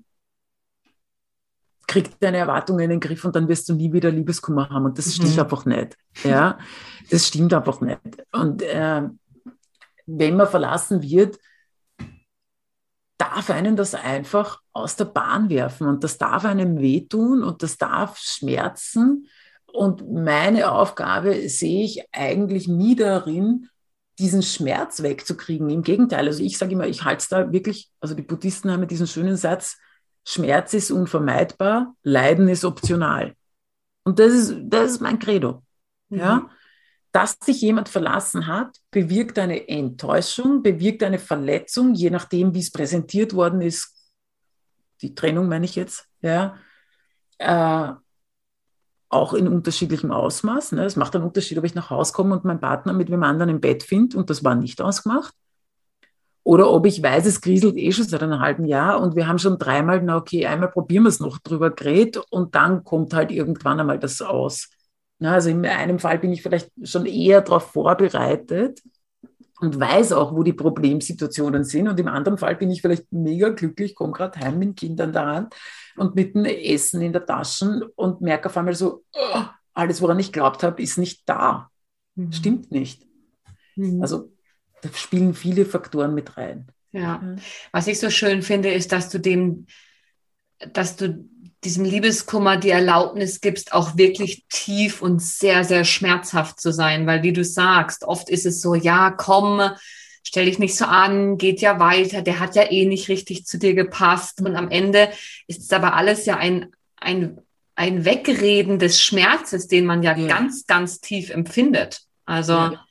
krieg 1.86 2.18
deine 2.18 2.38
Erwartungen 2.38 2.80
in 2.80 2.90
den 2.90 3.00
Griff 3.00 3.24
und 3.24 3.36
dann 3.36 3.46
wirst 3.46 3.68
du 3.68 3.74
nie 3.74 3.92
wieder 3.92 4.10
Liebeskummer 4.10 4.68
haben. 4.70 4.86
Und 4.86 4.98
das 4.98 5.06
mhm. 5.06 5.10
stimmt 5.12 5.38
einfach 5.38 5.64
nicht. 5.64 5.96
Ja, 6.24 6.58
das 7.08 7.28
stimmt 7.28 7.54
einfach 7.54 7.80
nicht. 7.82 8.00
Und 8.32 8.62
äh, 8.62 9.02
wenn 10.06 10.36
man 10.36 10.48
verlassen 10.48 11.02
wird, 11.02 11.38
darf 13.18 13.50
einen 13.50 13.76
das 13.76 13.94
einfach 13.94 14.60
aus 14.72 14.96
der 14.96 15.04
Bahn 15.06 15.48
werfen 15.48 15.86
und 15.86 16.04
das 16.04 16.18
darf 16.18 16.44
einem 16.44 16.80
wehtun 16.80 17.42
und 17.42 17.62
das 17.62 17.78
darf 17.78 18.18
schmerzen. 18.18 19.28
Und 19.72 20.10
meine 20.12 20.72
Aufgabe 20.72 21.48
sehe 21.48 21.84
ich 21.84 22.04
eigentlich 22.12 22.68
nie 22.68 22.96
darin, 22.96 23.68
diesen 24.18 24.42
Schmerz 24.42 25.02
wegzukriegen. 25.02 25.70
Im 25.70 25.82
Gegenteil, 25.82 26.26
also 26.26 26.42
ich 26.42 26.58
sage 26.58 26.72
immer, 26.72 26.86
ich 26.86 27.04
halte 27.04 27.22
es 27.22 27.28
da 27.28 27.52
wirklich, 27.52 27.90
also 28.00 28.14
die 28.14 28.22
Buddhisten 28.22 28.70
haben 28.70 28.86
diesen 28.86 29.06
schönen 29.06 29.36
Satz, 29.36 29.78
Schmerz 30.24 30.72
ist 30.74 30.90
unvermeidbar, 30.90 31.94
Leiden 32.02 32.48
ist 32.48 32.64
optional. 32.64 33.34
Und 34.04 34.18
das 34.18 34.32
ist, 34.32 34.54
das 34.64 34.92
ist 34.92 35.00
mein 35.00 35.18
Credo. 35.18 35.62
Mhm. 36.08 36.18
Ja? 36.18 36.50
Dass 37.14 37.36
sich 37.40 37.60
jemand 37.60 37.88
verlassen 37.88 38.48
hat, 38.48 38.76
bewirkt 38.90 39.38
eine 39.38 39.68
Enttäuschung, 39.68 40.64
bewirkt 40.64 41.04
eine 41.04 41.20
Verletzung, 41.20 41.94
je 41.94 42.10
nachdem, 42.10 42.54
wie 42.54 42.58
es 42.58 42.72
präsentiert 42.72 43.34
worden 43.34 43.60
ist. 43.60 43.94
Die 45.00 45.14
Trennung 45.14 45.46
meine 45.46 45.64
ich 45.64 45.76
jetzt. 45.76 46.08
Ja? 46.22 46.56
Äh, 47.38 47.92
auch 49.10 49.32
in 49.32 49.46
unterschiedlichem 49.46 50.10
Ausmaß. 50.10 50.72
Ne? 50.72 50.86
Es 50.86 50.96
macht 50.96 51.14
einen 51.14 51.24
Unterschied, 51.24 51.56
ob 51.56 51.62
ich 51.62 51.76
nach 51.76 51.88
Hause 51.88 52.12
komme 52.12 52.34
und 52.34 52.44
meinen 52.44 52.58
Partner 52.58 52.92
mit 52.92 53.12
wem 53.12 53.22
anderen 53.22 53.48
im 53.50 53.60
Bett 53.60 53.84
finde 53.84 54.18
und 54.18 54.28
das 54.28 54.42
war 54.42 54.56
nicht 54.56 54.82
ausgemacht. 54.82 55.32
Oder 56.42 56.68
ob 56.68 56.84
ich 56.84 57.00
weiß, 57.00 57.26
es 57.26 57.40
kriselt 57.40 57.76
eh 57.76 57.92
schon 57.92 58.08
seit 58.08 58.24
einem 58.24 58.40
halben 58.40 58.64
Jahr 58.64 59.00
und 59.00 59.14
wir 59.14 59.28
haben 59.28 59.38
schon 59.38 59.56
dreimal, 59.56 60.02
na 60.02 60.16
okay, 60.16 60.46
einmal 60.46 60.72
probieren 60.72 61.04
wir 61.04 61.10
es 61.10 61.20
noch 61.20 61.38
drüber 61.38 61.70
geredet 61.70 62.16
und 62.30 62.56
dann 62.56 62.82
kommt 62.82 63.14
halt 63.14 63.30
irgendwann 63.30 63.78
einmal 63.78 64.00
das 64.00 64.20
aus. 64.20 64.68
Also 65.20 65.50
in 65.50 65.64
einem 65.64 65.98
Fall 65.98 66.18
bin 66.18 66.32
ich 66.32 66.42
vielleicht 66.42 66.70
schon 66.82 67.06
eher 67.06 67.40
darauf 67.40 67.70
vorbereitet 67.72 68.82
und 69.60 69.78
weiß 69.78 70.12
auch, 70.12 70.34
wo 70.34 70.42
die 70.42 70.52
Problemsituationen 70.52 71.64
sind. 71.64 71.88
Und 71.88 71.98
im 71.98 72.08
anderen 72.08 72.38
Fall 72.38 72.56
bin 72.56 72.70
ich 72.70 72.82
vielleicht 72.82 73.10
mega 73.12 73.50
glücklich, 73.50 73.94
komme 73.94 74.12
gerade 74.12 74.38
heim 74.40 74.58
mit 74.58 74.76
Kindern 74.76 75.12
daran 75.12 75.48
und 75.96 76.14
mit 76.14 76.34
dem 76.34 76.44
Essen 76.44 77.00
in 77.00 77.12
der 77.12 77.24
Tasche 77.24 77.90
und 77.94 78.20
merke 78.20 78.48
auf 78.48 78.56
einmal 78.56 78.74
so, 78.74 79.04
oh, 79.14 79.42
alles, 79.72 80.02
woran 80.02 80.18
ich 80.18 80.32
glaubt 80.32 80.62
habe, 80.62 80.82
ist 80.82 80.98
nicht 80.98 81.22
da. 81.28 81.70
Mhm. 82.14 82.32
Stimmt 82.32 82.70
nicht. 82.70 83.06
Mhm. 83.76 84.02
Also 84.02 84.32
da 84.82 84.88
spielen 84.92 85.34
viele 85.34 85.64
Faktoren 85.64 86.14
mit 86.14 86.36
rein. 86.36 86.68
Ja, 86.92 87.20
was 87.72 87.88
ich 87.88 87.98
so 87.98 88.08
schön 88.08 88.42
finde, 88.42 88.72
ist, 88.72 88.92
dass 88.92 89.08
du 89.08 89.18
dem, 89.18 89.66
dass 90.72 90.94
du 90.94 91.28
diesem 91.64 91.84
Liebeskummer 91.84 92.56
die 92.56 92.70
Erlaubnis 92.70 93.40
gibst, 93.40 93.72
auch 93.72 93.96
wirklich 93.96 94.44
tief 94.48 95.02
und 95.02 95.20
sehr, 95.22 95.64
sehr 95.64 95.84
schmerzhaft 95.84 96.60
zu 96.60 96.72
sein, 96.72 97.06
weil 97.06 97.22
wie 97.22 97.32
du 97.32 97.44
sagst, 97.44 98.04
oft 98.04 98.28
ist 98.28 98.46
es 98.46 98.60
so, 98.60 98.74
ja, 98.74 99.10
komm, 99.10 99.60
stell 100.22 100.46
dich 100.46 100.58
nicht 100.58 100.76
so 100.76 100.84
an, 100.84 101.38
geht 101.38 101.60
ja 101.60 101.78
weiter, 101.78 102.22
der 102.22 102.40
hat 102.40 102.54
ja 102.56 102.70
eh 102.70 102.86
nicht 102.86 103.08
richtig 103.08 103.46
zu 103.46 103.58
dir 103.58 103.74
gepasst. 103.74 104.40
Und 104.40 104.56
am 104.56 104.70
Ende 104.70 105.08
ist 105.46 105.62
es 105.62 105.72
aber 105.72 105.94
alles 105.94 106.26
ja 106.26 106.36
ein, 106.36 106.72
ein, 106.96 107.40
ein 107.74 108.04
Wegreden 108.04 108.78
des 108.78 109.02
Schmerzes, 109.02 109.66
den 109.66 109.86
man 109.86 110.02
ja, 110.02 110.16
ja. 110.16 110.26
ganz, 110.26 110.66
ganz 110.66 111.00
tief 111.00 111.30
empfindet. 111.30 112.02
Also, 112.26 112.52
ja. 112.52 112.84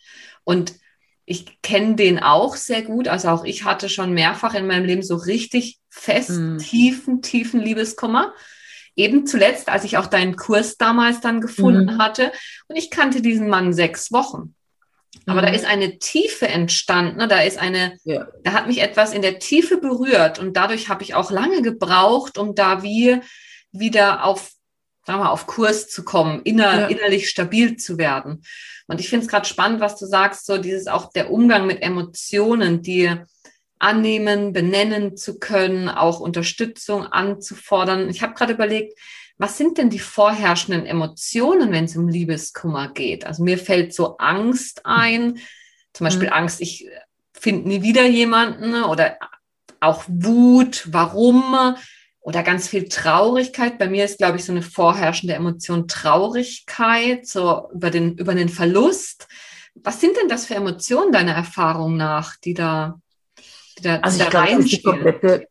und 0.44 0.76
ich 1.26 1.62
kenne 1.62 1.96
den 1.96 2.20
auch 2.20 2.56
sehr 2.56 2.82
gut. 2.82 3.08
Also 3.08 3.30
auch 3.30 3.46
ich 3.46 3.64
hatte 3.64 3.88
schon 3.88 4.14
mehrfach 4.14 4.54
in 4.56 4.68
meinem 4.68 4.86
Leben 4.86 5.04
so 5.04 5.16
richtig 5.16 5.80
fest, 5.90 6.32
mhm. 6.32 6.58
tiefen, 6.58 7.22
tiefen 7.22 7.62
Liebeskummer. 7.62 8.34
Eben 8.96 9.26
zuletzt, 9.26 9.70
als 9.70 9.84
ich 9.84 9.98
auch 9.98 10.08
deinen 10.08 10.36
Kurs 10.36 10.78
damals 10.78 11.20
dann 11.20 11.42
gefunden 11.42 11.96
mhm. 11.96 11.98
hatte. 11.98 12.32
Und 12.68 12.76
ich 12.76 12.90
kannte 12.90 13.22
diesen 13.22 13.50
Mann 13.50 13.74
sechs 13.74 14.12
Wochen. 14.12 14.56
Aber 15.26 15.42
mhm. 15.42 15.46
da 15.46 15.52
ist 15.52 15.66
eine 15.66 16.00
Tiefe 16.00 16.48
entstanden, 16.48 17.18
ne? 17.18 17.28
da 17.28 17.42
ist 17.42 17.58
eine, 17.58 17.98
ja. 18.04 18.28
da 18.44 18.54
hat 18.54 18.68
mich 18.68 18.82
etwas 18.82 19.14
in 19.14 19.22
der 19.22 19.40
Tiefe 19.40 19.78
berührt 19.78 20.40
und 20.40 20.58
dadurch 20.58 20.90
habe 20.90 21.04
ich 21.04 21.14
auch 21.14 21.32
lange 21.32 21.62
gebraucht, 21.62 22.38
um 22.38 22.56
da 22.56 22.84
wie 22.84 23.20
wieder 23.72 24.26
auf, 24.26 24.52
sagen 25.06 25.20
wir, 25.20 25.32
auf 25.32 25.48
Kurs 25.48 25.88
zu 25.88 26.04
kommen, 26.04 26.42
inner, 26.44 26.82
ja. 26.82 26.88
innerlich 26.88 27.30
stabil 27.30 27.78
zu 27.78 27.98
werden. 27.98 28.44
Und 28.88 29.00
ich 29.00 29.10
finde 29.10 29.26
es 29.26 29.32
gerade 29.32 29.46
spannend, 29.46 29.80
was 29.80 29.98
du 29.98 30.06
sagst, 30.06 30.46
so 30.46 30.58
dieses 30.58 30.88
auch 30.88 31.12
der 31.12 31.32
Umgang 31.32 31.68
mit 31.68 31.82
Emotionen, 31.82 32.82
die 32.82 33.16
annehmen, 33.84 34.54
benennen 34.54 35.18
zu 35.18 35.40
können, 35.40 35.90
auch 35.90 36.20
Unterstützung 36.20 37.06
anzufordern. 37.06 38.10
Ich 38.10 38.24
habe 38.24 38.34
gerade 38.34 38.54
überlegt, 38.54 38.98
was 39.38 39.58
sind 39.58 39.78
denn 39.78 39.90
die 39.90 40.00
vorherrschenden 40.00 40.86
Emotionen, 40.86 41.72
wenn 41.72 41.86
es 41.86 41.98
um 41.98 42.08
Liebeskummer 42.08 42.94
geht? 42.94 43.26
Also 43.26 43.44
mir 43.44 43.58
fällt 43.58 43.94
so 43.94 44.18
Angst 44.18 44.86
ein, 44.86 45.40
zum 45.92 46.06
Beispiel 46.06 46.28
mhm. 46.28 46.34
Angst, 46.34 46.62
ich 46.62 46.88
finde 47.34 47.68
nie 47.68 47.82
wieder 47.82 48.06
jemanden 48.06 48.84
oder 48.84 49.18
auch 49.80 50.06
Wut, 50.08 50.88
warum 50.92 51.76
oder 52.22 52.42
ganz 52.42 52.70
viel 52.70 52.88
Traurigkeit. 52.88 53.78
Bei 53.78 53.90
mir 53.90 54.06
ist, 54.06 54.18
glaube 54.18 54.38
ich, 54.38 54.46
so 54.46 54.54
eine 54.54 54.62
vorherrschende 54.62 55.36
Emotion 55.36 55.90
Traurigkeit, 55.90 57.28
so 57.28 57.70
über 57.74 57.90
den, 57.90 58.18
über 58.18 58.34
den 58.34 58.48
Verlust. 58.48 59.28
Was 59.76 60.00
sind 60.00 60.16
denn 60.16 60.30
das 60.30 60.46
für 60.46 60.56
Emotionen 60.56 61.12
deiner 61.12 61.34
Erfahrung 61.34 61.98
nach, 61.98 62.38
die 62.38 62.54
da, 62.54 63.02
da, 63.82 63.98
also 63.98 64.24
da 64.24 64.40
reinspielen? 64.40 65.46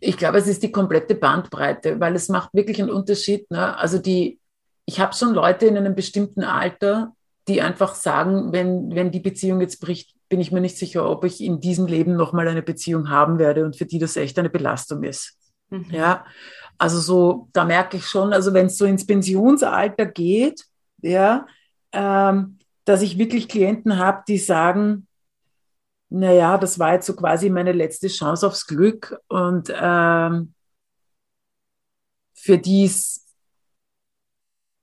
Ich 0.00 0.18
glaube, 0.18 0.38
es 0.38 0.46
ist 0.46 0.62
die 0.62 0.70
komplette 0.70 1.14
Bandbreite, 1.14 1.98
weil 1.98 2.14
es 2.14 2.28
macht 2.28 2.52
wirklich 2.52 2.80
einen 2.80 2.90
Unterschied. 2.90 3.50
Ne? 3.50 3.76
Also 3.76 3.98
die, 3.98 4.38
ich 4.84 5.00
habe 5.00 5.14
schon 5.14 5.32
Leute 5.32 5.66
in 5.66 5.78
einem 5.78 5.94
bestimmten 5.94 6.42
Alter, 6.44 7.14
die 7.48 7.62
einfach 7.62 7.94
sagen, 7.94 8.52
wenn, 8.52 8.94
wenn 8.94 9.10
die 9.10 9.20
Beziehung 9.20 9.60
jetzt 9.60 9.80
bricht, 9.80 10.14
bin 10.28 10.40
ich 10.40 10.52
mir 10.52 10.60
nicht 10.60 10.76
sicher, 10.76 11.08
ob 11.08 11.24
ich 11.24 11.42
in 11.42 11.60
diesem 11.60 11.86
Leben 11.86 12.16
nochmal 12.16 12.48
eine 12.48 12.62
Beziehung 12.62 13.08
haben 13.08 13.38
werde 13.38 13.64
und 13.64 13.76
für 13.76 13.86
die 13.86 13.98
das 13.98 14.16
echt 14.16 14.38
eine 14.38 14.50
Belastung 14.50 15.02
ist. 15.02 15.38
Mhm. 15.70 15.86
Ja, 15.90 16.24
also 16.78 16.98
so, 16.98 17.48
da 17.52 17.64
merke 17.64 17.96
ich 17.96 18.06
schon, 18.06 18.32
also 18.32 18.52
wenn 18.52 18.66
es 18.66 18.76
so 18.76 18.84
ins 18.84 19.06
Pensionsalter 19.06 20.06
geht, 20.06 20.64
ja, 21.02 21.46
ähm, 21.92 22.58
dass 22.84 23.02
ich 23.02 23.18
wirklich 23.18 23.48
Klienten 23.48 23.98
habe, 23.98 24.22
die 24.26 24.38
sagen, 24.38 25.06
naja, 26.14 26.58
das 26.58 26.78
war 26.78 26.94
jetzt 26.94 27.06
so 27.06 27.16
quasi 27.16 27.50
meine 27.50 27.72
letzte 27.72 28.08
Chance 28.08 28.46
aufs 28.46 28.66
Glück 28.66 29.18
und 29.28 29.72
ähm, 29.74 30.54
für 32.34 32.56
die 32.56 32.84
ist 32.84 33.24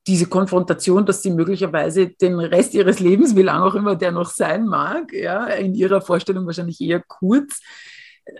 diese 0.07 0.25
Konfrontation, 0.25 1.05
dass 1.05 1.21
sie 1.21 1.31
möglicherweise 1.31 2.09
den 2.09 2.39
Rest 2.39 2.73
ihres 2.73 2.99
Lebens, 2.99 3.35
wie 3.35 3.43
lange 3.43 3.63
auch 3.63 3.75
immer 3.75 3.95
der 3.95 4.11
noch 4.11 4.29
sein 4.29 4.65
mag, 4.65 5.13
ja, 5.13 5.45
in 5.45 5.73
ihrer 5.73 6.01
Vorstellung 6.01 6.45
wahrscheinlich 6.47 6.81
eher 6.81 7.01
kurz, 7.07 7.61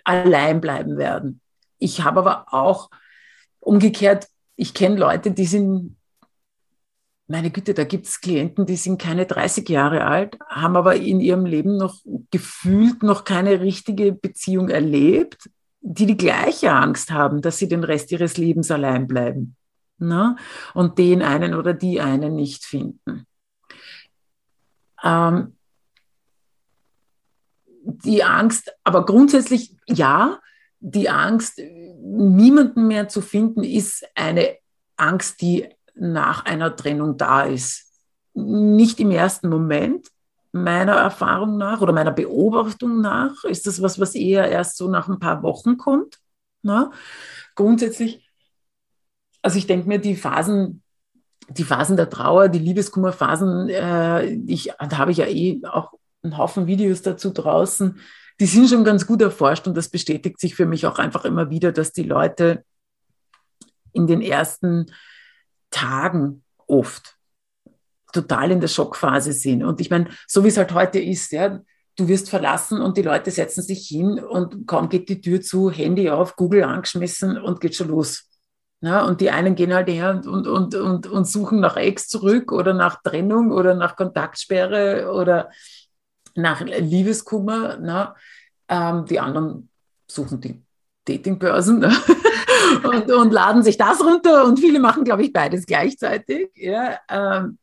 allein 0.03 0.59
bleiben 0.59 0.97
werden. 0.97 1.39
Ich 1.77 2.03
habe 2.03 2.19
aber 2.19 2.53
auch 2.53 2.89
umgekehrt, 3.59 4.27
ich 4.55 4.73
kenne 4.73 4.97
Leute, 4.97 5.31
die 5.31 5.45
sind 5.45 5.97
meine 7.31 7.49
Güte, 7.49 7.73
da 7.73 7.85
gibt 7.85 8.07
es 8.07 8.21
Klienten, 8.21 8.65
die 8.65 8.75
sind 8.75 9.01
keine 9.01 9.25
30 9.25 9.67
Jahre 9.69 10.05
alt, 10.05 10.37
haben 10.47 10.75
aber 10.75 10.95
in 10.97 11.19
ihrem 11.19 11.45
Leben 11.45 11.77
noch 11.77 11.95
gefühlt 12.29 13.03
noch 13.03 13.23
keine 13.23 13.61
richtige 13.61 14.11
Beziehung 14.11 14.69
erlebt, 14.69 15.49
die 15.79 16.05
die 16.05 16.17
gleiche 16.17 16.73
Angst 16.73 17.09
haben, 17.09 17.41
dass 17.41 17.57
sie 17.57 17.67
den 17.67 17.83
Rest 17.83 18.11
ihres 18.11 18.37
Lebens 18.37 18.69
allein 18.69 19.07
bleiben 19.07 19.55
ne? 19.97 20.35
und 20.73 20.97
den 20.97 21.21
einen 21.21 21.53
oder 21.53 21.73
die 21.73 22.01
einen 22.01 22.35
nicht 22.35 22.65
finden. 22.65 23.25
Ähm, 25.03 25.55
die 27.83 28.23
Angst, 28.23 28.73
aber 28.83 29.05
grundsätzlich 29.05 29.75
ja, 29.87 30.39
die 30.79 31.09
Angst, 31.09 31.59
niemanden 32.03 32.87
mehr 32.87 33.07
zu 33.07 33.21
finden, 33.21 33.63
ist 33.63 34.05
eine 34.15 34.57
Angst, 34.97 35.41
die 35.41 35.69
nach 35.95 36.45
einer 36.45 36.75
Trennung 36.75 37.17
da 37.17 37.43
ist. 37.43 37.91
Nicht 38.33 38.99
im 38.99 39.11
ersten 39.11 39.49
Moment, 39.49 40.07
meiner 40.51 40.93
Erfahrung 40.93 41.57
nach 41.57 41.81
oder 41.81 41.93
meiner 41.93 42.11
Beobachtung 42.11 43.01
nach, 43.01 43.43
ist 43.43 43.67
das 43.67 43.81
was, 43.81 43.99
was 43.99 44.15
eher 44.15 44.49
erst 44.49 44.77
so 44.77 44.89
nach 44.89 45.07
ein 45.07 45.19
paar 45.19 45.43
Wochen 45.43 45.77
kommt. 45.77 46.19
Ne? 46.61 46.91
Grundsätzlich, 47.55 48.27
also 49.41 49.57
ich 49.57 49.67
denke 49.67 49.87
mir, 49.87 49.99
die 49.99 50.15
Phasen, 50.15 50.83
die 51.49 51.63
Phasen 51.63 51.97
der 51.97 52.09
Trauer, 52.09 52.49
die 52.49 52.59
Liebeskummerphasen, 52.59 53.69
äh, 53.69 54.25
ich, 54.47 54.73
da 54.77 54.97
habe 54.97 55.11
ich 55.11 55.17
ja 55.17 55.25
eh 55.25 55.61
auch 55.65 55.93
einen 56.23 56.37
Haufen 56.37 56.67
Videos 56.67 57.01
dazu 57.01 57.31
draußen, 57.31 57.99
die 58.39 58.45
sind 58.45 58.69
schon 58.69 58.83
ganz 58.83 59.05
gut 59.05 59.21
erforscht 59.21 59.67
und 59.67 59.75
das 59.75 59.89
bestätigt 59.89 60.39
sich 60.39 60.55
für 60.55 60.65
mich 60.65 60.85
auch 60.85 60.99
einfach 60.99 61.25
immer 61.25 61.49
wieder, 61.49 61.71
dass 61.71 61.93
die 61.93 62.03
Leute 62.03 62.63
in 63.93 64.07
den 64.07 64.21
ersten 64.21 64.87
Tagen 65.71 66.43
oft 66.67 67.17
total 68.13 68.51
in 68.51 68.59
der 68.59 68.67
Schockphase 68.67 69.33
sind. 69.33 69.63
Und 69.63 69.81
ich 69.81 69.89
meine, 69.89 70.09
so 70.27 70.43
wie 70.43 70.49
es 70.49 70.57
halt 70.57 70.73
heute 70.73 70.99
ist, 70.99 71.31
ja, 71.31 71.61
du 71.97 72.07
wirst 72.07 72.29
verlassen 72.29 72.81
und 72.81 72.97
die 72.97 73.01
Leute 73.01 73.31
setzen 73.31 73.61
sich 73.61 73.87
hin 73.87 74.19
und 74.19 74.67
kaum 74.67 74.89
geht 74.89 75.09
die 75.09 75.21
Tür 75.21 75.41
zu, 75.41 75.71
Handy 75.71 76.09
auf, 76.09 76.35
Google 76.35 76.63
angeschmissen 76.63 77.37
und 77.37 77.61
geht 77.61 77.75
schon 77.75 77.89
los. 77.89 78.27
Ja, 78.83 79.05
und 79.05 79.21
die 79.21 79.29
einen 79.29 79.53
gehen 79.53 79.73
halt 79.73 79.89
her 79.89 80.21
und, 80.25 80.47
und, 80.47 80.73
und, 80.73 81.05
und 81.05 81.25
suchen 81.25 81.59
nach 81.59 81.77
Ex 81.77 82.07
zurück 82.07 82.51
oder 82.51 82.73
nach 82.73 83.03
Trennung 83.03 83.51
oder 83.51 83.75
nach 83.75 83.95
Kontaktsperre 83.95 85.11
oder 85.13 85.51
nach 86.33 86.61
Liebeskummer. 86.61 87.77
Na, 87.79 88.15
ähm, 88.67 89.05
die 89.05 89.19
anderen 89.19 89.69
suchen 90.09 90.41
die 90.41 90.63
Datingbörsen. 91.05 91.85
Und, 92.83 93.11
und, 93.11 93.31
laden 93.31 93.63
sich 93.63 93.77
das 93.77 94.01
runter 94.01 94.45
und 94.45 94.59
viele 94.59 94.79
machen, 94.79 95.03
glaube 95.03 95.23
ich, 95.23 95.33
beides 95.33 95.65
gleichzeitig. 95.65 96.49
Ja, 96.55 96.99
ähm, 97.09 97.57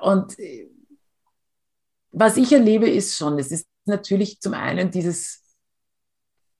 und 0.00 0.38
äh, 0.38 0.68
was 2.12 2.36
ich 2.36 2.52
erlebe, 2.52 2.88
ist 2.88 3.16
schon, 3.16 3.38
es 3.38 3.50
ist 3.50 3.66
natürlich 3.84 4.40
zum 4.40 4.54
einen 4.54 4.90
dieses, 4.90 5.42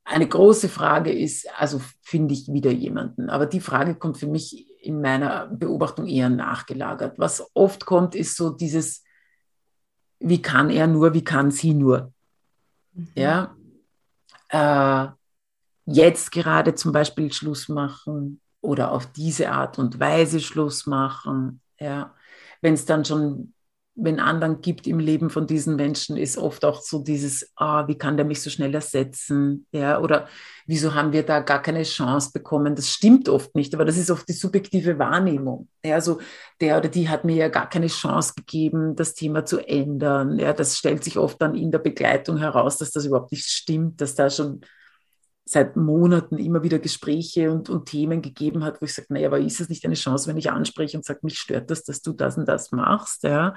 eine 0.04 0.28
große 0.28 0.68
Frage 0.68 1.10
ist, 1.10 1.48
also 1.58 1.80
finde 2.02 2.32
ich 2.34 2.52
wieder 2.52 2.70
jemanden, 2.70 3.28
aber 3.28 3.46
die 3.46 3.60
Frage 3.60 3.96
kommt 3.96 4.18
für 4.18 4.28
mich 4.28 4.66
in 4.80 5.00
meiner 5.00 5.48
Beobachtung 5.48 6.06
eher 6.06 6.28
nachgelagert. 6.28 7.18
Was 7.18 7.44
oft 7.54 7.86
kommt, 7.86 8.14
ist 8.14 8.36
so 8.36 8.50
dieses, 8.50 9.02
wie 10.20 10.40
kann 10.40 10.70
er 10.70 10.86
nur, 10.86 11.12
wie 11.12 11.24
kann 11.24 11.50
sie 11.50 11.74
nur? 11.74 12.12
Mhm. 12.92 13.08
Ja, 13.16 13.56
äh, 14.50 15.08
jetzt 15.86 16.32
gerade 16.32 16.74
zum 16.74 16.92
Beispiel 16.92 17.32
Schluss 17.32 17.68
machen 17.68 18.40
oder 18.60 18.92
auf 18.92 19.06
diese 19.06 19.50
Art 19.50 19.78
und 19.78 20.00
Weise 20.00 20.40
Schluss 20.40 20.86
machen. 20.86 21.60
Ja. 21.78 22.14
Wenn 22.60 22.74
es 22.74 22.84
dann 22.84 23.04
schon, 23.04 23.52
wenn 23.94 24.18
anderen 24.18 24.60
gibt 24.60 24.86
im 24.86 24.98
Leben 24.98 25.30
von 25.30 25.46
diesen 25.46 25.76
Menschen, 25.76 26.16
ist 26.16 26.36
oft 26.36 26.64
auch 26.64 26.82
so 26.82 26.98
dieses, 27.02 27.52
ah, 27.56 27.86
wie 27.86 27.96
kann 27.96 28.16
der 28.16 28.26
mich 28.26 28.42
so 28.42 28.50
schnell 28.50 28.74
ersetzen? 28.74 29.66
Ja, 29.70 30.00
oder 30.00 30.26
wieso 30.66 30.94
haben 30.94 31.12
wir 31.12 31.22
da 31.22 31.40
gar 31.40 31.62
keine 31.62 31.84
Chance 31.84 32.30
bekommen? 32.34 32.74
Das 32.74 32.90
stimmt 32.90 33.28
oft 33.28 33.54
nicht, 33.54 33.72
aber 33.72 33.84
das 33.84 33.96
ist 33.96 34.10
oft 34.10 34.28
die 34.28 34.32
subjektive 34.32 34.98
Wahrnehmung. 34.98 35.68
Ja, 35.84 35.94
also 35.94 36.18
der 36.60 36.78
oder 36.78 36.88
die 36.88 37.08
hat 37.08 37.24
mir 37.24 37.36
ja 37.36 37.48
gar 37.48 37.68
keine 37.68 37.86
Chance 37.86 38.34
gegeben, 38.36 38.96
das 38.96 39.14
Thema 39.14 39.44
zu 39.44 39.60
ändern. 39.60 40.38
Ja, 40.40 40.52
das 40.52 40.76
stellt 40.76 41.04
sich 41.04 41.16
oft 41.18 41.40
dann 41.40 41.54
in 41.54 41.70
der 41.70 41.78
Begleitung 41.78 42.38
heraus, 42.38 42.78
dass 42.78 42.90
das 42.90 43.04
überhaupt 43.04 43.30
nicht 43.30 43.46
stimmt, 43.46 44.00
dass 44.00 44.16
da 44.16 44.28
schon 44.28 44.62
seit 45.48 45.76
Monaten 45.76 46.38
immer 46.38 46.64
wieder 46.64 46.80
Gespräche 46.80 47.52
und, 47.52 47.70
und 47.70 47.86
Themen 47.86 48.20
gegeben 48.20 48.64
hat, 48.64 48.82
wo 48.82 48.84
ich 48.84 48.92
sage, 48.92 49.06
naja, 49.10 49.28
aber 49.28 49.38
ist 49.38 49.60
es 49.60 49.68
nicht 49.68 49.84
eine 49.84 49.94
Chance, 49.94 50.28
wenn 50.28 50.36
ich 50.36 50.50
anspreche 50.50 50.96
und 50.96 51.04
sage, 51.04 51.20
mich 51.22 51.38
stört 51.38 51.70
das, 51.70 51.84
dass 51.84 52.02
du 52.02 52.12
das 52.12 52.36
und 52.36 52.46
das 52.48 52.72
machst? 52.72 53.22
Ja? 53.22 53.54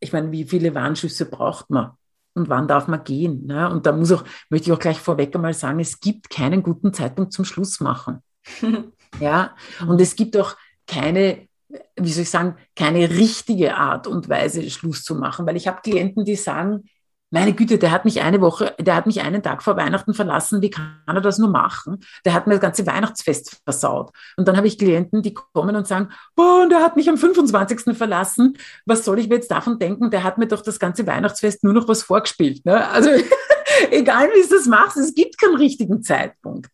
Ich 0.00 0.12
meine, 0.12 0.32
wie 0.32 0.44
viele 0.44 0.74
Warnschüsse 0.74 1.26
braucht 1.26 1.70
man? 1.70 1.92
Und 2.34 2.48
wann 2.48 2.66
darf 2.66 2.88
man 2.88 3.04
gehen? 3.04 3.46
Ne? 3.46 3.70
Und 3.70 3.86
da 3.86 3.92
muss 3.92 4.10
auch, 4.10 4.24
möchte 4.50 4.68
ich 4.68 4.72
auch 4.72 4.80
gleich 4.80 4.98
vorweg 4.98 5.32
einmal 5.36 5.54
sagen, 5.54 5.78
es 5.78 6.00
gibt 6.00 6.30
keinen 6.30 6.64
guten 6.64 6.92
Zeitpunkt 6.92 7.32
zum 7.32 7.44
Schluss 7.44 7.78
machen. 7.78 8.18
ja, 9.20 9.54
und 9.86 10.00
es 10.00 10.16
gibt 10.16 10.36
auch 10.36 10.56
keine, 10.88 11.46
wie 11.94 12.12
soll 12.12 12.24
ich 12.24 12.30
sagen, 12.30 12.56
keine 12.74 13.08
richtige 13.08 13.76
Art 13.76 14.08
und 14.08 14.28
Weise, 14.28 14.68
Schluss 14.68 15.04
zu 15.04 15.14
machen, 15.14 15.46
weil 15.46 15.56
ich 15.56 15.68
habe 15.68 15.80
Klienten, 15.80 16.24
die 16.24 16.34
sagen, 16.34 16.88
meine 17.34 17.52
Güte, 17.52 17.78
der 17.78 17.90
hat 17.90 18.04
mich 18.04 18.22
eine 18.22 18.40
Woche, 18.40 18.76
der 18.78 18.94
hat 18.94 19.06
mich 19.06 19.20
einen 19.20 19.42
Tag 19.42 19.64
vor 19.64 19.76
Weihnachten 19.76 20.14
verlassen, 20.14 20.62
wie 20.62 20.70
kann 20.70 21.00
er 21.06 21.20
das 21.20 21.38
nur 21.38 21.50
machen? 21.50 21.98
Der 22.24 22.32
hat 22.32 22.46
mir 22.46 22.54
das 22.54 22.60
ganze 22.60 22.86
Weihnachtsfest 22.86 23.60
versaut. 23.64 24.12
Und 24.36 24.46
dann 24.46 24.56
habe 24.56 24.68
ich 24.68 24.78
Klienten, 24.78 25.20
die 25.20 25.34
kommen 25.34 25.74
und 25.74 25.84
sagen, 25.84 26.10
boah, 26.36 26.62
und 26.62 26.70
der 26.70 26.80
hat 26.80 26.94
mich 26.94 27.08
am 27.08 27.18
25. 27.18 27.96
verlassen, 27.98 28.56
was 28.86 29.04
soll 29.04 29.18
ich 29.18 29.28
mir 29.28 29.34
jetzt 29.34 29.50
davon 29.50 29.80
denken? 29.80 30.12
Der 30.12 30.22
hat 30.22 30.38
mir 30.38 30.46
doch 30.46 30.62
das 30.62 30.78
ganze 30.78 31.08
Weihnachtsfest 31.08 31.64
nur 31.64 31.72
noch 31.72 31.88
was 31.88 32.04
vorgespielt. 32.04 32.64
Ne? 32.64 32.88
Also 32.88 33.10
egal 33.90 34.28
wie 34.28 34.40
du 34.40 34.54
das 34.54 34.66
machst, 34.66 34.96
es 34.96 35.12
gibt 35.12 35.36
keinen 35.36 35.56
richtigen 35.56 36.04
Zeitpunkt. 36.04 36.70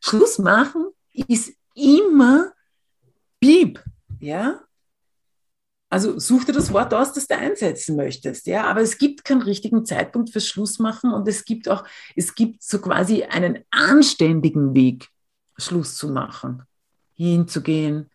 Schluss 0.00 0.38
machen 0.38 0.86
ist 1.12 1.52
immer 1.74 2.52
Bieb, 3.40 3.82
ja? 4.20 4.60
Also 5.94 6.18
such 6.18 6.42
dir 6.42 6.52
das 6.52 6.72
Wort 6.72 6.92
aus, 6.92 7.12
das 7.12 7.28
du 7.28 7.38
einsetzen 7.38 7.94
möchtest. 7.94 8.48
Ja, 8.48 8.64
aber 8.64 8.80
es 8.80 8.98
gibt 8.98 9.24
keinen 9.24 9.42
richtigen 9.42 9.86
Zeitpunkt 9.86 10.30
fürs 10.30 10.48
Schlussmachen 10.48 11.12
und 11.12 11.28
es 11.28 11.44
gibt 11.44 11.68
auch, 11.68 11.84
es 12.16 12.34
gibt 12.34 12.64
so 12.64 12.80
quasi 12.80 13.22
einen 13.22 13.60
anständigen 13.70 14.74
Weg, 14.74 15.06
Schluss 15.56 15.94
zu 15.94 16.08
machen, 16.08 16.64
hinzugehen, 17.12 18.10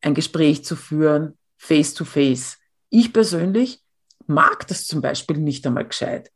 ein 0.00 0.14
Gespräch 0.14 0.64
zu 0.64 0.74
führen, 0.74 1.38
face 1.58 1.94
to 1.94 2.04
face. 2.04 2.58
Ich 2.90 3.12
persönlich 3.12 3.80
mag 4.26 4.66
das 4.66 4.88
zum 4.88 5.00
Beispiel 5.00 5.38
nicht 5.38 5.64
einmal 5.68 5.86
gescheit. 5.86 6.32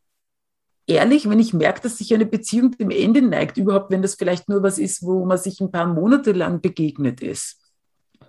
Ehrlich, 0.86 1.28
wenn 1.28 1.40
ich 1.40 1.52
merke, 1.52 1.80
dass 1.80 1.98
sich 1.98 2.14
eine 2.14 2.26
Beziehung 2.26 2.78
dem 2.78 2.92
Ende 2.92 3.22
neigt, 3.22 3.56
überhaupt 3.56 3.90
wenn 3.90 4.02
das 4.02 4.14
vielleicht 4.14 4.48
nur 4.48 4.62
was 4.62 4.78
ist, 4.78 5.02
wo 5.02 5.26
man 5.26 5.36
sich 5.36 5.60
ein 5.60 5.72
paar 5.72 5.92
Monate 5.92 6.30
lang 6.30 6.60
begegnet 6.60 7.22
ist. 7.22 7.60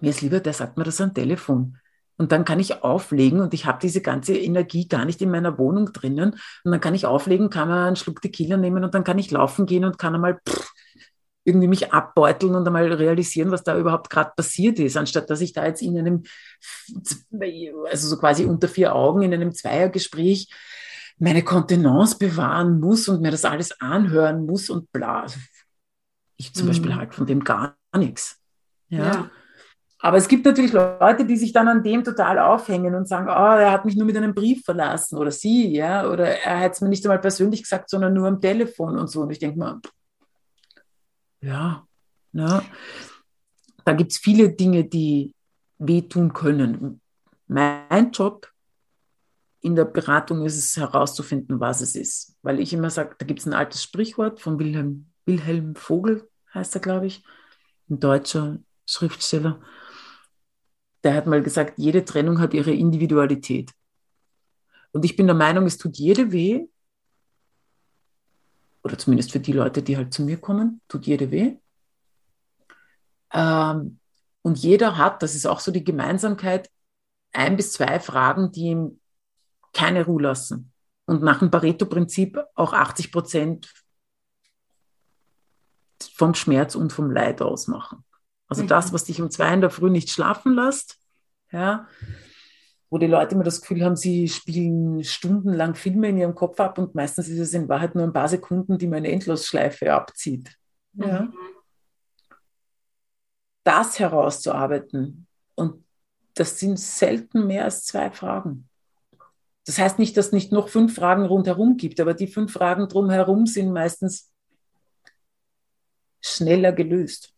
Mir 0.02 0.10
ist 0.10 0.22
lieber, 0.22 0.40
der 0.40 0.54
sagt 0.54 0.76
mir 0.76 0.86
das 0.86 1.00
am 1.02 1.14
Telefon. 1.14 1.78
Und 2.20 2.34
dann 2.34 2.44
kann 2.44 2.60
ich 2.60 2.84
auflegen 2.84 3.40
und 3.40 3.54
ich 3.54 3.66
habe 3.66 3.80
diese 3.82 4.02
ganze 4.02 4.36
Energie 4.36 4.90
gar 4.90 5.06
nicht 5.06 5.22
in 5.22 5.32
meiner 5.32 5.58
Wohnung 5.58 5.94
drinnen. 5.94 6.32
Und 6.66 6.72
dann 6.72 6.82
kann 6.82 6.94
ich 6.94 7.06
auflegen, 7.06 7.50
kann 7.50 7.70
man 7.70 7.88
einen 7.88 7.96
Schluck 7.96 8.22
Tequila 8.22 8.58
nehmen 8.58 8.84
und 8.84 8.94
dann 8.94 9.06
kann 9.06 9.18
ich 9.18 9.32
laufen 9.32 9.66
gehen 9.66 9.86
und 9.86 9.98
kann 9.98 10.16
einmal 10.16 10.42
pff, 10.48 10.70
irgendwie 11.46 11.70
mich 11.70 11.94
abbeuteln 11.94 12.56
und 12.56 12.68
einmal 12.68 12.92
realisieren, 12.92 13.52
was 13.52 13.64
da 13.64 13.78
überhaupt 13.78 14.10
gerade 14.10 14.34
passiert 14.36 14.80
ist, 14.80 14.98
anstatt 14.98 15.30
dass 15.30 15.40
ich 15.40 15.54
da 15.54 15.66
jetzt 15.66 15.82
in 15.82 15.98
einem, 15.98 16.24
also 17.90 18.08
so 18.10 18.18
quasi 18.18 18.44
unter 18.44 18.68
vier 18.68 18.94
Augen 18.94 19.22
in 19.22 19.34
einem 19.34 19.54
Zweiergespräch 19.54 20.54
meine 21.20 21.44
Kontenance 21.44 22.18
bewahren 22.18 22.82
muss 22.82 23.08
und 23.08 23.22
mir 23.22 23.32
das 23.32 23.46
alles 23.46 23.80
anhören 23.80 24.46
muss 24.46 24.70
und 24.70 24.92
bla. 24.92 25.22
Also 25.22 25.40
ich 26.36 26.54
zum 26.54 26.66
mhm. 26.66 26.70
Beispiel 26.70 26.96
halt 26.96 27.16
von 27.16 27.26
dem 27.26 27.44
gar 27.46 27.78
nichts. 27.98 28.42
Ja? 28.90 29.06
ja. 29.06 29.32
Aber 30.02 30.18
es 30.18 30.30
gibt 30.30 30.46
natürlich 30.46 30.72
Leute, 30.72 31.26
die 31.26 31.36
sich 31.36 31.52
dann 31.52 31.68
an 31.68 31.84
dem 31.84 32.04
total 32.06 32.40
aufhängen 32.40 32.96
und 32.96 33.08
sagen, 33.08 33.28
oh, 33.28 33.60
er 33.60 33.72
hat 33.72 33.84
mich 33.84 33.98
nur 33.98 34.06
mit 34.06 34.16
einem 34.16 34.34
Brief 34.34 34.64
verlassen 34.64 35.18
oder 35.18 35.30
sie, 35.30 35.76
ja, 35.76 36.10
oder 36.10 36.26
er 36.26 36.62
hat 36.62 36.74
es 36.74 36.82
mir 36.82 36.88
nicht 36.88 37.06
einmal 37.06 37.20
persönlich 37.20 37.64
gesagt, 37.64 37.90
sondern 37.90 38.14
nur 38.14 38.28
am 38.28 38.40
Telefon 38.40 38.98
und 38.98 39.08
so. 39.08 39.22
Und 39.22 39.32
ich 39.32 39.40
denke 39.40 39.60
mal, 39.60 39.80
ja, 41.42 41.86
ja. 42.32 42.64
Da 43.84 43.94
gibt 43.94 44.12
es 44.12 44.18
viele 44.18 44.50
Dinge, 44.50 44.86
die 44.86 45.34
wehtun 45.80 46.32
können. 46.32 47.02
Mein 47.48 48.12
Job 48.12 48.48
in 49.62 49.76
der 49.76 49.86
Beratung 49.86 50.46
ist 50.46 50.58
es 50.58 50.78
herauszufinden, 50.78 51.60
was 51.60 51.82
es 51.82 51.96
ist. 51.96 52.38
Weil 52.42 52.60
ich 52.60 52.72
immer 52.72 52.90
sage, 52.90 53.16
da 53.18 53.26
gibt 53.26 53.40
es 53.40 53.46
ein 53.46 53.54
altes 53.54 53.84
Sprichwort 53.84 54.40
von 54.40 54.60
Wilhelm, 54.60 55.12
Wilhelm 55.26 55.76
Vogel, 55.76 56.30
heißt 56.54 56.76
er, 56.76 56.82
glaube 56.82 57.08
ich, 57.08 57.24
ein 57.90 58.00
deutscher 58.00 58.60
Schriftsteller. 58.86 59.60
Der 61.04 61.14
hat 61.14 61.28
mal 61.28 61.42
gesagt, 61.42 61.78
jede 61.78 62.04
Trennung 62.04 62.40
hat 62.40 62.54
ihre 62.54 62.72
Individualität. 62.72 63.72
Und 64.92 65.06
ich 65.06 65.16
bin 65.16 65.28
der 65.28 65.36
Meinung, 65.36 65.66
es 65.66 65.78
tut 65.78 65.98
jede 65.98 66.32
weh, 66.32 66.68
oder 68.84 68.98
zumindest 68.98 69.32
für 69.32 69.40
die 69.40 69.52
Leute, 69.52 69.82
die 69.84 69.98
halt 69.98 70.14
zu 70.14 70.24
mir 70.24 70.38
kommen, 70.38 70.82
tut 70.88 71.06
jede 71.06 71.32
weh. 71.32 71.58
Ähm, 73.32 74.00
und 74.42 74.58
jeder 74.58 74.98
hat, 74.98 75.22
das 75.22 75.36
ist 75.36 75.46
auch 75.46 75.60
so 75.60 75.72
die 75.72 75.84
Gemeinsamkeit, 75.84 76.70
ein 77.34 77.58
bis 77.58 77.74
zwei 77.74 78.00
Fragen, 78.00 78.52
die 78.52 78.68
ihm 78.68 79.00
keine 79.74 80.06
Ruhe 80.06 80.24
lassen. 80.24 80.72
Und 81.06 81.24
nach 81.24 81.40
dem 81.40 81.52
Pareto-Prinzip 81.52 82.40
auch 82.56 82.74
80 82.74 83.12
Prozent 83.12 83.74
vom 86.16 86.34
Schmerz 86.34 86.76
und 86.76 86.94
vom 86.94 87.12
Leid 87.12 87.42
ausmachen. 87.42 88.04
Also 88.50 88.64
mhm. 88.64 88.68
das, 88.68 88.92
was 88.92 89.06
dich 89.06 89.22
um 89.22 89.30
zwei 89.30 89.54
in 89.54 89.62
der 89.62 89.70
Früh 89.70 89.90
nicht 89.90 90.10
schlafen 90.10 90.56
lässt, 90.56 90.98
ja, 91.52 91.88
wo 92.90 92.98
die 92.98 93.08
Leute 93.08 93.36
immer 93.36 93.44
das 93.44 93.62
Gefühl 93.62 93.84
haben, 93.84 93.96
sie 93.96 94.28
spielen 94.28 95.04
stundenlang 95.04 95.76
Filme 95.76 96.10
in 96.10 96.18
ihrem 96.18 96.36
Kopf 96.36 96.60
ab 96.60 96.80
und 96.80 96.96
meistens 96.96 97.30
ist 97.30 97.40
es 97.40 97.54
in 97.54 97.70
Wahrheit 97.70 97.94
nur 97.94 98.04
ein 98.04 98.14
paar 98.14 98.28
Sekunden, 98.28 98.80
die 98.80 98.88
man 98.88 98.98
eine 98.98 99.12
Endlosschleife 99.12 99.94
abzieht. 99.94 100.56
Mhm. 100.94 101.04
Ja. 101.04 101.30
Das 103.64 104.00
herauszuarbeiten 104.00 105.28
und 105.54 105.86
das 106.34 106.58
sind 106.58 106.80
selten 106.80 107.46
mehr 107.46 107.66
als 107.66 107.86
zwei 107.86 108.10
Fragen. 108.10 108.68
Das 109.66 109.78
heißt 109.78 110.00
nicht, 110.00 110.18
dass 110.18 110.28
es 110.28 110.32
nicht 110.32 110.52
noch 110.52 110.70
fünf 110.70 110.96
Fragen 110.96 111.26
rundherum 111.26 111.78
gibt, 111.78 112.00
aber 112.00 112.16
die 112.16 112.26
fünf 112.26 112.54
Fragen 112.54 112.88
drumherum 112.88 113.46
sind 113.46 113.72
meistens 113.72 114.32
schneller 116.22 116.72
gelöst. 116.72 117.36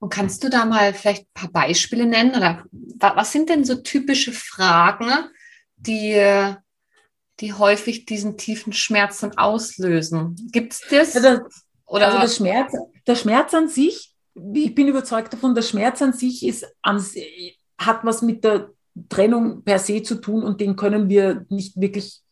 Und 0.00 0.08
kannst 0.08 0.42
du 0.42 0.48
da 0.48 0.64
mal 0.64 0.94
vielleicht 0.94 1.24
ein 1.24 1.34
paar 1.34 1.50
Beispiele 1.50 2.06
nennen? 2.06 2.34
Oder 2.34 2.64
was 2.98 3.32
sind 3.32 3.50
denn 3.50 3.64
so 3.64 3.76
typische 3.76 4.32
Fragen, 4.32 5.10
die, 5.76 6.54
die 7.40 7.52
häufig 7.52 8.06
diesen 8.06 8.38
tiefen 8.38 8.72
Schmerz 8.72 9.20
dann 9.20 9.36
auslösen? 9.36 10.36
Gibt 10.52 10.72
es 10.72 10.82
das? 10.90 11.16
Also, 11.16 11.42
Oder? 11.86 12.06
also 12.06 12.18
der, 12.18 12.28
Schmerz, 12.28 12.72
der 13.06 13.14
Schmerz 13.14 13.52
an 13.52 13.68
sich, 13.68 14.14
ich 14.54 14.74
bin 14.74 14.88
überzeugt 14.88 15.34
davon, 15.34 15.54
der 15.54 15.62
Schmerz 15.62 16.00
an 16.00 16.14
sich 16.14 16.46
ist, 16.46 16.66
hat 16.82 18.04
was 18.04 18.22
mit 18.22 18.42
der 18.42 18.70
Trennung 19.10 19.62
per 19.64 19.78
se 19.78 20.02
zu 20.02 20.14
tun 20.14 20.42
und 20.42 20.62
den 20.62 20.76
können 20.76 21.10
wir 21.10 21.44
nicht 21.50 21.78
wirklich, 21.78 22.22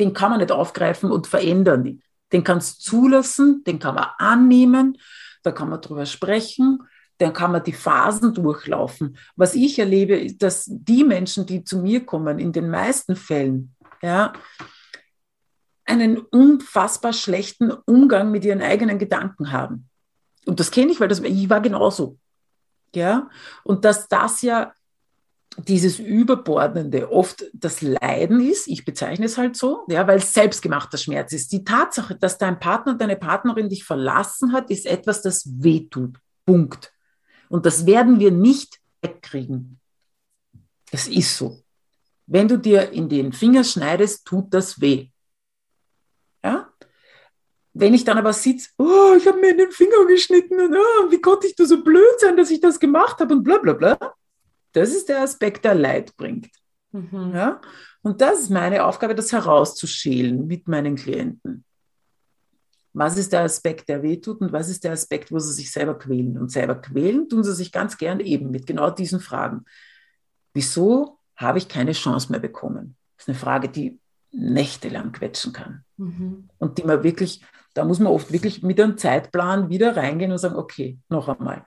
den 0.00 0.12
kann 0.12 0.30
man 0.30 0.40
nicht 0.40 0.50
aufgreifen 0.50 1.12
und 1.12 1.28
verändern. 1.28 2.02
Den 2.32 2.42
kannst 2.42 2.78
du 2.78 2.90
zulassen, 2.90 3.62
den 3.64 3.78
kann 3.78 3.94
man 3.94 4.08
annehmen, 4.18 4.98
da 5.44 5.52
kann 5.52 5.68
man 5.68 5.80
drüber 5.80 6.06
sprechen, 6.06 6.80
dann 7.22 7.32
kann 7.32 7.52
man 7.52 7.62
die 7.62 7.72
Phasen 7.72 8.34
durchlaufen. 8.34 9.16
Was 9.36 9.54
ich 9.54 9.78
erlebe, 9.78 10.16
ist, 10.16 10.42
dass 10.42 10.66
die 10.68 11.04
Menschen, 11.04 11.46
die 11.46 11.64
zu 11.64 11.78
mir 11.78 12.04
kommen, 12.04 12.38
in 12.38 12.52
den 12.52 12.68
meisten 12.68 13.16
Fällen, 13.16 13.74
ja, 14.02 14.32
einen 15.84 16.18
unfassbar 16.18 17.12
schlechten 17.12 17.70
Umgang 17.70 18.30
mit 18.30 18.44
ihren 18.44 18.62
eigenen 18.62 18.98
Gedanken 18.98 19.52
haben. 19.52 19.88
Und 20.46 20.58
das 20.58 20.70
kenne 20.70 20.92
ich, 20.92 21.00
weil 21.00 21.08
das, 21.08 21.20
ich 21.20 21.50
war 21.50 21.60
genauso. 21.60 22.18
Ja, 22.94 23.30
und 23.64 23.84
dass 23.84 24.08
das 24.08 24.42
ja 24.42 24.72
dieses 25.56 25.98
Überbordende 25.98 27.10
oft 27.10 27.44
das 27.52 27.82
Leiden 27.82 28.40
ist, 28.40 28.66
ich 28.68 28.84
bezeichne 28.84 29.26
es 29.26 29.38
halt 29.38 29.56
so, 29.56 29.84
ja, 29.88 30.06
weil 30.06 30.18
es 30.18 30.32
selbstgemachter 30.32 30.98
Schmerz 30.98 31.32
ist. 31.32 31.52
Die 31.52 31.64
Tatsache, 31.64 32.16
dass 32.16 32.38
dein 32.38 32.58
Partner, 32.58 32.94
deine 32.94 33.16
Partnerin 33.16 33.68
dich 33.68 33.84
verlassen 33.84 34.52
hat, 34.52 34.70
ist 34.70 34.86
etwas, 34.86 35.22
das 35.22 35.48
wehtut. 35.62 36.18
Punkt. 36.46 36.91
Und 37.52 37.66
das 37.66 37.84
werden 37.84 38.18
wir 38.18 38.30
nicht 38.30 38.80
wegkriegen. 39.02 39.78
Das 40.90 41.06
ist 41.06 41.36
so. 41.36 41.62
Wenn 42.26 42.48
du 42.48 42.56
dir 42.56 42.92
in 42.92 43.10
den 43.10 43.34
Finger 43.34 43.62
schneidest, 43.62 44.24
tut 44.24 44.54
das 44.54 44.80
weh. 44.80 45.10
Ja? 46.42 46.72
Wenn 47.74 47.92
ich 47.92 48.04
dann 48.04 48.16
aber 48.16 48.32
sitze, 48.32 48.70
oh, 48.78 49.14
ich 49.18 49.26
habe 49.26 49.38
mir 49.38 49.50
in 49.50 49.58
den 49.58 49.70
Finger 49.70 50.06
geschnitten 50.06 50.58
und 50.60 50.74
oh, 50.74 51.10
wie 51.10 51.20
konnte 51.20 51.46
ich 51.46 51.54
da 51.54 51.66
so 51.66 51.84
blöd 51.84 52.18
sein, 52.20 52.38
dass 52.38 52.50
ich 52.50 52.60
das 52.62 52.80
gemacht 52.80 53.20
habe 53.20 53.34
und 53.34 53.42
bla 53.42 53.58
bla 53.58 53.74
bla, 53.74 54.14
das 54.72 54.94
ist 54.94 55.10
der 55.10 55.20
Aspekt, 55.20 55.66
der 55.66 55.74
Leid 55.74 56.16
bringt. 56.16 56.48
Mhm. 56.92 57.32
Ja? 57.34 57.60
Und 58.00 58.22
das 58.22 58.40
ist 58.40 58.50
meine 58.50 58.86
Aufgabe, 58.86 59.14
das 59.14 59.30
herauszuschälen 59.30 60.46
mit 60.46 60.68
meinen 60.68 60.96
Klienten. 60.96 61.66
Was 62.94 63.16
ist 63.16 63.32
der 63.32 63.42
Aspekt, 63.42 63.88
der 63.88 64.02
wehtut 64.02 64.40
und 64.40 64.52
was 64.52 64.68
ist 64.68 64.84
der 64.84 64.92
Aspekt, 64.92 65.32
wo 65.32 65.38
sie 65.38 65.52
sich 65.52 65.70
selber 65.70 65.98
quälen? 65.98 66.36
Und 66.38 66.50
selber 66.50 66.74
quälen 66.74 67.28
tun 67.28 67.42
sie 67.42 67.54
sich 67.54 67.72
ganz 67.72 67.96
gern 67.96 68.20
eben 68.20 68.50
mit 68.50 68.66
genau 68.66 68.90
diesen 68.90 69.20
Fragen. 69.20 69.64
Wieso 70.52 71.18
habe 71.36 71.58
ich 71.58 71.68
keine 71.68 71.92
Chance 71.92 72.30
mehr 72.30 72.40
bekommen? 72.40 72.96
Das 73.16 73.24
ist 73.24 73.28
eine 73.30 73.38
Frage, 73.38 73.68
die 73.68 73.98
nächtelang 74.32 75.12
quetschen 75.12 75.52
kann. 75.52 75.84
Mhm. 75.96 76.48
Und 76.58 76.78
die 76.78 76.84
man 76.84 77.02
wirklich, 77.02 77.42
da 77.74 77.84
muss 77.84 77.98
man 77.98 78.12
oft 78.12 78.32
wirklich 78.32 78.62
mit 78.62 78.80
einem 78.80 78.98
Zeitplan 78.98 79.68
wieder 79.68 79.96
reingehen 79.96 80.32
und 80.32 80.38
sagen, 80.38 80.56
okay, 80.56 80.98
noch 81.08 81.28
einmal. 81.28 81.66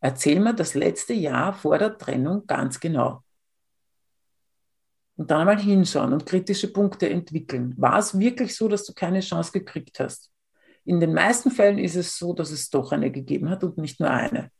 Erzähl 0.00 0.40
mir 0.40 0.54
das 0.54 0.74
letzte 0.74 1.14
Jahr 1.14 1.52
vor 1.52 1.78
der 1.78 1.96
Trennung 1.96 2.46
ganz 2.46 2.78
genau. 2.80 3.22
Und 5.16 5.30
dann 5.30 5.40
einmal 5.40 5.58
hinschauen 5.58 6.12
und 6.12 6.26
kritische 6.26 6.72
Punkte 6.72 7.08
entwickeln. 7.08 7.74
War 7.78 7.98
es 7.98 8.18
wirklich 8.18 8.54
so, 8.54 8.68
dass 8.68 8.84
du 8.84 8.92
keine 8.92 9.20
Chance 9.20 9.52
gekriegt 9.52 9.98
hast? 9.98 10.30
In 10.84 11.00
den 11.00 11.14
meisten 11.14 11.50
Fällen 11.50 11.78
ist 11.78 11.96
es 11.96 12.16
so, 12.16 12.32
dass 12.32 12.50
es 12.50 12.70
doch 12.70 12.92
eine 12.92 13.10
gegeben 13.10 13.48
hat 13.48 13.64
und 13.64 13.78
nicht 13.78 13.98
nur 13.98 14.10
eine. 14.10 14.50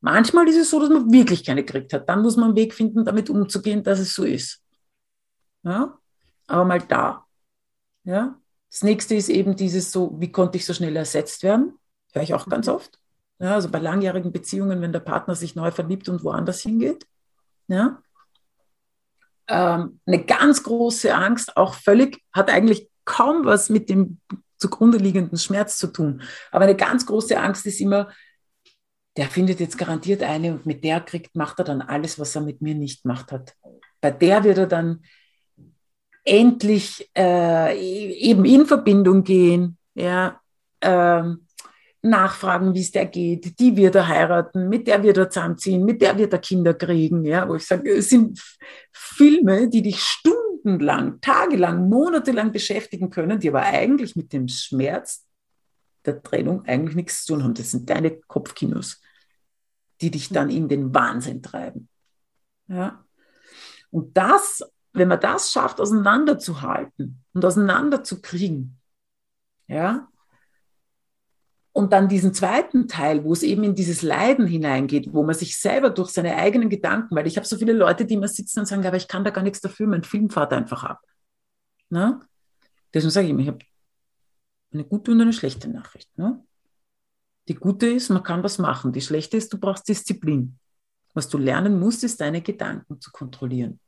Manchmal 0.00 0.46
ist 0.48 0.58
es 0.58 0.70
so, 0.70 0.78
dass 0.78 0.90
man 0.90 1.10
wirklich 1.10 1.44
keine 1.44 1.64
gekriegt 1.64 1.92
hat. 1.92 2.08
Dann 2.08 2.22
muss 2.22 2.36
man 2.36 2.50
einen 2.50 2.56
Weg 2.56 2.74
finden, 2.74 3.04
damit 3.04 3.30
umzugehen, 3.30 3.82
dass 3.82 3.98
es 3.98 4.14
so 4.14 4.24
ist. 4.24 4.62
Ja? 5.62 5.98
Aber 6.46 6.64
mal 6.64 6.80
da. 6.80 7.24
Ja? 8.04 8.38
Das 8.70 8.82
nächste 8.82 9.14
ist 9.14 9.30
eben 9.30 9.56
dieses 9.56 9.90
so, 9.90 10.14
wie 10.20 10.30
konnte 10.30 10.58
ich 10.58 10.66
so 10.66 10.74
schnell 10.74 10.94
ersetzt 10.94 11.42
werden? 11.42 11.78
Höre 12.12 12.22
ich 12.22 12.34
auch 12.34 12.46
ganz 12.48 12.68
oft. 12.68 12.98
Ja, 13.38 13.54
also 13.54 13.68
bei 13.68 13.78
langjährigen 13.78 14.32
Beziehungen, 14.32 14.80
wenn 14.80 14.92
der 14.92 15.00
Partner 15.00 15.34
sich 15.34 15.54
neu 15.54 15.70
verliebt 15.70 16.08
und 16.08 16.24
woanders 16.24 16.60
hingeht. 16.60 17.06
Ja. 17.68 18.02
Ähm, 19.48 20.00
eine 20.06 20.24
ganz 20.24 20.62
große 20.62 21.14
Angst, 21.14 21.56
auch 21.56 21.74
völlig, 21.74 22.22
hat 22.32 22.50
eigentlich 22.50 22.88
kaum 23.04 23.44
was 23.44 23.70
mit 23.70 23.88
dem 23.88 24.20
zugrunde 24.58 24.98
liegenden 24.98 25.38
Schmerz 25.38 25.78
zu 25.78 25.88
tun. 25.88 26.22
Aber 26.50 26.64
eine 26.64 26.76
ganz 26.76 27.06
große 27.06 27.38
Angst 27.38 27.66
ist 27.66 27.80
immer, 27.80 28.10
der 29.16 29.28
findet 29.28 29.60
jetzt 29.60 29.78
garantiert 29.78 30.22
eine 30.22 30.52
und 30.52 30.66
mit 30.66 30.84
der 30.84 31.00
kriegt, 31.00 31.36
macht 31.36 31.58
er 31.58 31.64
dann 31.64 31.82
alles, 31.82 32.18
was 32.18 32.34
er 32.34 32.42
mit 32.42 32.60
mir 32.60 32.74
nicht 32.74 33.02
gemacht 33.02 33.32
hat. 33.32 33.54
Bei 34.00 34.10
der 34.10 34.44
wird 34.44 34.58
er 34.58 34.66
dann 34.66 35.04
endlich 36.24 37.10
äh, 37.16 37.78
eben 37.78 38.44
in 38.44 38.66
Verbindung 38.66 39.22
gehen, 39.22 39.78
ja, 39.94 40.40
ähm, 40.80 41.45
nachfragen, 42.08 42.74
wie 42.74 42.80
es 42.80 42.90
der 42.90 43.06
geht, 43.06 43.58
die 43.58 43.76
wird 43.76 43.94
er 43.94 44.08
heiraten, 44.08 44.68
mit 44.68 44.86
der 44.86 45.02
wird 45.02 45.16
er 45.16 45.30
zusammenziehen, 45.30 45.84
mit 45.84 46.00
der 46.02 46.16
wird 46.18 46.32
er 46.32 46.38
Kinder 46.38 46.74
kriegen, 46.74 47.24
ja, 47.24 47.48
wo 47.48 47.54
ich 47.54 47.66
sage, 47.66 47.90
es 47.90 48.08
sind 48.08 48.40
Filme, 48.92 49.68
die 49.68 49.82
dich 49.82 50.00
stundenlang, 50.00 51.20
tagelang, 51.20 51.88
monatelang 51.88 52.52
beschäftigen 52.52 53.10
können, 53.10 53.40
die 53.40 53.48
aber 53.48 53.62
eigentlich 53.62 54.16
mit 54.16 54.32
dem 54.32 54.48
Schmerz 54.48 55.26
der 56.04 56.22
Trennung 56.22 56.64
eigentlich 56.64 56.96
nichts 56.96 57.24
zu 57.24 57.34
tun 57.34 57.44
haben. 57.44 57.54
Das 57.54 57.70
sind 57.70 57.90
deine 57.90 58.18
Kopfkinos, 58.20 59.00
die 60.00 60.10
dich 60.10 60.28
dann 60.28 60.50
in 60.50 60.68
den 60.68 60.94
Wahnsinn 60.94 61.42
treiben. 61.42 61.88
Ja. 62.68 63.04
Und 63.90 64.16
das, 64.16 64.62
wenn 64.92 65.08
man 65.08 65.20
das 65.20 65.52
schafft, 65.52 65.80
auseinanderzuhalten 65.80 67.22
und 67.32 67.44
auseinanderzukriegen, 67.44 68.78
ja, 69.68 70.08
und 71.76 71.92
dann 71.92 72.08
diesen 72.08 72.32
zweiten 72.32 72.88
Teil, 72.88 73.22
wo 73.22 73.34
es 73.34 73.42
eben 73.42 73.62
in 73.62 73.74
dieses 73.74 74.00
Leiden 74.00 74.46
hineingeht, 74.46 75.12
wo 75.12 75.22
man 75.22 75.34
sich 75.34 75.58
selber 75.58 75.90
durch 75.90 76.08
seine 76.08 76.34
eigenen 76.36 76.70
Gedanken, 76.70 77.14
weil 77.14 77.26
ich 77.26 77.36
habe 77.36 77.46
so 77.46 77.58
viele 77.58 77.74
Leute, 77.74 78.06
die 78.06 78.14
immer 78.14 78.28
sitzen 78.28 78.60
und 78.60 78.66
sagen, 78.66 78.86
aber 78.86 78.96
ich 78.96 79.08
kann 79.08 79.24
da 79.24 79.30
gar 79.30 79.42
nichts 79.42 79.60
dafür, 79.60 79.86
mein 79.86 80.02
Film 80.02 80.30
fährt 80.30 80.54
einfach 80.54 80.84
ab. 80.84 81.02
Ne? 81.90 82.18
Deswegen 82.94 83.10
sage 83.10 83.26
ich 83.26 83.30
immer, 83.32 83.42
ich 83.42 83.48
habe 83.48 83.58
eine 84.72 84.84
gute 84.84 85.10
und 85.10 85.20
eine 85.20 85.34
schlechte 85.34 85.68
Nachricht. 85.68 86.16
Ne? 86.16 86.42
Die 87.46 87.54
gute 87.54 87.88
ist, 87.88 88.08
man 88.08 88.22
kann 88.22 88.42
was 88.42 88.56
machen. 88.56 88.94
Die 88.94 89.02
schlechte 89.02 89.36
ist, 89.36 89.52
du 89.52 89.58
brauchst 89.58 89.86
Disziplin. 89.86 90.58
Was 91.12 91.28
du 91.28 91.36
lernen 91.36 91.78
musst, 91.78 92.04
ist 92.04 92.22
deine 92.22 92.40
Gedanken 92.40 93.02
zu 93.02 93.10
kontrollieren. 93.10 93.80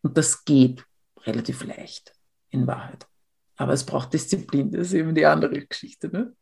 Und 0.00 0.16
das 0.16 0.42
geht 0.42 0.86
relativ 1.20 1.64
leicht 1.64 2.14
in 2.48 2.66
Wahrheit. 2.66 3.06
Aber 3.56 3.74
es 3.74 3.84
braucht 3.84 4.14
Disziplin, 4.14 4.70
das 4.70 4.86
ist 4.86 4.94
eben 4.94 5.14
die 5.14 5.26
andere 5.26 5.66
Geschichte. 5.66 6.08
Ne? 6.08 6.34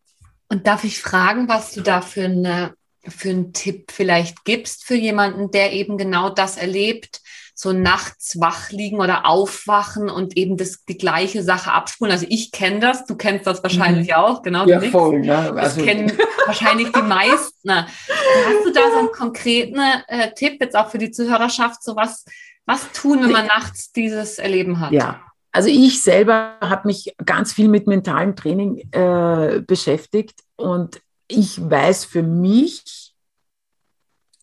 Und 0.55 0.69
darf 0.69 0.85
ich 0.85 1.01
fragen, 1.01 1.49
was 1.49 1.73
du 1.73 1.81
da 1.81 2.01
für, 2.01 2.27
eine, 2.27 2.75
für 3.03 3.31
einen 3.31 3.53
Tipp 3.53 3.91
vielleicht 3.91 4.45
gibst 4.45 4.85
für 4.85 4.95
jemanden, 4.95 5.51
der 5.51 5.73
eben 5.73 5.99
genau 5.99 6.31
das 6.31 6.57
erlebt, 6.57 7.23
so 7.57 7.73
nachts 7.73 8.41
wach 8.41 8.71
liegen 8.71 9.01
oder 9.01 9.27
aufwachen 9.27 10.09
und 10.09 10.37
eben 10.37 10.57
das, 10.57 10.85
die 10.85 10.97
gleiche 10.97 11.43
Sache 11.43 11.73
abspulen. 11.73 12.13
Also 12.13 12.27
ich 12.29 12.53
kenne 12.53 12.79
das, 12.79 13.05
du 13.05 13.17
kennst 13.17 13.49
das 13.49 13.65
wahrscheinlich 13.65 14.11
mhm. 14.11 14.15
auch, 14.15 14.43
genau. 14.43 14.65
Ja, 14.65 14.81
voll. 14.81 15.23
Ne? 15.23 15.37
Also. 15.37 15.57
Das 15.57 15.77
kennen 15.77 16.13
wahrscheinlich 16.47 16.93
die 16.93 17.03
meisten. 17.03 17.73
Hast 17.73 18.65
du 18.65 18.73
da 18.73 18.93
so 18.93 18.99
einen 19.01 19.11
konkreten 19.11 19.81
äh, 20.07 20.33
Tipp 20.35 20.59
jetzt 20.61 20.77
auch 20.77 20.89
für 20.89 20.99
die 20.99 21.11
Zuhörerschaft, 21.11 21.83
so 21.83 21.97
was, 21.97 22.25
was 22.65 22.93
tun, 22.93 23.25
wenn 23.25 23.33
man 23.33 23.49
nachts 23.49 23.91
dieses 23.91 24.39
Erleben 24.39 24.79
hat? 24.79 24.93
Ja, 24.93 25.21
also 25.55 25.69
ich 25.69 26.03
selber 26.03 26.57
habe 26.61 26.89
mich 26.89 27.15
ganz 27.25 27.53
viel 27.53 27.69
mit 27.69 27.87
mentalem 27.87 28.35
Training 28.35 28.89
äh, 28.91 29.63
beschäftigt 29.65 30.43
und 30.57 31.01
ich 31.29 31.71
weiß 31.71 32.07
für 32.07 32.25
mich, 32.25 33.15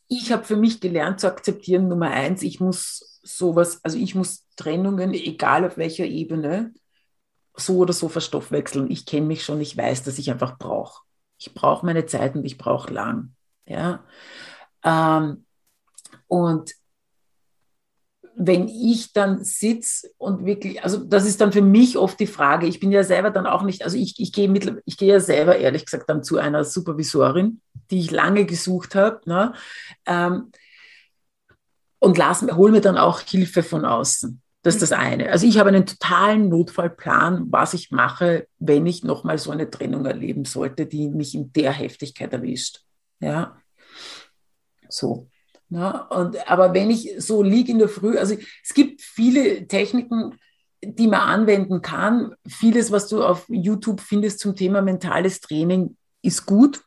ich 0.08 0.32
habe 0.32 0.46
für 0.46 0.56
mich 0.56 0.80
gelernt 0.80 1.20
zu 1.20 1.28
akzeptieren, 1.28 1.90
Nummer 1.90 2.12
eins, 2.12 2.44
ich 2.44 2.62
muss 2.62 3.20
sowas, 3.24 3.84
also 3.84 3.98
ich 3.98 4.16
muss 4.16 4.48
Trennungen, 4.56 5.14
egal 5.14 5.66
auf 5.66 5.76
welcher 5.76 6.06
Ebene, 6.06 6.74
so 7.56 7.80
oder 7.80 7.92
so 7.92 8.08
verstoffwechseln. 8.08 8.90
Ich 8.90 9.06
kenne 9.06 9.28
mich 9.28 9.44
schon, 9.44 9.60
ich 9.60 9.76
weiß, 9.76 10.04
dass 10.04 10.18
ich 10.18 10.32
einfach 10.32 10.58
brauche. 10.58 11.04
Ich 11.38 11.54
brauche 11.54 11.86
meine 11.86 12.06
Zeit 12.06 12.36
und 12.36 12.46
ich 12.46 12.58
brauche 12.58 12.92
lang. 12.94 13.36
Ja? 13.66 14.06
Ähm, 14.86 15.46
und 16.28 16.72
wenn 18.44 18.68
ich 18.68 19.14
dann 19.14 19.44
sitze 19.44 20.10
und 20.18 20.48
wirklich, 20.48 20.84
also 20.84 20.98
das 20.98 21.28
ist 21.28 21.42
dann 21.42 21.52
für 21.52 21.62
mich 21.62 21.96
oft 21.96 22.20
die 22.20 22.26
Frage, 22.26 22.66
ich 22.66 22.80
bin 22.80 22.92
ja 22.92 23.04
selber 23.04 23.30
dann 23.30 23.46
auch 23.46 23.62
nicht, 23.62 23.84
also 23.84 23.98
ich, 23.98 24.20
ich 24.20 24.34
gehe 24.34 24.50
mit, 24.50 24.82
ich 24.86 24.98
gehe 24.98 25.14
ja 25.14 25.20
selber 25.20 25.58
ehrlich 25.58 25.86
gesagt 25.86 26.10
dann 26.10 26.24
zu 26.24 26.40
einer 26.40 26.64
Supervisorin, 26.64 27.62
die 27.92 28.00
ich 28.00 28.10
lange 28.10 28.46
gesucht 28.46 28.96
habe, 28.96 29.22
ne, 29.26 29.54
ähm, 30.08 30.52
und 32.00 32.18
hole 32.18 32.72
mir 32.72 32.82
dann 32.82 32.98
auch 32.98 33.20
Hilfe 33.20 33.62
von 33.62 33.86
außen. 33.86 34.42
Das 34.64 34.74
ist 34.74 34.82
das 34.82 34.92
eine. 34.92 35.30
Also 35.30 35.46
ich 35.46 35.60
habe 35.60 35.70
einen 35.70 35.86
totalen 35.86 36.50
Notfallplan, 36.50 37.52
was 37.52 37.76
ich 37.76 37.92
mache, 37.92 38.48
wenn 38.58 38.88
ich 38.88 39.04
nochmal 39.04 39.38
so 39.38 39.52
eine 39.52 39.70
Trennung 39.70 40.06
erleben 40.06 40.46
sollte, 40.46 40.88
die 40.88 41.10
mich 41.10 41.36
in 41.36 41.54
der 41.54 41.72
Heftigkeit 41.74 42.34
erwischt. 42.34 42.82
Ja, 43.20 43.56
so. 44.90 45.28
Na, 45.74 46.02
und, 46.08 46.52
aber 46.52 46.74
wenn 46.74 46.92
ich 46.92 47.14
so 47.20 47.42
liege 47.42 47.72
in 47.72 47.80
der 47.80 47.88
Früh, 47.88 48.18
also 48.18 48.36
es 48.62 48.74
gibt 48.74 49.02
viele 49.02 49.68
Techniken, 49.68 50.38
die 50.84 51.08
man 51.08 51.22
anwenden 51.22 51.82
kann. 51.82 52.36
Vieles, 52.46 52.92
was 52.92 53.08
du 53.08 53.24
auf 53.24 53.46
YouTube 53.48 54.02
findest 54.02 54.40
zum 54.40 54.54
Thema 54.54 54.82
mentales 54.82 55.40
Training, 55.40 55.96
ist 56.22 56.46
gut. 56.46 56.84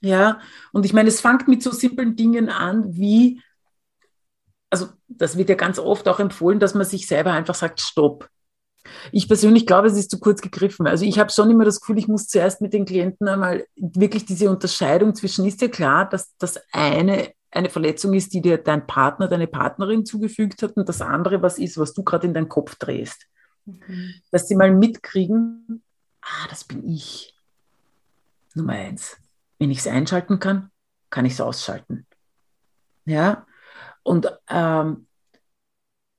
Ja, 0.00 0.38
und 0.72 0.86
ich 0.86 0.92
meine, 0.92 1.08
es 1.08 1.20
fängt 1.20 1.48
mit 1.48 1.64
so 1.64 1.72
simplen 1.72 2.14
Dingen 2.14 2.48
an 2.48 2.94
wie, 2.94 3.42
also 4.70 4.86
das 5.08 5.36
wird 5.36 5.48
ja 5.48 5.56
ganz 5.56 5.80
oft 5.80 6.06
auch 6.06 6.20
empfohlen, 6.20 6.60
dass 6.60 6.74
man 6.74 6.86
sich 6.86 7.08
selber 7.08 7.32
einfach 7.32 7.56
sagt, 7.56 7.80
stopp. 7.80 8.28
Ich 9.10 9.26
persönlich 9.26 9.66
glaube, 9.66 9.88
es 9.88 9.98
ist 9.98 10.12
zu 10.12 10.20
kurz 10.20 10.40
gegriffen. 10.40 10.86
Also 10.86 11.04
ich 11.04 11.18
habe 11.18 11.32
schon 11.32 11.50
immer 11.50 11.64
das 11.64 11.80
Gefühl, 11.80 11.98
ich 11.98 12.06
muss 12.06 12.28
zuerst 12.28 12.60
mit 12.60 12.72
den 12.72 12.84
Klienten 12.84 13.26
einmal 13.26 13.66
wirklich 13.74 14.26
diese 14.26 14.48
Unterscheidung 14.48 15.16
zwischen, 15.16 15.44
ist 15.44 15.60
ja 15.60 15.66
klar, 15.66 16.08
dass 16.08 16.36
das 16.38 16.60
eine 16.70 17.32
eine 17.50 17.70
Verletzung 17.70 18.14
ist, 18.14 18.34
die 18.34 18.42
dir 18.42 18.58
dein 18.58 18.86
Partner, 18.86 19.28
deine 19.28 19.46
Partnerin 19.46 20.04
zugefügt 20.04 20.62
hat 20.62 20.76
und 20.76 20.88
das 20.88 21.00
andere 21.00 21.42
was 21.42 21.58
ist, 21.58 21.78
was 21.78 21.94
du 21.94 22.02
gerade 22.02 22.26
in 22.26 22.34
deinen 22.34 22.48
Kopf 22.48 22.76
drehst. 22.76 23.26
Mhm. 23.64 24.14
Dass 24.30 24.48
sie 24.48 24.56
mal 24.56 24.70
mitkriegen, 24.70 25.82
ah, 26.20 26.46
das 26.50 26.64
bin 26.64 26.86
ich. 26.86 27.34
Nummer 28.54 28.74
eins. 28.74 29.16
Wenn 29.58 29.70
ich 29.70 29.78
es 29.78 29.86
einschalten 29.86 30.38
kann, 30.38 30.70
kann 31.10 31.24
ich 31.24 31.34
es 31.34 31.40
ausschalten. 31.40 32.06
Ja, 33.04 33.46
und 34.02 34.30
ähm, 34.48 35.07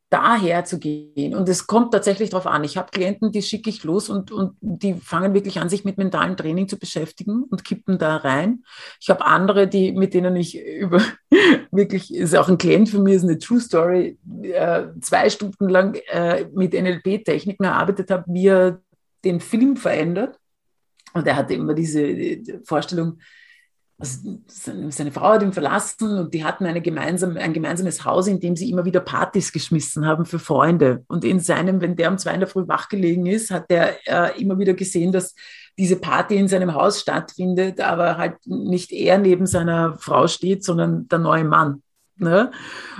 daher 0.09 0.65
zu 0.65 0.79
gehen. 0.79 1.35
Und 1.35 1.47
es 1.49 1.67
kommt 1.67 1.93
tatsächlich 1.93 2.31
darauf 2.31 2.47
an. 2.47 2.63
Ich 2.63 2.77
habe 2.77 2.89
Klienten, 2.91 3.31
die 3.31 3.43
schicke 3.43 3.69
ich 3.69 3.83
los 3.83 4.09
und, 4.09 4.31
und 4.31 4.55
die 4.61 4.95
fangen 4.95 5.33
wirklich 5.33 5.59
an, 5.59 5.69
sich 5.69 5.85
mit 5.85 5.97
mentalem 5.97 6.35
Training 6.35 6.67
zu 6.67 6.79
beschäftigen 6.79 7.43
und 7.43 7.63
kippen 7.63 7.99
da 7.99 8.17
rein. 8.17 8.63
Ich 8.99 9.09
habe 9.09 9.25
andere, 9.25 9.67
die, 9.67 9.91
mit 9.91 10.13
denen 10.13 10.35
ich 10.35 10.59
über 10.59 11.01
wirklich, 11.71 12.13
ist 12.13 12.35
auch 12.35 12.49
ein 12.49 12.57
Klient 12.57 12.89
für 12.89 12.99
mich, 12.99 13.15
ist 13.15 13.23
eine 13.23 13.37
True 13.37 13.59
Story, 13.59 14.17
äh, 14.41 14.85
zwei 15.01 15.29
Stunden 15.29 15.69
lang 15.69 15.95
äh, 16.07 16.45
mit 16.53 16.73
NLP-Techniken 16.73 17.63
erarbeitet 17.63 18.09
habe, 18.09 18.25
er 18.33 18.81
den 19.23 19.39
Film 19.39 19.77
verändert. 19.77 20.39
Und 21.13 21.27
er 21.27 21.35
hatte 21.35 21.53
immer 21.53 21.73
diese 21.73 22.61
Vorstellung, 22.63 23.19
also 23.99 24.39
seine 24.47 25.11
Frau 25.11 25.33
hat 25.33 25.43
ihn 25.43 25.51
verlassen 25.51 26.17
und 26.17 26.33
die 26.33 26.45
hatten 26.45 26.65
eine 26.65 26.81
gemeinsame, 26.81 27.37
ein 27.41 27.51
gemeinsames 27.51 28.05
Haus, 28.05 28.27
in 28.27 28.39
dem 28.39 28.55
sie 28.55 28.69
immer 28.69 28.85
wieder 28.85 29.01
Partys 29.01 29.51
geschmissen 29.51 30.05
haben 30.05 30.25
für 30.25 30.39
Freunde. 30.39 31.03
Und 31.07 31.25
in 31.25 31.41
seinem, 31.41 31.81
wenn 31.81 31.97
der 31.97 32.09
um 32.09 32.17
zwei 32.17 32.33
in 32.33 32.39
der 32.39 32.47
Früh 32.47 32.65
wachgelegen 32.65 33.25
ist, 33.25 33.51
hat 33.51 33.65
er 33.67 33.97
äh, 34.07 34.41
immer 34.41 34.57
wieder 34.57 34.73
gesehen, 34.73 35.11
dass 35.11 35.35
diese 35.77 35.97
Party 35.97 36.37
in 36.37 36.47
seinem 36.47 36.73
Haus 36.73 37.01
stattfindet, 37.01 37.81
aber 37.81 38.17
halt 38.17 38.37
nicht 38.45 38.93
er 38.93 39.17
neben 39.17 39.45
seiner 39.45 39.97
Frau 39.97 40.27
steht, 40.27 40.63
sondern 40.63 41.09
der 41.09 41.19
neue 41.19 41.43
Mann. 41.43 41.83
Ne? 42.15 42.51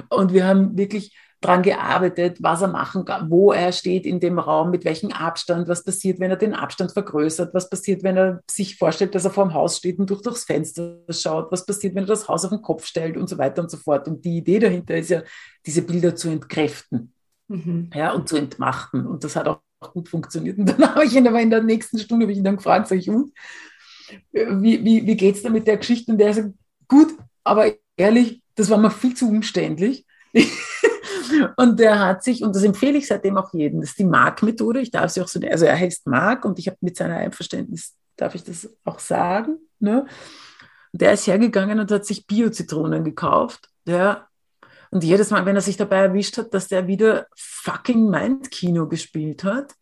Und 0.09 0.33
wir 0.33 0.45
haben 0.45 0.77
wirklich 0.77 1.15
dran 1.41 1.63
gearbeitet, 1.63 2.37
was 2.41 2.61
er 2.61 2.67
machen 2.67 3.05
kann, 3.05 3.29
wo 3.29 3.53
er 3.53 3.71
steht 3.71 4.05
in 4.05 4.19
dem 4.19 4.39
Raum, 4.39 4.71
mit 4.71 4.83
welchem 4.83 5.11
Abstand, 5.11 5.67
was 5.69 5.83
passiert, 5.83 6.19
wenn 6.19 6.31
er 6.31 6.37
den 6.37 6.53
Abstand 6.53 6.91
vergrößert, 6.91 7.53
was 7.53 7.69
passiert, 7.69 8.03
wenn 8.03 8.17
er 8.17 8.41
sich 8.49 8.77
vorstellt, 8.77 9.15
dass 9.15 9.25
er 9.25 9.31
vor 9.31 9.45
dem 9.45 9.53
Haus 9.53 9.77
steht 9.77 9.99
und 9.99 10.09
durch 10.09 10.21
durchs 10.21 10.43
Fenster 10.43 10.97
schaut, 11.09 11.51
was 11.51 11.65
passiert, 11.65 11.95
wenn 11.95 12.03
er 12.03 12.07
das 12.07 12.27
Haus 12.27 12.43
auf 12.43 12.51
den 12.51 12.61
Kopf 12.61 12.85
stellt 12.85 13.15
und 13.15 13.29
so 13.29 13.37
weiter 13.37 13.61
und 13.61 13.71
so 13.71 13.77
fort. 13.77 14.07
Und 14.07 14.25
die 14.25 14.37
Idee 14.37 14.59
dahinter 14.59 14.97
ist 14.97 15.09
ja, 15.09 15.23
diese 15.65 15.81
Bilder 15.81 16.15
zu 16.15 16.29
entkräften 16.29 17.13
mhm. 17.47 17.89
ja, 17.93 18.11
und 18.11 18.27
zu 18.27 18.37
entmachten. 18.37 19.05
Und 19.05 19.23
das 19.23 19.35
hat 19.35 19.47
auch 19.47 19.61
gut 19.93 20.09
funktioniert. 20.09 20.57
Und 20.57 20.65
dann 20.65 20.81
habe 20.95 21.05
ich 21.05 21.15
ihn 21.15 21.27
aber 21.27 21.41
in 21.41 21.49
der 21.49 21.63
nächsten 21.63 21.99
Stunde 21.99 22.29
ich 22.29 22.37
ihn 22.37 22.43
dann 22.43 22.57
gefragt, 22.57 22.87
sage 22.87 23.01
ich, 23.01 23.09
und, 23.09 23.33
wie, 24.31 24.83
wie, 24.83 25.05
wie 25.05 25.15
geht 25.15 25.35
es 25.35 25.43
da 25.43 25.49
mit 25.49 25.67
der 25.67 25.77
Geschichte? 25.77 26.11
Und 26.11 26.17
der 26.17 26.33
sagt, 26.33 26.49
gut, 26.87 27.13
aber 27.43 27.71
ehrlich, 27.95 28.41
das 28.55 28.69
war 28.69 28.77
mir 28.77 28.91
viel 28.91 29.15
zu 29.15 29.27
umständlich. 29.27 30.05
Und 31.57 31.79
der 31.79 31.99
hat 31.99 32.23
sich, 32.23 32.43
und 32.43 32.55
das 32.55 32.63
empfehle 32.63 32.97
ich 32.97 33.07
seitdem 33.07 33.37
auch 33.37 33.53
jedem, 33.53 33.81
das 33.81 33.91
ist 33.91 33.99
die 33.99 34.05
Mark-Methode. 34.05 34.79
Ich 34.79 34.91
darf 34.91 35.11
sie 35.11 35.21
auch 35.21 35.27
so, 35.27 35.39
also 35.39 35.65
er 35.65 35.77
heißt 35.77 36.07
Mark 36.07 36.45
und 36.45 36.59
ich 36.59 36.67
habe 36.67 36.77
mit 36.81 36.97
seiner 36.97 37.15
Einverständnis, 37.15 37.95
darf 38.15 38.35
ich 38.35 38.43
das 38.43 38.69
auch 38.83 38.99
sagen. 38.99 39.57
Ne? 39.79 40.05
Der 40.91 41.13
ist 41.13 41.27
hergegangen 41.27 41.79
und 41.79 41.91
hat 41.91 42.05
sich 42.05 42.25
Bio-Zitronen 42.25 43.03
gekauft. 43.03 43.69
Ja. 43.85 44.27
Und 44.91 45.03
jedes 45.03 45.29
Mal, 45.29 45.45
wenn 45.45 45.55
er 45.55 45.61
sich 45.61 45.77
dabei 45.77 45.97
erwischt 45.97 46.37
hat, 46.37 46.53
dass 46.53 46.67
der 46.67 46.87
wieder 46.87 47.27
fucking 47.35 48.09
Mind-Kino 48.09 48.87
gespielt 48.87 49.43
hat, 49.43 49.75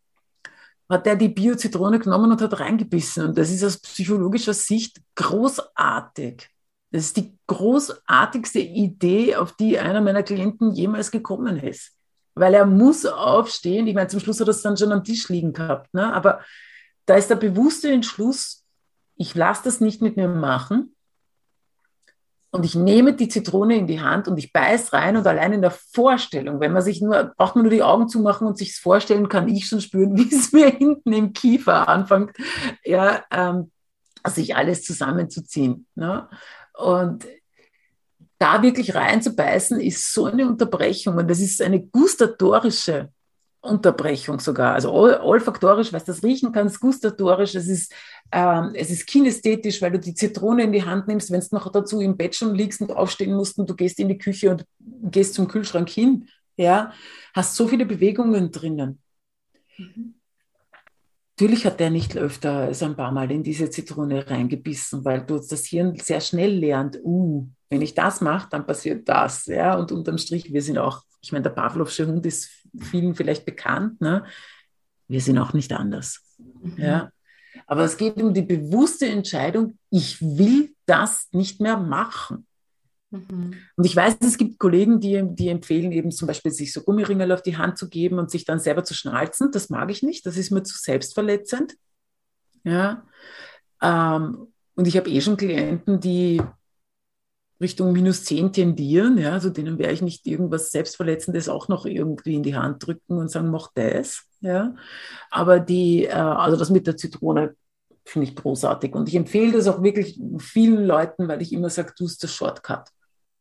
hat 0.90 1.06
der 1.06 1.16
die 1.16 1.30
Bio-Zitrone 1.30 2.00
genommen 2.00 2.32
und 2.32 2.42
hat 2.42 2.60
reingebissen. 2.60 3.26
Und 3.28 3.38
das 3.38 3.50
ist 3.50 3.64
aus 3.64 3.80
psychologischer 3.80 4.54
Sicht 4.54 5.02
großartig. 5.16 6.50
Das 6.92 7.04
ist 7.04 7.18
die 7.18 7.38
großartigste 7.48 8.60
Idee, 8.60 9.36
auf 9.36 9.54
die 9.54 9.78
einer 9.78 10.02
meiner 10.02 10.24
Klienten 10.24 10.72
jemals 10.72 11.12
gekommen 11.12 11.58
ist. 11.58 11.94
Weil 12.36 12.54
er 12.54 12.66
muss 12.66 13.06
aufstehen. 13.06 13.88
Ich 13.88 13.96
meine, 13.96 14.08
zum 14.08 14.20
Schluss 14.20 14.40
hat 14.40 14.48
er 14.48 14.52
es 14.52 14.62
dann 14.62 14.78
schon 14.78 14.92
am 14.92 15.04
Tisch 15.04 15.28
liegen 15.28 15.54
gehabt. 15.54 15.94
Ne? 15.94 16.14
Aber 16.14 16.42
da 17.06 17.16
ist 17.16 17.30
der 17.30 17.36
bewusste 17.36 17.92
Entschluss, 17.92 18.64
ich 19.16 19.36
lasse 19.36 19.64
das 19.66 19.82
nicht 19.82 20.02
mit 20.02 20.18
mir 20.18 20.28
machen. 20.28 20.96
Und 22.50 22.64
ich 22.64 22.76
nehme 22.76 23.14
die 23.14 23.28
Zitrone 23.28 23.76
in 23.76 23.88
die 23.88 24.00
Hand 24.00 24.28
und 24.28 24.38
ich 24.38 24.54
beiß 24.54 24.94
rein 24.94 25.18
und 25.18 25.28
allein 25.28 25.54
in 25.54 25.62
der 25.62 25.72
Vorstellung, 25.72 26.60
wenn 26.62 26.72
man 26.72 26.82
sich 26.82 27.02
nur, 27.02 27.34
braucht 27.38 27.56
man 27.56 27.64
nur 27.64 27.72
die 27.72 27.84
Augen 27.84 28.08
zumachen 28.08 28.48
und 28.48 28.58
sich 28.58 28.76
vorstellen, 28.76 29.28
kann 29.28 29.50
ich 29.50 29.68
schon 29.68 29.82
spüren, 29.82 30.18
wie 30.18 30.34
es 30.34 30.54
mir 30.54 30.70
hinten 30.70 31.12
im 31.12 31.34
Kiefer 31.34 31.90
anfängt, 31.90 32.32
ja, 32.84 33.24
ähm, 33.32 33.72
sich 34.26 34.56
alles 34.56 34.84
zusammenzuziehen. 34.84 35.88
Ne? 35.96 36.28
Und 36.78 37.26
da 38.38 38.62
wirklich 38.62 38.94
reinzubeißen, 38.94 39.80
ist 39.80 40.14
so 40.14 40.26
eine 40.26 40.48
Unterbrechung 40.48 41.18
und 41.18 41.30
das 41.30 41.40
ist 41.40 41.62
eine 41.62 41.82
gustatorische 41.82 43.10
Unterbrechung 43.62 44.40
sogar. 44.40 44.74
Also 44.76 44.92
olfaktorisch, 44.94 45.92
du 46.06 46.12
das 46.12 46.24
riechen 46.24 46.52
kannst, 46.52 46.80
gustatorisch, 46.80 47.56
es 47.56 47.68
ist, 47.68 47.94
ähm, 48.32 48.72
es 48.76 48.92
ist 48.92 49.08
kinästhetisch, 49.08 49.82
weil 49.82 49.92
du 49.92 50.00
die 50.00 50.14
Zitrone 50.14 50.64
in 50.64 50.72
die 50.72 50.84
Hand 50.84 51.08
nimmst, 51.08 51.32
wenn 51.32 51.42
du 51.42 51.48
noch 51.52 51.72
dazu 51.72 52.00
im 52.00 52.16
Bett 52.16 52.36
schon 52.36 52.54
liegst 52.54 52.82
und 52.82 52.92
aufstehen 52.92 53.34
musst 53.34 53.58
und 53.58 53.70
du 53.70 53.76
gehst 53.76 54.00
in 54.00 54.08
die 54.08 54.18
Küche 54.18 54.52
und 54.52 54.66
gehst 54.80 55.34
zum 55.34 55.48
Kühlschrank 55.48 55.90
hin, 55.90 56.30
ja, 56.56 56.94
hast 57.34 57.56
so 57.56 57.68
viele 57.68 57.86
Bewegungen 57.86 58.52
drinnen. 58.52 59.02
Mhm. 59.78 60.17
Natürlich 61.40 61.68
hat 61.68 61.80
der 61.80 61.92
nicht 61.92 62.18
öfter 62.18 62.52
als 62.52 62.82
ein 62.82 62.96
paar 62.96 63.12
Mal 63.12 63.30
in 63.30 63.44
diese 63.44 63.70
Zitrone 63.70 64.28
reingebissen, 64.28 65.06
weil 65.06 65.24
du 65.24 65.38
das 65.38 65.66
Hirn 65.66 65.96
sehr 65.96 66.20
schnell 66.20 66.58
lernt, 66.58 66.98
uh, 67.04 67.48
wenn 67.70 67.84
ich 67.84 67.94
das 67.94 68.22
mache, 68.22 68.50
dann 68.50 68.66
passiert 68.66 69.08
das. 69.08 69.46
Ja? 69.46 69.76
Und 69.76 69.92
unterm 69.92 70.18
Strich, 70.18 70.52
wir 70.52 70.64
sind 70.64 70.80
auch, 70.80 71.04
ich 71.22 71.32
meine, 71.32 71.44
der 71.44 71.52
Pavlovsche 71.52 72.08
Hund 72.08 72.26
ist 72.26 72.50
vielen 72.80 73.14
vielleicht 73.14 73.46
bekannt, 73.46 74.02
ne? 74.02 74.26
wir 75.08 75.22
sind 75.22 75.38
auch 75.38 75.54
nicht 75.54 75.72
anders. 75.74 76.24
Mhm. 76.40 76.74
Ja? 76.76 77.12
Aber 77.68 77.84
es 77.84 77.98
geht 77.98 78.18
um 78.18 78.34
die 78.34 78.42
bewusste 78.42 79.06
Entscheidung, 79.06 79.78
ich 79.92 80.20
will 80.20 80.74
das 80.88 81.28
nicht 81.34 81.62
mehr 81.62 81.78
machen. 81.78 82.47
Mhm. 83.10 83.56
Und 83.76 83.86
ich 83.86 83.96
weiß, 83.96 84.18
es 84.22 84.38
gibt 84.38 84.60
Kollegen, 84.60 85.00
die, 85.00 85.22
die 85.24 85.50
empfehlen 85.50 85.92
eben 85.92 86.12
zum 86.12 86.28
Beispiel, 86.28 86.52
sich 86.52 86.74
so 86.74 86.82
Gummiringel 86.82 87.32
auf 87.32 87.42
die 87.42 87.58
Hand 87.58 87.78
zu 87.78 87.90
geben 87.90 88.20
und 88.20 88.30
sich 88.30 88.46
dann 88.46 88.60
selber 88.60 88.84
zu 88.84 88.94
schnalzen. 88.94 89.52
Das 89.52 89.70
mag 89.70 89.90
ich 89.92 90.04
nicht, 90.04 90.26
das 90.26 90.38
ist 90.38 90.52
mir 90.52 90.64
zu 90.64 90.78
selbstverletzend. 90.78 91.76
Ja. 92.64 93.06
Ähm, 93.82 94.48
und 94.76 94.88
ich 94.88 94.98
habe 94.98 95.10
eh 95.10 95.22
schon 95.22 95.38
Klienten, 95.38 96.00
die 96.00 96.42
Richtung 97.60 97.92
minus 97.92 98.24
10 98.26 98.54
tendieren, 98.54 99.18
ja, 99.18 99.32
also 99.32 99.50
denen 99.50 99.80
werde 99.80 99.94
ich 99.94 100.04
nicht 100.04 100.28
irgendwas 100.28 100.72
Selbstverletzendes 100.72 101.50
auch 101.50 101.68
noch 101.70 101.88
irgendwie 101.88 102.36
in 102.36 102.44
die 102.44 102.56
Hand 102.56 102.86
drücken 102.86 103.18
und 103.18 103.32
sagen, 103.32 103.50
mach 103.50 103.72
das, 103.74 104.26
ja. 104.42 104.76
Aber 105.32 105.60
die, 105.60 106.06
äh, 106.06 106.12
also 106.12 106.56
das 106.56 106.70
mit 106.70 106.86
der 106.86 106.98
Zitrone 106.98 107.56
finde 108.06 108.28
ich 108.28 108.36
großartig. 108.36 108.94
Und 108.94 109.10
ich 109.10 109.16
empfehle 109.16 109.54
das 109.54 109.68
auch 109.68 109.82
wirklich 109.82 110.20
vielen 110.38 110.86
Leuten, 110.86 111.28
weil 111.28 111.42
ich 111.42 111.52
immer 111.52 111.70
sage, 111.70 111.94
du 111.98 112.06
hast 112.06 112.24
das 112.24 112.34
Shortcut. 112.34 112.90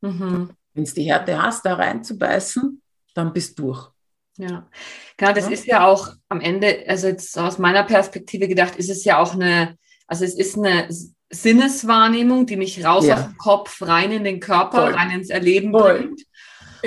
Mhm. 0.07 0.50
Wenn 0.74 0.84
es 0.84 0.94
die 0.94 1.04
Härte 1.04 1.40
hast, 1.40 1.64
da 1.64 1.74
reinzubeißen, 1.74 2.82
dann 3.14 3.32
bist 3.32 3.59
du 3.59 3.62
durch. 3.62 3.90
Ja, 4.38 4.68
genau, 5.16 5.32
das 5.32 5.46
ja. 5.46 5.50
ist 5.50 5.66
ja 5.66 5.86
auch 5.86 6.11
am 6.28 6.40
Ende, 6.40 6.84
also 6.86 7.07
jetzt 7.07 7.38
aus 7.38 7.59
meiner 7.59 7.84
Perspektive 7.84 8.48
gedacht, 8.48 8.76
ist 8.76 8.90
es 8.90 9.04
ja 9.04 9.18
auch 9.18 9.34
eine, 9.34 9.78
also 10.07 10.24
es 10.24 10.34
ist 10.34 10.59
eine 10.59 10.88
Sinneswahrnehmung, 11.30 12.46
die 12.46 12.57
mich 12.57 12.84
raus 12.84 13.07
ja. 13.07 13.14
aus 13.14 13.24
dem 13.24 13.36
Kopf, 13.38 13.82
rein 13.82 14.12
in 14.12 14.24
den 14.24 14.40
Körper, 14.40 14.82
Voll. 14.82 14.94
rein 14.94 15.11
ins 15.11 15.30
Erleben 15.30 15.72
Voll. 15.72 16.00
bringt. 16.00 16.22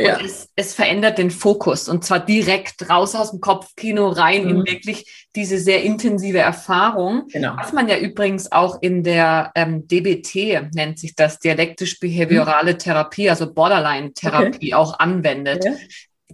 Ja. 0.04 0.18
Und 0.18 0.26
es, 0.26 0.50
es, 0.56 0.74
verändert 0.74 1.18
den 1.18 1.32
Fokus 1.32 1.90
und 1.90 2.04
zwar 2.04 2.20
direkt 2.20 2.90
raus 2.90 3.16
aus 3.16 3.32
dem 3.32 3.42
Kopfkino 3.42 4.10
rein 4.10 4.44
mhm. 4.44 4.50
in 4.50 4.66
wirklich 4.66 5.28
diese 5.36 5.60
sehr 5.60 5.84
intensive 5.84 6.40
Erfahrung. 6.40 7.28
Genau. 7.32 7.56
Was 7.58 7.74
man 7.74 7.88
ja 7.88 7.98
übrigens 7.98 8.52
auch 8.52 8.82
in 8.82 9.04
der 9.04 9.52
ähm, 9.56 9.88
DBT 9.88 10.74
nennt 10.74 11.00
sich 11.00 11.16
das 11.16 11.40
dialektisch-behaviorale 11.40 12.74
mhm. 12.74 12.80
Therapie, 12.80 13.30
also 13.30 13.54
Borderline-Therapie 13.54 14.74
okay. 14.74 14.74
auch 14.74 15.00
anwendet. 15.00 15.66
Ja. 15.66 15.72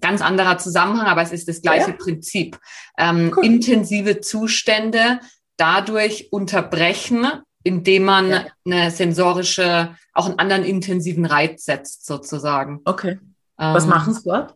Ganz 0.01 0.21
anderer 0.21 0.57
Zusammenhang, 0.57 1.07
aber 1.07 1.21
es 1.21 1.31
ist 1.31 1.47
das 1.47 1.61
gleiche 1.61 1.91
ja. 1.91 1.97
Prinzip. 1.97 2.57
Ähm, 2.97 3.31
cool. 3.35 3.45
Intensive 3.45 4.21
Zustände 4.21 5.19
dadurch 5.57 6.31
unterbrechen, 6.31 7.27
indem 7.63 8.03
man 8.03 8.29
ja. 8.29 8.45
eine 8.65 8.91
sensorische, 8.91 9.95
auch 10.13 10.27
einen 10.27 10.39
anderen 10.39 10.63
intensiven 10.63 11.25
Reiz 11.25 11.65
setzt, 11.65 12.05
sozusagen. 12.05 12.81
Okay. 12.85 13.19
Was 13.57 13.83
ähm, 13.83 13.89
machen 13.89 14.13
Sie 14.13 14.23
dort? 14.23 14.55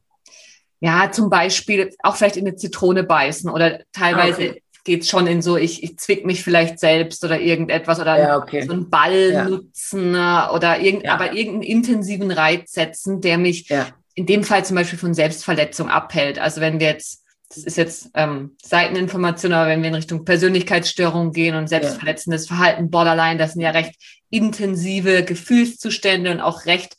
Ja, 0.82 1.12
zum 1.12 1.30
Beispiel 1.30 1.94
auch 2.04 2.16
vielleicht 2.16 2.38
in 2.38 2.48
eine 2.48 2.56
Zitrone 2.56 3.04
beißen 3.04 3.50
oder 3.50 3.82
teilweise 3.92 4.42
ah, 4.42 4.50
okay. 4.52 4.64
geht 4.86 5.02
es 5.02 5.10
schon 5.10 5.28
in 5.28 5.42
so, 5.42 5.58
ich, 5.58 5.84
ich 5.84 5.98
zwick 5.98 6.26
mich 6.26 6.42
vielleicht 6.42 6.80
selbst 6.80 7.24
oder 7.26 7.40
irgendetwas 7.40 8.00
oder 8.00 8.18
ja, 8.18 8.38
okay. 8.38 8.62
so 8.66 8.72
einen 8.72 8.90
Ball 8.90 9.32
ja. 9.32 9.44
nutzen 9.44 10.16
äh, 10.16 10.54
oder 10.54 10.80
irgend, 10.80 11.04
ja. 11.04 11.14
aber 11.14 11.34
irgendeinen 11.34 11.64
intensiven 11.64 12.32
Reiz 12.32 12.72
setzen, 12.72 13.20
der 13.20 13.38
mich 13.38 13.70
in 14.16 14.26
dem 14.26 14.44
Fall 14.44 14.64
zum 14.64 14.76
Beispiel 14.76 15.00
von 15.00 15.14
Selbstverletzung 15.14 15.90
abhält. 15.90 16.40
Also 16.40 16.62
wenn 16.62 16.80
wir 16.80 16.88
jetzt 16.88 17.24
das 17.50 17.64
ist 17.64 17.78
jetzt 17.78 18.12
ähm, 18.14 18.56
Seiteninformation, 18.62 19.54
aber 19.54 19.72
wenn 19.72 19.82
wir 19.82 19.90
in 19.90 19.96
Richtung 19.96 20.24
Persönlichkeitsstörung 20.24 21.32
gehen 21.32 21.56
und 21.56 21.68
selbstverletzendes 21.68 22.48
Verhalten, 22.48 22.92
Borderline, 22.92 23.40
das 23.40 23.54
sind 23.54 23.62
ja 23.64 23.72
recht 23.72 23.96
intensive 24.30 25.24
Gefühlszustände 25.24 26.30
und 26.30 26.42
auch 26.42 26.68
recht 26.68 26.96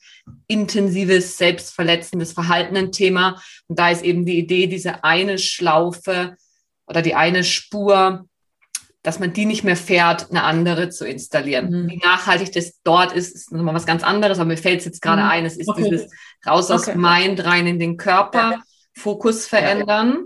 intensives, 0.46 1.36
selbstverletzendes 1.36 2.32
Verhalten 2.32 2.76
ein 2.76 2.92
Thema. 2.92 3.40
Und 3.68 3.78
da 3.78 3.90
ist 3.90 4.02
eben 4.02 4.24
die 4.24 4.38
Idee, 4.38 4.66
diese 4.66 5.04
eine 5.04 5.38
Schlaufe 5.38 6.36
oder 6.86 7.02
die 7.02 7.14
eine 7.14 7.44
Spur, 7.44 8.26
dass 9.02 9.18
man 9.18 9.32
die 9.32 9.46
nicht 9.46 9.64
mehr 9.64 9.76
fährt, 9.76 10.30
eine 10.30 10.42
andere 10.44 10.90
zu 10.90 11.06
installieren. 11.06 11.70
Mhm. 11.70 11.88
Wie 11.88 11.96
nachhaltig 11.96 12.52
das 12.52 12.80
dort 12.84 13.12
ist, 13.12 13.34
ist 13.34 13.52
nochmal 13.52 13.74
was 13.74 13.86
ganz 13.86 14.02
anderes, 14.02 14.38
aber 14.38 14.48
mir 14.48 14.58
fällt 14.58 14.80
es 14.80 14.84
jetzt 14.84 15.02
gerade 15.02 15.22
mhm. 15.22 15.28
ein, 15.28 15.46
es 15.46 15.56
ist 15.56 15.68
okay. 15.68 15.84
dieses 15.84 16.10
raus 16.46 16.70
aus 16.70 16.86
okay. 16.86 16.98
Mind, 16.98 17.44
rein 17.44 17.66
in 17.66 17.78
den 17.78 17.96
Körper, 17.96 18.52
ja. 18.52 18.62
Fokus 18.94 19.46
verändern. 19.46 20.08
Ja. 20.08 20.24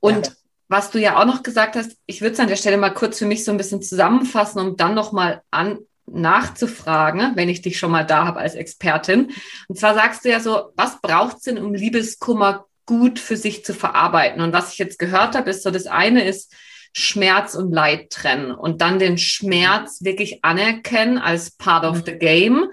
Und 0.00 0.26
ja. 0.26 0.32
was 0.68 0.90
du 0.90 0.98
ja 0.98 1.20
auch 1.20 1.26
noch 1.26 1.42
gesagt 1.42 1.76
hast, 1.76 1.96
ich 2.06 2.22
würde 2.22 2.34
es 2.34 2.40
an 2.40 2.48
der 2.48 2.56
Stelle 2.56 2.78
mal 2.78 2.90
kurz 2.94 3.18
für 3.18 3.26
mich 3.26 3.44
so 3.44 3.50
ein 3.50 3.58
bisschen 3.58 3.82
zusammenfassen, 3.82 4.60
um 4.60 4.76
dann 4.76 4.94
nochmal 4.94 5.42
an, 5.50 5.78
nachzufragen, 6.06 7.32
wenn 7.34 7.48
ich 7.48 7.62
dich 7.62 7.78
schon 7.78 7.90
mal 7.90 8.04
da 8.04 8.26
habe 8.26 8.40
als 8.40 8.54
Expertin. 8.54 9.32
Und 9.68 9.78
zwar 9.78 9.94
sagst 9.94 10.24
du 10.24 10.30
ja 10.30 10.40
so, 10.40 10.70
was 10.76 11.00
braucht 11.00 11.38
es 11.38 11.42
denn, 11.42 11.58
um 11.58 11.74
Liebeskummer 11.74 12.66
gut 12.86 13.18
für 13.18 13.36
sich 13.36 13.64
zu 13.64 13.74
verarbeiten? 13.74 14.40
Und 14.40 14.52
was 14.52 14.72
ich 14.72 14.78
jetzt 14.78 14.98
gehört 14.98 15.34
habe, 15.34 15.50
ist 15.50 15.62
so, 15.62 15.70
das 15.70 15.86
eine 15.86 16.24
ist 16.24 16.54
Schmerz 16.92 17.54
und 17.54 17.72
Leid 17.72 18.10
trennen 18.10 18.52
und 18.52 18.80
dann 18.80 18.98
den 18.98 19.18
Schmerz 19.18 20.02
wirklich 20.02 20.42
anerkennen 20.44 21.18
als 21.18 21.50
part 21.50 21.84
of 21.84 22.04
the 22.06 22.12
game 22.12 22.70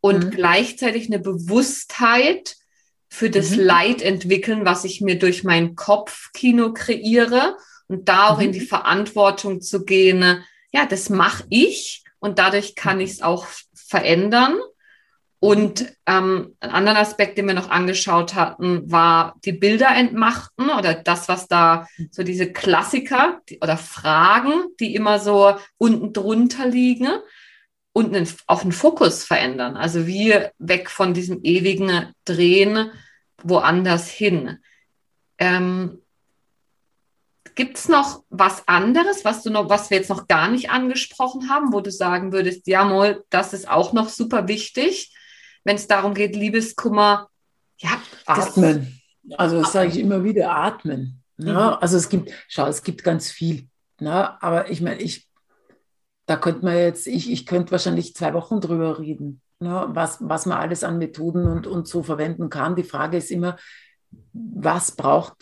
und 0.00 0.24
mhm. 0.24 0.30
gleichzeitig 0.30 1.06
eine 1.06 1.20
Bewusstheit 1.20 2.56
für 3.08 3.30
das 3.30 3.50
mhm. 3.50 3.60
Leid 3.60 4.02
entwickeln, 4.02 4.64
was 4.64 4.84
ich 4.84 5.00
mir 5.00 5.18
durch 5.18 5.44
mein 5.44 5.76
Kopfkino 5.76 6.72
kreiere 6.72 7.56
und 7.86 8.08
da 8.08 8.28
auch 8.28 8.38
mhm. 8.38 8.46
in 8.46 8.52
die 8.52 8.60
Verantwortung 8.60 9.60
zu 9.60 9.84
gehen, 9.84 10.42
ja, 10.72 10.86
das 10.86 11.10
mache 11.10 11.44
ich 11.50 12.04
und 12.20 12.38
dadurch 12.38 12.76
kann 12.76 13.00
ich 13.00 13.10
es 13.10 13.22
auch 13.22 13.46
verändern. 13.74 14.58
Und 15.42 15.96
ähm, 16.04 16.54
ein 16.60 16.70
anderer 16.70 16.98
Aspekt, 16.98 17.38
den 17.38 17.46
wir 17.46 17.54
noch 17.54 17.70
angeschaut 17.70 18.34
hatten, 18.34 18.92
war 18.92 19.36
die 19.46 19.52
Bilder 19.52 19.88
entmachten 19.88 20.68
oder 20.68 20.92
das, 20.92 21.28
was 21.28 21.48
da 21.48 21.88
so 22.10 22.22
diese 22.22 22.52
Klassiker 22.52 23.40
die, 23.48 23.58
oder 23.60 23.78
Fragen, 23.78 24.52
die 24.78 24.94
immer 24.94 25.18
so 25.18 25.56
unten 25.78 26.12
drunter 26.12 26.66
liegen 26.66 27.08
und 27.94 28.14
einen, 28.14 28.28
auch 28.48 28.62
einen 28.62 28.72
Fokus 28.72 29.24
verändern. 29.24 29.78
Also 29.78 30.06
wie 30.06 30.34
weg 30.58 30.90
von 30.90 31.14
diesem 31.14 31.40
ewigen 31.42 32.12
Drehen 32.26 32.90
woanders 33.42 34.10
hin. 34.10 34.58
Ähm, 35.38 36.02
Gibt 37.54 37.78
es 37.78 37.88
noch 37.88 38.22
was 38.30 38.66
anderes, 38.68 39.24
was 39.24 39.42
du 39.42 39.50
noch, 39.50 39.68
was 39.68 39.90
wir 39.90 39.98
jetzt 39.98 40.10
noch 40.10 40.28
gar 40.28 40.48
nicht 40.48 40.70
angesprochen 40.70 41.50
haben, 41.50 41.72
wo 41.72 41.80
du 41.80 41.90
sagen 41.90 42.32
würdest, 42.32 42.66
ja, 42.66 42.84
Moll, 42.84 43.24
das 43.30 43.52
ist 43.52 43.68
auch 43.68 43.92
noch 43.92 44.08
super 44.08 44.48
wichtig, 44.48 45.14
wenn 45.64 45.76
es 45.76 45.86
darum 45.86 46.14
geht, 46.14 46.36
Liebeskummer, 46.36 47.28
ja, 47.78 48.00
atmen. 48.26 49.00
Also 49.36 49.60
das 49.60 49.72
sage 49.72 49.90
ich 49.90 49.98
immer 49.98 50.24
wieder, 50.24 50.50
atmen. 50.54 51.22
Ne? 51.36 51.52
Mhm. 51.52 51.58
Also 51.80 51.96
es 51.96 52.08
gibt, 52.08 52.30
schau, 52.48 52.66
es 52.66 52.82
gibt 52.82 53.02
ganz 53.02 53.30
viel. 53.30 53.68
Ne? 53.98 54.42
Aber 54.42 54.70
ich 54.70 54.80
meine, 54.80 55.00
ich, 55.00 55.28
da 56.26 56.36
könnte 56.36 56.64
man 56.64 56.76
jetzt, 56.76 57.06
ich, 57.06 57.30
ich 57.30 57.46
könnte 57.46 57.72
wahrscheinlich 57.72 58.14
zwei 58.14 58.34
Wochen 58.34 58.60
drüber 58.60 58.98
reden, 58.98 59.42
ne? 59.58 59.86
was, 59.88 60.18
was 60.20 60.46
man 60.46 60.58
alles 60.58 60.84
an 60.84 60.98
Methoden 60.98 61.46
und, 61.46 61.66
und 61.66 61.88
so 61.88 62.02
verwenden 62.02 62.50
kann. 62.50 62.76
Die 62.76 62.84
Frage 62.84 63.16
ist 63.16 63.30
immer, 63.30 63.56
was 64.32 64.92
braucht 64.92 65.34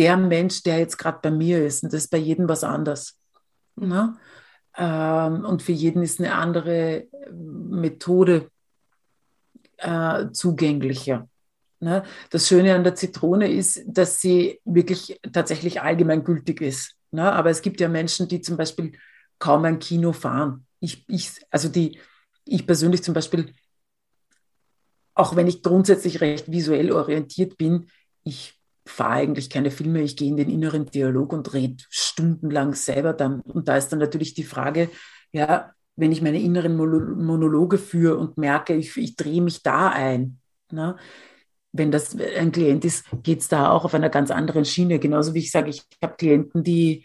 der 0.00 0.16
Mensch, 0.16 0.62
der 0.62 0.78
jetzt 0.78 0.96
gerade 0.96 1.18
bei 1.22 1.30
mir 1.30 1.64
ist. 1.64 1.84
Und 1.84 1.92
das 1.92 2.04
ist 2.04 2.10
bei 2.10 2.18
jedem 2.18 2.48
was 2.48 2.64
anders. 2.64 3.18
Ne? 3.76 4.16
ähm, 4.76 5.44
und 5.44 5.62
für 5.62 5.72
jeden 5.72 6.02
ist 6.02 6.20
eine 6.20 6.34
andere 6.34 7.06
Methode 7.32 8.50
äh, 9.78 10.30
zugänglicher. 10.32 11.28
Ne? 11.80 12.04
Das 12.30 12.48
Schöne 12.48 12.74
an 12.74 12.84
der 12.84 12.94
Zitrone 12.94 13.50
ist, 13.50 13.82
dass 13.86 14.20
sie 14.20 14.60
wirklich 14.64 15.20
tatsächlich 15.32 15.80
allgemeingültig 15.80 16.60
ist. 16.60 16.94
Ne? 17.10 17.30
Aber 17.32 17.50
es 17.50 17.62
gibt 17.62 17.80
ja 17.80 17.88
Menschen, 17.88 18.28
die 18.28 18.40
zum 18.40 18.56
Beispiel 18.56 18.92
kaum 19.38 19.64
ein 19.64 19.78
Kino 19.78 20.12
fahren. 20.12 20.66
Ich, 20.80 21.04
ich, 21.08 21.30
also 21.50 21.68
die, 21.68 21.98
ich 22.44 22.66
persönlich 22.66 23.02
zum 23.02 23.14
Beispiel, 23.14 23.52
auch 25.14 25.36
wenn 25.36 25.46
ich 25.46 25.62
grundsätzlich 25.62 26.20
recht 26.20 26.50
visuell 26.50 26.92
orientiert 26.92 27.58
bin, 27.58 27.88
ich 28.22 28.59
fahre 28.90 29.14
eigentlich 29.14 29.50
keine 29.50 29.70
Filme, 29.70 30.02
ich 30.02 30.16
gehe 30.16 30.28
in 30.28 30.36
den 30.36 30.50
inneren 30.50 30.86
Dialog 30.86 31.32
und 31.32 31.52
rede 31.52 31.82
stundenlang 31.88 32.74
selber 32.74 33.12
dann. 33.12 33.40
Und 33.40 33.68
da 33.68 33.76
ist 33.76 33.88
dann 33.88 33.98
natürlich 33.98 34.34
die 34.34 34.44
Frage, 34.44 34.90
ja, 35.32 35.72
wenn 35.96 36.12
ich 36.12 36.22
meine 36.22 36.40
inneren 36.40 36.76
Monologe 36.76 37.78
führe 37.78 38.16
und 38.16 38.38
merke, 38.38 38.74
ich, 38.74 38.96
ich 38.96 39.16
drehe 39.16 39.42
mich 39.42 39.62
da 39.62 39.88
ein. 39.88 40.38
Ne? 40.72 40.96
Wenn 41.72 41.90
das 41.90 42.16
ein 42.18 42.52
Klient 42.52 42.84
ist, 42.84 43.04
geht 43.22 43.40
es 43.40 43.48
da 43.48 43.70
auch 43.70 43.84
auf 43.84 43.94
einer 43.94 44.08
ganz 44.08 44.30
anderen 44.30 44.64
Schiene. 44.64 44.98
Genauso 44.98 45.34
wie 45.34 45.40
ich 45.40 45.50
sage, 45.50 45.70
ich 45.70 45.84
habe 46.02 46.16
Klienten, 46.16 46.64
die 46.64 47.04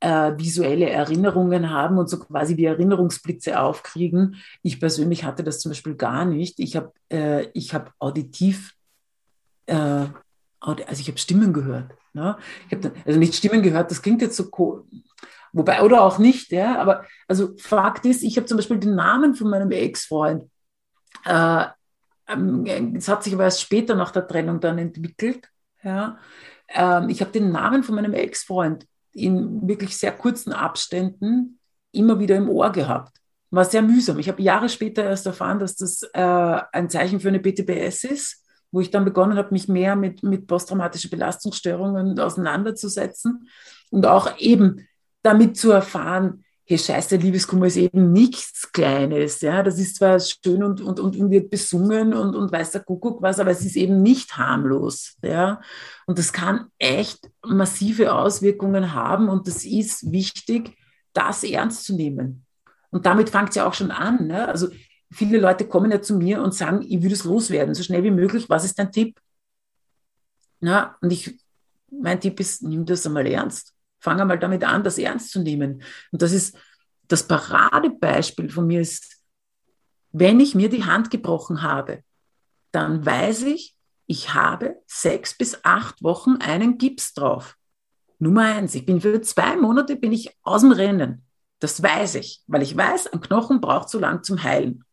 äh, 0.00 0.32
visuelle 0.36 0.90
Erinnerungen 0.90 1.70
haben 1.70 1.98
und 1.98 2.08
so 2.08 2.18
quasi 2.18 2.56
wie 2.56 2.66
Erinnerungsblitze 2.66 3.58
aufkriegen. 3.58 4.36
Ich 4.62 4.78
persönlich 4.78 5.24
hatte 5.24 5.42
das 5.42 5.60
zum 5.60 5.70
Beispiel 5.70 5.94
gar 5.94 6.24
nicht. 6.24 6.60
Ich 6.60 6.76
habe 6.76 6.92
äh, 7.08 7.46
hab 7.54 7.92
auditiv, 7.98 8.74
äh, 9.66 10.06
also 10.60 11.00
ich 11.00 11.08
habe 11.08 11.18
Stimmen 11.18 11.52
gehört. 11.52 11.92
Ne? 12.12 12.36
Ich 12.68 12.76
habe 12.76 12.92
also 13.04 13.18
nicht 13.18 13.34
Stimmen 13.34 13.62
gehört, 13.62 13.90
das 13.90 14.02
klingt 14.02 14.22
jetzt 14.22 14.36
so 14.36 14.50
Wobei, 15.52 15.82
oder 15.82 16.02
auch 16.02 16.18
nicht, 16.18 16.52
ja. 16.52 16.78
Aber 16.78 17.04
also 17.28 17.56
Fakt 17.56 18.04
ist, 18.04 18.22
ich 18.22 18.36
habe 18.36 18.46
zum 18.46 18.58
Beispiel 18.58 18.78
den 18.78 18.94
Namen 18.94 19.34
von 19.34 19.48
meinem 19.48 19.70
Ex-Freund. 19.70 20.44
Äh, 21.24 21.64
ähm, 22.28 22.94
es 22.94 23.08
hat 23.08 23.24
sich 23.24 23.32
aber 23.32 23.44
erst 23.44 23.62
später 23.62 23.94
nach 23.94 24.10
der 24.10 24.26
Trennung 24.26 24.60
dann 24.60 24.78
entwickelt. 24.78 25.48
Ja. 25.82 26.18
Ähm, 26.68 27.08
ich 27.08 27.20
habe 27.20 27.30
den 27.30 27.52
Namen 27.52 27.82
von 27.84 27.94
meinem 27.94 28.12
Ex-Freund 28.12 28.86
in 29.12 29.66
wirklich 29.66 29.96
sehr 29.96 30.12
kurzen 30.12 30.52
Abständen 30.52 31.58
immer 31.92 32.18
wieder 32.18 32.36
im 32.36 32.50
Ohr 32.50 32.70
gehabt. 32.70 33.16
War 33.50 33.64
sehr 33.64 33.82
mühsam. 33.82 34.18
Ich 34.18 34.28
habe 34.28 34.42
Jahre 34.42 34.68
später 34.68 35.04
erst 35.04 35.24
erfahren, 35.24 35.58
dass 35.58 35.76
das 35.76 36.02
äh, 36.12 36.60
ein 36.72 36.90
Zeichen 36.90 37.20
für 37.20 37.28
eine 37.28 37.40
BTBS 37.40 38.04
ist, 38.04 38.44
wo 38.72 38.80
ich 38.80 38.90
dann 38.90 39.04
begonnen 39.04 39.36
habe, 39.38 39.52
mich 39.52 39.68
mehr 39.68 39.96
mit, 39.96 40.22
mit 40.22 40.46
posttraumatischen 40.46 41.10
Belastungsstörungen 41.10 42.18
auseinanderzusetzen 42.18 43.48
und 43.90 44.06
auch 44.06 44.38
eben 44.38 44.86
damit 45.22 45.56
zu 45.56 45.72
erfahren, 45.72 46.44
hey, 46.68 46.78
scheiße, 46.78 47.16
Liebeskummer 47.16 47.66
ist 47.66 47.76
eben 47.76 48.12
nichts 48.12 48.70
Kleines. 48.72 49.40
Ja? 49.40 49.62
Das 49.62 49.78
ist 49.78 49.96
zwar 49.96 50.18
schön 50.18 50.64
und, 50.64 50.80
und, 50.80 50.98
und 50.98 51.30
wird 51.30 51.48
besungen 51.48 52.12
und, 52.12 52.34
und 52.34 52.50
weiß 52.50 52.72
der 52.72 52.82
Kuckuck 52.82 53.22
was, 53.22 53.38
aber 53.38 53.52
es 53.52 53.64
ist 53.64 53.76
eben 53.76 54.02
nicht 54.02 54.36
harmlos. 54.36 55.16
Ja? 55.22 55.60
Und 56.06 56.18
das 56.18 56.32
kann 56.32 56.66
echt 56.78 57.30
massive 57.44 58.12
Auswirkungen 58.12 58.92
haben 58.92 59.28
und 59.28 59.46
das 59.46 59.64
ist 59.64 60.10
wichtig, 60.10 60.76
das 61.12 61.44
ernst 61.44 61.84
zu 61.84 61.94
nehmen. 61.94 62.44
Und 62.90 63.06
damit 63.06 63.30
fängt 63.30 63.50
es 63.50 63.54
ja 63.54 63.66
auch 63.66 63.74
schon 63.74 63.92
an. 63.92 64.26
Ne? 64.26 64.48
Also 64.48 64.68
viele 65.10 65.38
Leute 65.38 65.66
kommen 65.66 65.90
ja 65.90 66.00
zu 66.02 66.16
mir 66.16 66.42
und 66.42 66.54
sagen, 66.54 66.82
ich 66.82 67.02
würde 67.02 67.14
es 67.14 67.24
loswerden, 67.24 67.74
so 67.74 67.82
schnell 67.82 68.02
wie 68.04 68.10
möglich. 68.10 68.48
Was 68.48 68.64
ist 68.64 68.78
dein 68.78 68.92
Tipp? 68.92 69.20
Na, 70.60 70.96
und 71.00 71.12
ich, 71.12 71.38
mein 71.90 72.20
Tipp 72.20 72.40
ist, 72.40 72.62
nimm 72.62 72.84
das 72.84 73.06
einmal 73.06 73.26
ernst 73.26 73.76
fange 74.06 74.24
mal 74.24 74.38
damit 74.38 74.62
an, 74.62 74.84
das 74.84 74.98
ernst 74.98 75.32
zu 75.32 75.40
nehmen. 75.42 75.82
Und 76.12 76.22
das 76.22 76.30
ist 76.30 76.56
das 77.08 77.26
Paradebeispiel 77.26 78.50
von 78.50 78.66
mir 78.66 78.80
ist, 78.80 79.16
wenn 80.12 80.38
ich 80.38 80.54
mir 80.54 80.68
die 80.68 80.84
Hand 80.84 81.10
gebrochen 81.10 81.62
habe, 81.62 82.04
dann 82.70 83.04
weiß 83.04 83.42
ich, 83.42 83.74
ich 84.06 84.32
habe 84.32 84.76
sechs 84.86 85.36
bis 85.36 85.58
acht 85.64 86.04
Wochen 86.04 86.36
einen 86.36 86.78
Gips 86.78 87.14
drauf. 87.14 87.56
Nummer 88.20 88.44
eins, 88.44 88.76
ich 88.76 88.86
bin 88.86 89.00
für 89.00 89.20
zwei 89.22 89.56
Monate 89.56 89.96
bin 89.96 90.12
ich 90.12 90.36
aus 90.42 90.60
dem 90.60 90.70
Rennen. 90.70 91.24
Das 91.58 91.82
weiß 91.82 92.14
ich, 92.14 92.44
weil 92.46 92.62
ich 92.62 92.76
weiß, 92.76 93.08
ein 93.08 93.20
Knochen 93.20 93.60
braucht 93.60 93.88
so 93.88 93.98
lang 93.98 94.22
zum 94.22 94.42
Heilen. 94.44 94.84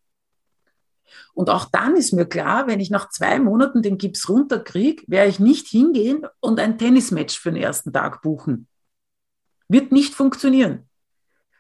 Und 1.34 1.50
auch 1.50 1.66
dann 1.66 1.96
ist 1.96 2.14
mir 2.14 2.26
klar, 2.26 2.68
wenn 2.68 2.80
ich 2.80 2.90
nach 2.90 3.10
zwei 3.10 3.40
Monaten 3.40 3.82
den 3.82 3.98
Gips 3.98 4.30
runterkriege, 4.30 5.04
werde 5.08 5.30
ich 5.30 5.40
nicht 5.40 5.68
hingehen 5.68 6.26
und 6.40 6.60
ein 6.60 6.78
Tennismatch 6.78 7.40
für 7.40 7.52
den 7.52 7.62
ersten 7.62 7.92
Tag 7.92 8.22
buchen. 8.22 8.68
Wird 9.68 9.92
nicht 9.92 10.14
funktionieren, 10.14 10.88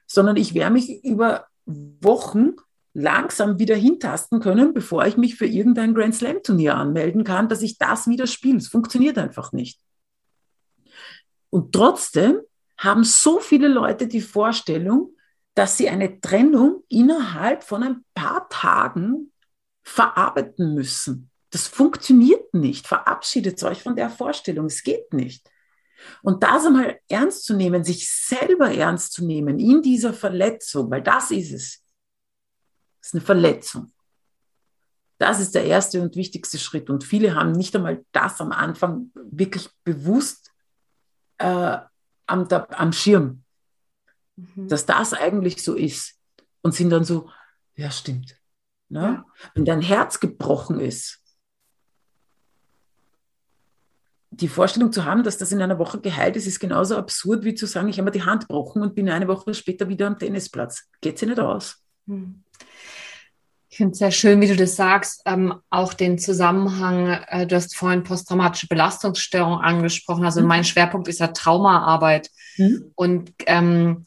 sondern 0.05 0.37
ich 0.37 0.53
werde 0.53 0.73
mich 0.73 1.03
über 1.03 1.47
Wochen 1.65 2.53
langsam 2.93 3.57
wieder 3.57 3.75
hintasten 3.75 4.39
können, 4.39 4.73
bevor 4.73 5.05
ich 5.05 5.17
mich 5.17 5.35
für 5.35 5.47
irgendein 5.47 5.95
Grand 5.95 6.13
Slam 6.15 6.43
Turnier 6.43 6.75
anmelden 6.75 7.23
kann, 7.23 7.49
dass 7.49 7.61
ich 7.61 7.77
das 7.77 8.07
wieder 8.07 8.27
spiele. 8.27 8.57
Es 8.57 8.67
funktioniert 8.67 9.17
einfach 9.17 9.51
nicht. 9.51 9.79
Und 11.49 11.73
trotzdem 11.73 12.39
haben 12.77 13.03
so 13.03 13.39
viele 13.39 13.67
Leute 13.67 14.07
die 14.07 14.21
Vorstellung, 14.21 15.15
dass 15.55 15.77
sie 15.77 15.89
eine 15.89 16.19
Trennung 16.19 16.83
innerhalb 16.89 17.63
von 17.63 17.83
ein 17.83 18.05
paar 18.13 18.49
Tagen 18.49 19.31
verarbeiten 19.83 20.73
müssen. 20.73 21.29
Das 21.49 21.67
funktioniert 21.67 22.53
nicht. 22.53 22.87
Verabschiedet 22.87 23.61
euch 23.63 23.83
von 23.83 23.95
der 23.95 24.09
Vorstellung. 24.09 24.65
Es 24.65 24.83
geht 24.83 25.13
nicht. 25.13 25.47
Und 26.21 26.43
das 26.43 26.65
einmal 26.65 26.99
ernst 27.07 27.45
zu 27.45 27.53
nehmen, 27.53 27.83
sich 27.83 28.11
selber 28.11 28.73
ernst 28.73 29.13
zu 29.13 29.25
nehmen 29.25 29.59
in 29.59 29.81
dieser 29.81 30.13
Verletzung, 30.13 30.89
weil 30.89 31.01
das 31.01 31.31
ist 31.31 31.51
es. 31.51 31.83
Das 32.99 33.09
ist 33.09 33.13
eine 33.13 33.21
Verletzung. 33.21 33.93
Das 35.17 35.39
ist 35.39 35.55
der 35.55 35.65
erste 35.65 36.01
und 36.01 36.15
wichtigste 36.15 36.57
Schritt. 36.57 36.89
Und 36.89 37.03
viele 37.03 37.35
haben 37.35 37.51
nicht 37.51 37.75
einmal 37.75 38.03
das 38.11 38.41
am 38.41 38.51
Anfang 38.51 39.11
wirklich 39.13 39.69
bewusst 39.83 40.51
äh, 41.37 41.77
am, 42.25 42.47
am 42.47 42.93
Schirm, 42.93 43.43
mhm. 44.35 44.67
dass 44.67 44.85
das 44.85 45.13
eigentlich 45.13 45.63
so 45.63 45.75
ist. 45.75 46.19
Und 46.61 46.73
sind 46.73 46.89
dann 46.89 47.03
so, 47.03 47.29
ja, 47.75 47.91
stimmt. 47.91 48.37
Ne? 48.93 49.25
Wenn 49.55 49.65
dein 49.65 49.81
Herz 49.81 50.19
gebrochen 50.19 50.79
ist, 50.79 51.19
die 54.29 54.47
Vorstellung 54.47 54.91
zu 54.91 55.03
haben, 55.03 55.23
dass 55.23 55.39
das 55.39 55.51
in 55.51 55.63
einer 55.63 55.79
Woche 55.79 55.99
geheilt 55.99 56.35
ist, 56.35 56.45
ist 56.45 56.59
genauso 56.59 56.95
absurd 56.95 57.43
wie 57.43 57.55
zu 57.55 57.65
sagen, 57.65 57.87
ich 57.87 57.97
habe 57.97 58.05
mir 58.05 58.11
die 58.11 58.21
Hand 58.21 58.47
gebrochen 58.47 58.83
und 58.83 58.93
bin 58.93 59.09
eine 59.09 59.27
Woche 59.27 59.55
später 59.55 59.89
wieder 59.89 60.05
am 60.05 60.19
Tennisplatz. 60.19 60.89
Geht 61.01 61.17
sie 61.17 61.25
nicht 61.25 61.39
aus. 61.39 61.83
Hm. 62.07 62.43
Ich 63.69 63.77
finde 63.77 63.93
es 63.93 63.97
sehr 63.97 64.11
schön, 64.11 64.39
wie 64.41 64.47
du 64.47 64.55
das 64.55 64.75
sagst, 64.75 65.23
ähm, 65.25 65.55
auch 65.71 65.95
den 65.95 66.19
Zusammenhang, 66.19 67.07
äh, 67.29 67.47
du 67.47 67.55
hast 67.55 67.75
vorhin 67.75 68.03
posttraumatische 68.03 68.67
Belastungsstörung 68.67 69.59
angesprochen. 69.59 70.25
Also 70.25 70.41
mhm. 70.41 70.47
mein 70.47 70.63
Schwerpunkt 70.63 71.07
ist 71.07 71.19
ja 71.19 71.29
Traumaarbeit. 71.29 72.29
Mhm. 72.57 72.91
Und 72.93 73.33
ähm, 73.47 74.03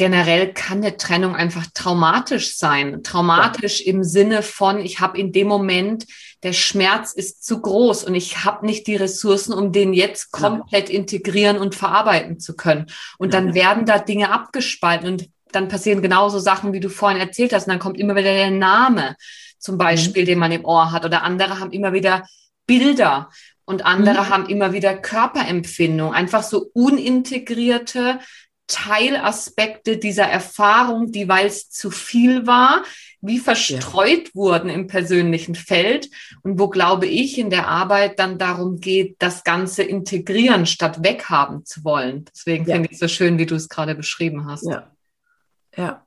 generell 0.00 0.54
kann 0.54 0.78
eine 0.78 0.96
Trennung 0.96 1.36
einfach 1.36 1.66
traumatisch 1.74 2.56
sein. 2.56 3.02
Traumatisch 3.02 3.80
ja. 3.80 3.92
im 3.92 4.02
Sinne 4.02 4.40
von, 4.42 4.78
ich 4.78 4.98
habe 5.00 5.18
in 5.18 5.30
dem 5.30 5.46
Moment, 5.46 6.06
der 6.42 6.54
Schmerz 6.54 7.12
ist 7.12 7.44
zu 7.44 7.60
groß 7.60 8.04
und 8.04 8.14
ich 8.14 8.42
habe 8.46 8.64
nicht 8.64 8.86
die 8.86 8.96
Ressourcen, 8.96 9.52
um 9.52 9.72
den 9.72 9.92
jetzt 9.92 10.30
komplett 10.30 10.88
ja. 10.88 10.94
integrieren 10.94 11.58
und 11.58 11.74
verarbeiten 11.74 12.40
zu 12.40 12.56
können. 12.56 12.86
Und 13.18 13.34
dann 13.34 13.52
werden 13.52 13.84
da 13.84 13.98
Dinge 13.98 14.32
abgespalten 14.32 15.06
und 15.06 15.28
dann 15.52 15.68
passieren 15.68 16.00
genauso 16.00 16.38
Sachen, 16.38 16.72
wie 16.72 16.80
du 16.80 16.88
vorhin 16.88 17.20
erzählt 17.20 17.52
hast. 17.52 17.66
Und 17.66 17.72
dann 17.72 17.78
kommt 17.78 17.98
immer 17.98 18.16
wieder 18.16 18.32
der 18.32 18.50
Name 18.50 19.16
zum 19.58 19.76
Beispiel, 19.76 20.22
mhm. 20.22 20.26
den 20.28 20.38
man 20.38 20.52
im 20.52 20.64
Ohr 20.64 20.92
hat. 20.92 21.04
Oder 21.04 21.24
andere 21.24 21.60
haben 21.60 21.72
immer 21.72 21.92
wieder 21.92 22.26
Bilder 22.66 23.28
und 23.66 23.84
andere 23.84 24.22
mhm. 24.22 24.28
haben 24.30 24.48
immer 24.48 24.72
wieder 24.72 24.96
Körperempfindung. 24.96 26.14
Einfach 26.14 26.42
so 26.42 26.70
unintegrierte 26.72 28.18
Teilaspekte 28.70 29.98
dieser 29.98 30.24
Erfahrung, 30.24 31.10
die, 31.10 31.28
weil 31.28 31.46
es 31.46 31.70
zu 31.70 31.90
viel 31.90 32.46
war, 32.46 32.84
wie 33.20 33.38
verstreut 33.38 34.28
ja. 34.28 34.34
wurden 34.34 34.70
im 34.70 34.86
persönlichen 34.86 35.54
Feld 35.54 36.08
und 36.42 36.58
wo, 36.58 36.68
glaube 36.68 37.06
ich, 37.06 37.38
in 37.38 37.50
der 37.50 37.68
Arbeit 37.68 38.18
dann 38.18 38.38
darum 38.38 38.80
geht, 38.80 39.16
das 39.18 39.44
Ganze 39.44 39.82
integrieren, 39.82 40.66
statt 40.66 41.02
weghaben 41.02 41.66
zu 41.66 41.84
wollen. 41.84 42.24
Deswegen 42.32 42.64
ja. 42.66 42.74
finde 42.74 42.88
ich 42.88 42.94
es 42.94 43.00
so 43.00 43.08
schön, 43.08 43.38
wie 43.38 43.46
du 43.46 43.56
es 43.56 43.68
gerade 43.68 43.94
beschrieben 43.94 44.46
hast. 44.46 44.64
Ja. 44.64 44.90
Ja. 45.76 46.06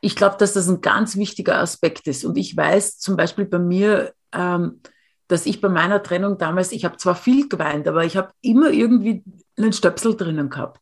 Ich 0.00 0.16
glaube, 0.16 0.36
dass 0.38 0.54
das 0.54 0.68
ein 0.68 0.80
ganz 0.80 1.16
wichtiger 1.16 1.58
Aspekt 1.58 2.06
ist. 2.06 2.24
Und 2.24 2.38
ich 2.38 2.56
weiß 2.56 2.98
zum 2.98 3.16
Beispiel 3.16 3.44
bei 3.44 3.58
mir, 3.58 4.14
ähm, 4.32 4.80
dass 5.26 5.44
ich 5.44 5.60
bei 5.60 5.68
meiner 5.68 6.02
Trennung 6.02 6.38
damals, 6.38 6.72
ich 6.72 6.84
habe 6.86 6.96
zwar 6.96 7.14
viel 7.14 7.48
geweint, 7.48 7.86
aber 7.86 8.04
ich 8.04 8.16
habe 8.16 8.30
immer 8.40 8.70
irgendwie 8.70 9.22
einen 9.58 9.74
Stöpsel 9.74 10.16
drinnen 10.16 10.48
gehabt. 10.48 10.80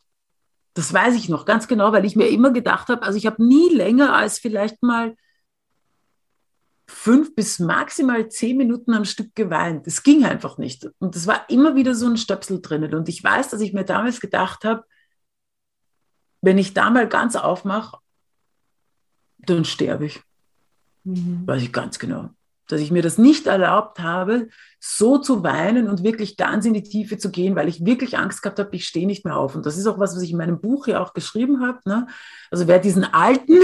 Das 0.76 0.92
weiß 0.92 1.14
ich 1.14 1.30
noch 1.30 1.46
ganz 1.46 1.68
genau, 1.68 1.92
weil 1.92 2.04
ich 2.04 2.16
mir 2.16 2.28
immer 2.28 2.52
gedacht 2.52 2.88
habe, 2.88 3.02
also 3.02 3.16
ich 3.16 3.24
habe 3.24 3.42
nie 3.42 3.70
länger 3.70 4.14
als 4.14 4.38
vielleicht 4.38 4.82
mal 4.82 5.16
fünf 6.86 7.34
bis 7.34 7.58
maximal 7.58 8.28
zehn 8.28 8.58
Minuten 8.58 8.92
am 8.92 9.06
Stück 9.06 9.34
geweint. 9.34 9.86
Das 9.86 10.02
ging 10.02 10.26
einfach 10.26 10.58
nicht. 10.58 10.86
Und 10.98 11.16
es 11.16 11.26
war 11.26 11.48
immer 11.48 11.76
wieder 11.76 11.94
so 11.94 12.06
ein 12.06 12.18
Stöpsel 12.18 12.60
drinnen. 12.60 12.94
Und 12.94 13.08
ich 13.08 13.24
weiß, 13.24 13.48
dass 13.48 13.62
ich 13.62 13.72
mir 13.72 13.86
damals 13.86 14.20
gedacht 14.20 14.66
habe, 14.66 14.84
wenn 16.42 16.58
ich 16.58 16.74
da 16.74 16.90
mal 16.90 17.08
ganz 17.08 17.36
aufmache, 17.36 17.96
dann 19.38 19.64
sterbe 19.64 20.04
ich. 20.04 20.22
Mhm. 21.04 21.46
Weiß 21.46 21.62
ich 21.62 21.72
ganz 21.72 21.98
genau. 21.98 22.35
Dass 22.68 22.80
ich 22.80 22.90
mir 22.90 23.02
das 23.02 23.18
nicht 23.18 23.46
erlaubt 23.46 24.00
habe, 24.00 24.48
so 24.80 25.18
zu 25.18 25.42
weinen 25.42 25.88
und 25.88 26.04
wirklich 26.04 26.36
ganz 26.36 26.64
in 26.64 26.74
die 26.74 26.82
Tiefe 26.82 27.18
zu 27.18 27.30
gehen, 27.30 27.56
weil 27.56 27.68
ich 27.68 27.84
wirklich 27.84 28.18
Angst 28.18 28.42
gehabt 28.42 28.58
habe, 28.58 28.74
ich 28.76 28.86
stehe 28.86 29.06
nicht 29.06 29.24
mehr 29.24 29.36
auf. 29.36 29.56
Und 29.56 29.66
das 29.66 29.76
ist 29.76 29.86
auch 29.86 29.98
was, 29.98 30.14
was 30.14 30.22
ich 30.22 30.30
in 30.30 30.36
meinem 30.36 30.60
Buch 30.60 30.86
ja 30.86 31.02
auch 31.02 31.12
geschrieben 31.12 31.66
habe. 31.66 31.80
Ne? 31.84 32.06
Also 32.50 32.66
wer 32.68 32.78
diesen 32.78 33.04
alten, 33.04 33.58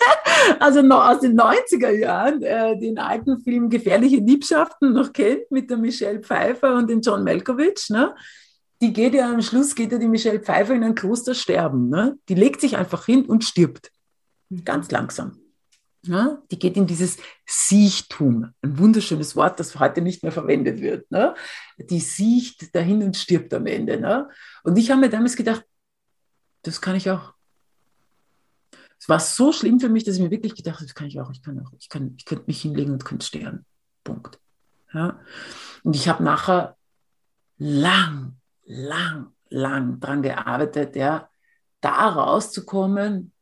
also 0.60 0.82
noch 0.82 1.08
aus 1.08 1.20
den 1.20 1.38
90er 1.38 1.90
Jahren, 1.90 2.42
äh, 2.42 2.78
den 2.78 2.98
alten 2.98 3.40
Film 3.40 3.70
Gefährliche 3.70 4.16
Liebschaften 4.16 4.92
noch 4.92 5.12
kennt 5.12 5.50
mit 5.50 5.70
der 5.70 5.76
Michelle 5.76 6.20
Pfeiffer 6.20 6.74
und 6.76 6.90
dem 6.90 7.00
John 7.00 7.24
Malkovich, 7.24 7.90
ne? 7.90 8.14
die 8.80 8.92
geht 8.92 9.14
ja 9.14 9.30
am 9.30 9.42
Schluss, 9.42 9.74
geht 9.74 9.92
ja 9.92 9.98
die 9.98 10.08
Michelle 10.08 10.40
Pfeiffer 10.40 10.74
in 10.74 10.84
ein 10.84 10.94
Kloster 10.94 11.34
sterben. 11.34 11.88
Ne? 11.88 12.18
Die 12.28 12.34
legt 12.34 12.60
sich 12.60 12.76
einfach 12.76 13.06
hin 13.06 13.26
und 13.26 13.44
stirbt. 13.44 13.90
Ganz 14.64 14.90
langsam. 14.90 15.43
Ja? 16.06 16.42
Die 16.50 16.58
geht 16.58 16.76
in 16.76 16.86
dieses 16.86 17.16
Siechtum, 17.46 18.52
ein 18.62 18.78
wunderschönes 18.78 19.36
Wort, 19.36 19.58
das 19.58 19.78
heute 19.78 20.00
nicht 20.00 20.22
mehr 20.22 20.32
verwendet 20.32 20.80
wird. 20.80 21.10
Ne? 21.10 21.34
Die 21.78 22.00
siecht 22.00 22.74
dahin 22.74 23.02
und 23.02 23.16
stirbt 23.16 23.54
am 23.54 23.66
Ende. 23.66 23.98
Ne? 24.00 24.28
Und 24.62 24.76
ich 24.76 24.90
habe 24.90 25.00
mir 25.00 25.10
damals 25.10 25.36
gedacht, 25.36 25.64
das 26.62 26.80
kann 26.80 26.96
ich 26.96 27.10
auch. 27.10 27.34
Es 28.98 29.08
war 29.08 29.20
so 29.20 29.52
schlimm 29.52 29.80
für 29.80 29.90
mich, 29.90 30.04
dass 30.04 30.16
ich 30.16 30.22
mir 30.22 30.30
wirklich 30.30 30.54
gedacht 30.54 30.76
habe, 30.76 30.86
das 30.86 30.94
kann 30.94 31.06
ich 31.06 31.20
auch. 31.20 31.30
Ich 31.30 31.42
kann 31.42 31.58
auch. 31.60 31.72
Ich, 31.78 31.88
kann, 31.88 32.14
ich 32.16 32.24
könnte 32.24 32.44
mich 32.46 32.62
hinlegen 32.62 32.92
und 32.92 33.04
könnte 33.04 33.26
sterben. 33.26 33.66
Punkt. 34.02 34.38
Ja? 34.92 35.20
Und 35.82 35.94
ich 35.94 36.08
habe 36.08 36.22
nachher 36.22 36.76
lang, 37.58 38.36
lang, 38.64 39.32
lang 39.50 40.00
dran 40.00 40.22
gearbeitet, 40.22 40.96
ja, 40.96 41.28
da 41.80 42.08
rauszukommen. 42.08 43.33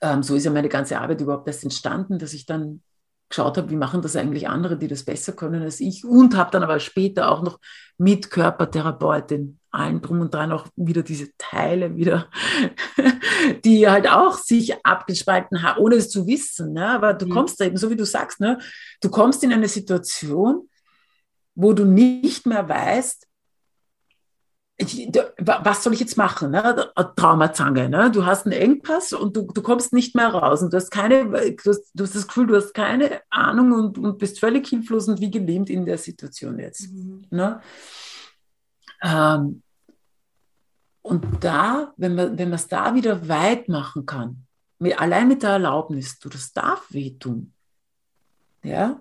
Ähm, 0.00 0.22
so 0.22 0.34
ist 0.34 0.44
ja 0.44 0.50
meine 0.50 0.68
ganze 0.68 1.00
Arbeit 1.00 1.20
überhaupt 1.20 1.46
erst 1.46 1.64
entstanden, 1.64 2.18
dass 2.18 2.32
ich 2.32 2.46
dann 2.46 2.82
geschaut 3.30 3.56
habe, 3.56 3.70
wie 3.70 3.76
machen 3.76 4.02
das 4.02 4.16
eigentlich 4.16 4.48
andere, 4.48 4.76
die 4.76 4.88
das 4.88 5.04
besser 5.04 5.32
können 5.32 5.62
als 5.62 5.80
ich. 5.80 6.04
Und 6.04 6.36
habe 6.36 6.50
dann 6.50 6.62
aber 6.62 6.80
später 6.80 7.30
auch 7.30 7.42
noch 7.42 7.58
mit 7.96 8.30
Körpertherapeutin, 8.30 9.58
allen 9.70 10.02
drum 10.02 10.20
und 10.20 10.34
dran 10.34 10.52
auch 10.52 10.66
wieder 10.74 11.02
diese 11.02 11.28
Teile 11.38 11.94
wieder, 11.94 12.28
die 13.64 13.88
halt 13.88 14.10
auch 14.10 14.36
sich 14.36 14.84
abgespalten 14.84 15.62
haben, 15.62 15.80
ohne 15.80 15.94
es 15.94 16.10
zu 16.10 16.26
wissen. 16.26 16.72
Ne? 16.72 16.86
Aber 16.88 17.14
du 17.14 17.26
mhm. 17.26 17.30
kommst 17.30 17.60
da 17.60 17.66
eben, 17.66 17.76
so 17.76 17.88
wie 17.88 17.96
du 17.96 18.04
sagst, 18.04 18.40
ne? 18.40 18.58
du 19.00 19.10
kommst 19.10 19.44
in 19.44 19.52
eine 19.52 19.68
Situation, 19.68 20.68
wo 21.54 21.72
du 21.72 21.84
nicht 21.84 22.46
mehr 22.46 22.68
weißt, 22.68 23.26
was 25.38 25.82
soll 25.82 25.92
ich 25.92 26.00
jetzt 26.00 26.16
machen? 26.16 26.52
Ne? 26.52 26.90
Traumazange. 27.16 27.88
Ne? 27.88 28.10
Du 28.10 28.24
hast 28.24 28.46
einen 28.46 28.52
Engpass 28.52 29.12
und 29.12 29.36
du, 29.36 29.42
du 29.42 29.62
kommst 29.62 29.92
nicht 29.92 30.14
mehr 30.14 30.28
raus. 30.28 30.62
Und 30.62 30.72
du 30.72 30.76
hast 30.76 30.90
keine, 30.90 31.26
du 31.26 31.70
hast, 31.70 31.90
du 31.94 32.04
hast 32.04 32.14
das 32.14 32.26
Gefühl, 32.26 32.46
du 32.46 32.56
hast 32.56 32.72
keine 32.72 33.20
Ahnung 33.30 33.72
und, 33.72 33.98
und 33.98 34.18
bist 34.18 34.40
völlig 34.40 34.68
hilflos 34.68 35.08
und 35.08 35.20
wie 35.20 35.30
gelähmt 35.30 35.70
in 35.70 35.84
der 35.84 35.98
Situation 35.98 36.58
jetzt. 36.58 36.90
Mhm. 36.92 37.26
Ne? 37.30 37.60
Ähm, 39.02 39.62
und 41.02 41.26
da, 41.40 41.92
wenn 41.96 42.14
man 42.14 42.38
wenn 42.38 42.52
es 42.52 42.68
da 42.68 42.94
wieder 42.94 43.28
weit 43.28 43.68
machen 43.68 44.06
kann, 44.06 44.44
mit, 44.78 44.98
allein 45.00 45.28
mit 45.28 45.42
der 45.42 45.50
Erlaubnis, 45.50 46.18
du, 46.18 46.28
das 46.28 46.52
darf 46.52 46.86
wehtun. 46.90 47.52
Ja? 48.62 49.00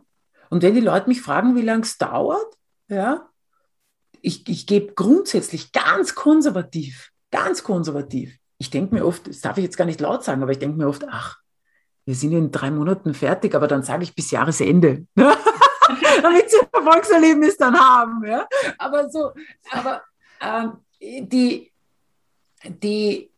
Und 0.50 0.64
wenn 0.64 0.76
die 0.76 0.82
Leute 0.82 1.08
mich 1.08 1.22
fragen, 1.22 1.56
wie 1.56 1.62
lange 1.62 1.84
es 1.84 1.98
dauert, 1.98 2.58
ja, 2.88 3.29
ich, 4.22 4.48
ich 4.48 4.68
gebe 4.68 4.94
grundsätzlich 4.94 5.72
ganz 5.72 6.16
konservativ, 6.16 7.12
ganz 7.32 7.64
konservativ. 7.64 8.36
Ich 8.58 8.70
denke 8.70 8.96
mir 8.96 9.06
oft, 9.06 9.28
das 9.28 9.42
darf 9.42 9.58
ich 9.58 9.64
jetzt 9.64 9.78
gar 9.78 9.86
nicht 9.86 10.02
laut 10.02 10.24
sagen, 10.24 10.44
aber 10.44 10.52
ich 10.52 10.60
denke 10.60 10.78
mir 10.78 10.88
oft, 10.88 11.06
ach, 11.10 11.38
wir 12.06 12.16
sind 12.16 12.34
in 12.34 12.52
drei 12.52 12.72
Monaten 12.72 13.14
fertig, 13.14 13.56
aber 13.56 13.68
dann 13.68 13.84
sage 13.84 14.04
ich 14.04 14.16
bis 14.16 14.32
Jahresende. 14.32 15.06
Damit 15.16 16.50
sie 16.50 16.60
ein 16.60 16.86
Erfolgserlebnis 16.86 17.58
dann 17.58 17.80
haben. 17.80 18.26
Ja? 18.26 18.48
Aber 18.78 19.10
so, 19.10 19.32
aber 19.72 20.02
ähm, 20.42 20.74
die, 21.00 21.72
die 22.64 23.32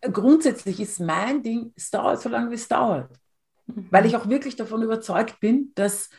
äh, 0.00 0.10
grundsätzlich 0.10 0.80
ist 0.80 1.00
mein 1.00 1.42
Ding, 1.42 1.72
es 1.76 1.90
dauert 1.90 2.22
so 2.22 2.28
lange, 2.28 2.50
wie 2.50 2.54
es 2.54 2.68
dauert. 2.68 3.10
Mhm. 3.66 3.88
Weil 3.90 4.06
ich 4.06 4.16
auch 4.16 4.28
wirklich 4.28 4.56
davon 4.56 4.82
überzeugt 4.82 5.40
bin, 5.40 5.72
dass 5.74 6.10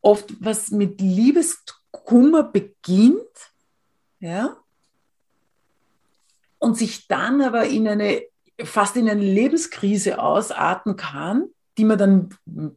oft 0.00 0.34
was 0.40 0.70
mit 0.70 1.00
Liebes 1.00 1.64
Kummer 2.04 2.42
beginnt, 2.42 3.52
ja, 4.18 4.56
und 6.58 6.78
sich 6.78 7.08
dann 7.08 7.42
aber 7.42 7.66
in 7.66 7.86
eine, 7.86 8.22
fast 8.62 8.96
in 8.96 9.08
eine 9.08 9.20
Lebenskrise 9.20 10.18
ausarten 10.18 10.96
kann, 10.96 11.50
die 11.76 11.84
man 11.84 11.98
dann 11.98 12.28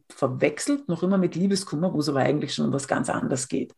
verwechselt, 0.08 0.88
noch 0.88 1.02
immer 1.02 1.18
mit 1.18 1.34
Liebeskummer, 1.34 1.92
wo 1.94 2.00
es 2.00 2.08
aber 2.08 2.20
eigentlich 2.20 2.54
schon 2.54 2.66
um 2.66 2.72
was 2.72 2.88
ganz 2.88 3.08
anderes 3.08 3.48
geht. 3.48 3.74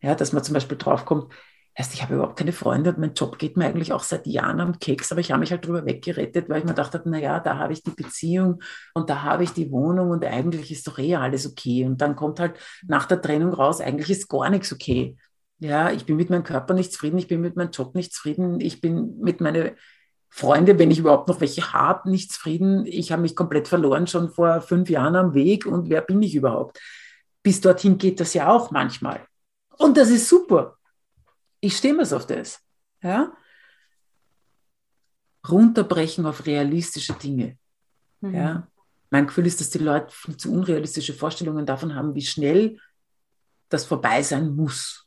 Ja, 0.00 0.14
dass 0.14 0.32
man 0.32 0.42
zum 0.42 0.54
Beispiel 0.54 0.78
draufkommt, 0.78 1.32
erst 1.74 1.94
ich 1.94 2.02
habe 2.02 2.14
überhaupt 2.14 2.38
keine 2.38 2.52
Freunde 2.52 2.90
und 2.90 2.98
mein 2.98 3.14
Job 3.14 3.38
geht 3.38 3.56
mir 3.56 3.66
eigentlich 3.66 3.92
auch 3.92 4.02
seit 4.02 4.26
Jahren 4.26 4.60
am 4.60 4.78
Keks, 4.78 5.10
aber 5.10 5.20
ich 5.20 5.30
habe 5.30 5.40
mich 5.40 5.50
halt 5.52 5.66
drüber 5.66 5.86
weggerettet, 5.86 6.48
weil 6.48 6.58
ich 6.58 6.64
mir 6.64 6.74
dachte, 6.74 7.02
naja, 7.06 7.40
da 7.40 7.56
habe 7.58 7.72
ich 7.72 7.82
die 7.82 7.90
Beziehung 7.90 8.62
und 8.94 9.08
da 9.08 9.22
habe 9.22 9.44
ich 9.44 9.52
die 9.52 9.70
Wohnung 9.70 10.10
und 10.10 10.24
eigentlich 10.24 10.70
ist 10.70 10.86
doch 10.86 10.98
eh 10.98 11.16
alles 11.16 11.46
okay. 11.46 11.86
Und 11.86 12.00
dann 12.00 12.14
kommt 12.14 12.40
halt 12.40 12.58
nach 12.86 13.06
der 13.06 13.22
Trennung 13.22 13.54
raus, 13.54 13.80
eigentlich 13.80 14.10
ist 14.10 14.28
gar 14.28 14.50
nichts 14.50 14.72
okay. 14.72 15.16
Ja, 15.60 15.90
ich 15.90 16.04
bin 16.04 16.16
mit 16.16 16.28
meinem 16.28 16.44
Körper 16.44 16.74
nicht 16.74 16.92
zufrieden, 16.92 17.18
ich 17.18 17.28
bin 17.28 17.40
mit 17.40 17.56
meinem 17.56 17.70
Job 17.70 17.94
nicht 17.94 18.12
zufrieden, 18.12 18.60
ich 18.60 18.80
bin 18.80 19.18
mit 19.20 19.40
meinen 19.40 19.70
Freunden, 20.28 20.78
wenn 20.78 20.90
ich 20.90 20.98
überhaupt 20.98 21.28
noch 21.28 21.40
welche 21.40 21.72
habe, 21.72 22.10
nicht 22.10 22.32
zufrieden. 22.32 22.84
Ich 22.86 23.12
habe 23.12 23.22
mich 23.22 23.36
komplett 23.36 23.68
verloren 23.68 24.06
schon 24.06 24.30
vor 24.30 24.60
fünf 24.60 24.90
Jahren 24.90 25.14
am 25.14 25.34
Weg 25.34 25.66
und 25.66 25.88
wer 25.88 26.00
bin 26.02 26.22
ich 26.22 26.34
überhaupt? 26.34 26.80
Bis 27.42 27.60
dorthin 27.60 27.98
geht 27.98 28.18
das 28.20 28.34
ja 28.34 28.50
auch 28.50 28.70
manchmal. 28.70 29.20
Und 29.78 29.96
das 29.96 30.10
ist 30.10 30.28
super 30.28 30.78
ich 31.62 31.76
stehe 31.76 31.94
mir 31.94 32.02
auf 32.02 32.26
das. 32.26 32.60
Ja? 33.02 33.32
Runterbrechen 35.48 36.26
auf 36.26 36.44
realistische 36.44 37.14
Dinge. 37.14 37.56
Mhm. 38.20 38.34
Ja? 38.34 38.68
Mein 39.10 39.26
Gefühl 39.26 39.46
ist, 39.46 39.60
dass 39.60 39.70
die 39.70 39.78
Leute 39.78 40.12
viel 40.14 40.36
zu 40.36 40.52
unrealistische 40.52 41.14
Vorstellungen 41.14 41.64
davon 41.64 41.94
haben, 41.94 42.14
wie 42.14 42.22
schnell 42.22 42.78
das 43.68 43.84
vorbei 43.84 44.22
sein 44.22 44.54
muss. 44.54 45.06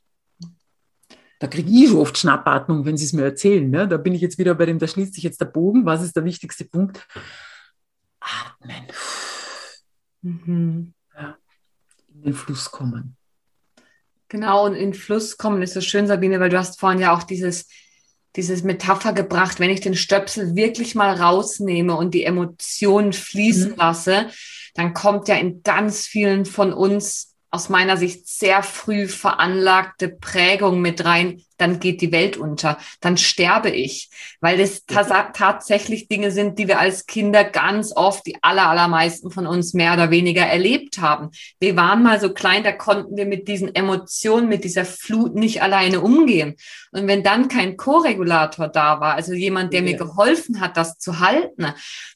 Da 1.39 1.47
kriege 1.47 1.69
ich 1.69 1.89
schon 1.89 1.97
oft 1.97 2.17
Schnappatmung, 2.17 2.85
wenn 2.85 2.97
sie 2.97 3.05
es 3.05 3.13
mir 3.13 3.23
erzählen. 3.23 3.69
Ne? 3.69 3.87
Da 3.87 3.97
bin 3.97 4.13
ich 4.13 4.21
jetzt 4.21 4.37
wieder 4.37 4.55
bei 4.55 4.65
dem, 4.65 4.79
da 4.79 4.87
schließt 4.87 5.13
sich 5.13 5.23
jetzt 5.23 5.41
der 5.41 5.45
Bogen. 5.45 5.85
Was 5.85 6.01
ist 6.01 6.15
der 6.15 6.23
wichtigste 6.23 6.63
Punkt? 6.65 7.05
Atmen. 8.19 8.87
Mhm. 10.21 10.93
Ja. 11.13 11.37
In 12.13 12.23
den 12.23 12.33
Fluss 12.33 12.71
kommen. 12.71 13.17
Genau, 14.29 14.65
und 14.65 14.75
in 14.75 14.93
Fluss 14.93 15.37
kommen 15.37 15.61
ist 15.61 15.73
so 15.73 15.81
schön, 15.81 16.07
Sabine, 16.07 16.39
weil 16.39 16.49
du 16.49 16.57
hast 16.57 16.79
vorhin 16.79 16.99
ja 16.99 17.15
auch 17.15 17.23
dieses, 17.23 17.67
dieses 18.35 18.63
Metapher 18.63 19.13
gebracht, 19.13 19.59
wenn 19.59 19.69
ich 19.69 19.81
den 19.81 19.95
Stöpsel 19.95 20.55
wirklich 20.55 20.95
mal 20.95 21.13
rausnehme 21.15 21.95
und 21.95 22.13
die 22.13 22.23
Emotionen 22.23 23.13
fließen 23.13 23.71
mhm. 23.71 23.77
lasse, 23.77 24.29
dann 24.73 24.93
kommt 24.93 25.27
ja 25.27 25.35
in 25.35 25.63
ganz 25.63 26.05
vielen 26.05 26.45
von 26.45 26.73
uns 26.73 27.35
aus 27.51 27.69
meiner 27.69 27.95
Sicht 27.95 28.27
sehr 28.27 28.63
früh 28.63 29.07
veranlagte 29.07 30.09
Prägung 30.09 30.81
mit 30.81 31.05
rein, 31.05 31.41
dann 31.57 31.79
geht 31.79 32.01
die 32.01 32.11
Welt 32.11 32.37
unter, 32.37 32.77
dann 33.01 33.17
sterbe 33.17 33.69
ich, 33.69 34.09
weil 34.41 34.57
das 34.57 34.85
tatsächlich 34.85 36.07
Dinge 36.07 36.31
sind, 36.31 36.59
die 36.59 36.67
wir 36.67 36.79
als 36.79 37.05
Kinder 37.05 37.43
ganz 37.43 37.93
oft, 37.95 38.25
die 38.25 38.37
aller, 38.41 38.69
allermeisten 38.69 39.31
von 39.31 39.47
uns 39.47 39.73
mehr 39.73 39.93
oder 39.93 40.11
weniger 40.11 40.43
erlebt 40.43 40.99
haben. 40.99 41.29
Wir 41.59 41.75
waren 41.75 42.03
mal 42.03 42.19
so 42.19 42.33
klein, 42.33 42.63
da 42.63 42.71
konnten 42.71 43.17
wir 43.17 43.25
mit 43.25 43.47
diesen 43.47 43.73
Emotionen, 43.73 44.49
mit 44.49 44.63
dieser 44.63 44.85
Flut 44.85 45.35
nicht 45.35 45.61
alleine 45.61 46.01
umgehen. 46.01 46.55
Und 46.91 47.07
wenn 47.07 47.23
dann 47.23 47.47
kein 47.47 47.77
Co-Regulator 47.77 48.67
da 48.67 48.99
war, 48.99 49.15
also 49.15 49.33
jemand, 49.33 49.73
der 49.73 49.81
ja. 49.81 49.91
mir 49.91 49.97
geholfen 49.97 50.61
hat, 50.61 50.77
das 50.77 50.97
zu 50.97 51.19
halten, 51.19 51.67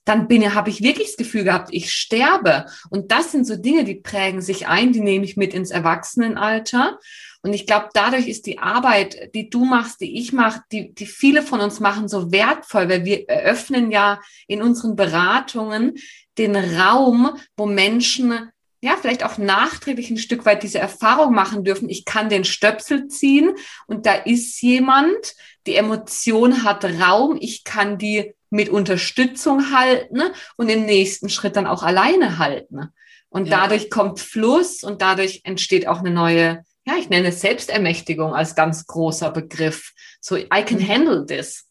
dann 0.06 0.28
bin, 0.28 0.56
habe 0.56 0.70
ich 0.70 0.82
wirklich 0.82 1.08
das 1.08 1.18
Gefühl 1.18 1.44
gehabt, 1.44 1.70
ich 1.72 1.92
sterbe. 1.92 2.66
Und 2.90 3.12
das 3.12 3.32
sind 3.32 3.46
so 3.46 3.56
Dinge, 3.56 3.84
die 3.84 3.96
prägen 3.96 4.42
sich 4.42 4.68
ein, 4.68 4.94
die 4.94 5.02
nehme 5.02 5.26
ich 5.26 5.38
mit 5.38 5.54
ins 5.54 5.72
Erwachsenenalter. 5.72 6.98
Und 7.42 7.54
ich 7.54 7.66
glaube, 7.66 7.90
dadurch 7.94 8.28
ist 8.28 8.46
die 8.48 8.60
Arbeit, 8.60 9.34
die 9.34 9.50
du 9.50 9.64
machst, 9.64 10.02
die 10.02 10.20
ich 10.20 10.34
mache, 10.34 10.62
die, 10.72 10.94
die 10.94 11.06
viele 11.06 11.42
von 11.42 11.62
uns 11.62 11.80
machen, 11.80 12.10
so 12.10 12.32
wertvoll, 12.32 12.90
weil 12.90 13.06
wir 13.06 13.30
eröffnen 13.30 13.92
ja 13.92 14.20
in 14.48 14.62
unseren 14.62 14.96
Beratungen 14.96 15.96
den 16.38 16.56
Raum, 16.56 17.38
wo 17.56 17.66
Menschen 17.66 18.52
ja, 18.82 18.96
vielleicht 18.96 19.26
auch 19.26 19.38
nachträglich 19.38 20.10
ein 20.10 20.18
Stück 20.18 20.46
weit 20.46 20.64
diese 20.64 20.80
Erfahrung 20.80 21.34
machen 21.34 21.66
dürfen. 21.66 21.90
Ich 21.90 22.06
kann 22.06 22.30
den 22.30 22.46
Stöpsel 22.46 23.08
ziehen 23.08 23.52
und 23.88 24.06
da 24.06 24.14
ist 24.14 24.62
jemand, 24.62 25.36
die 25.68 25.76
Emotion 25.76 26.64
hat 26.64 26.86
Raum, 26.86 27.38
ich 27.40 27.66
kann 27.66 27.98
die 27.98 28.34
mit 28.50 28.70
Unterstützung 28.70 29.74
halten 29.78 30.22
und 30.56 30.70
im 30.70 30.86
nächsten 30.86 31.30
Schritt 31.30 31.56
dann 31.56 31.68
auch 31.68 31.84
alleine 31.84 32.40
halten. 32.40 32.88
Und 33.28 33.48
ja. 33.48 33.60
dadurch 33.60 33.90
kommt 33.90 34.20
Fluss 34.20 34.84
und 34.84 35.02
dadurch 35.02 35.42
entsteht 35.44 35.88
auch 35.88 36.00
eine 36.00 36.12
neue 36.12 36.64
ja, 36.90 36.98
ich 36.98 37.10
nenne 37.10 37.32
Selbstermächtigung 37.32 38.34
als 38.34 38.56
ganz 38.56 38.88
großer 38.88 39.32
Begriff. 39.32 39.94
So, 40.22 40.36
I 40.36 40.64
can 40.66 40.80
mhm. 40.80 40.88
handle 40.88 41.26
this. 41.26 41.66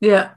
Ja, 0.00 0.36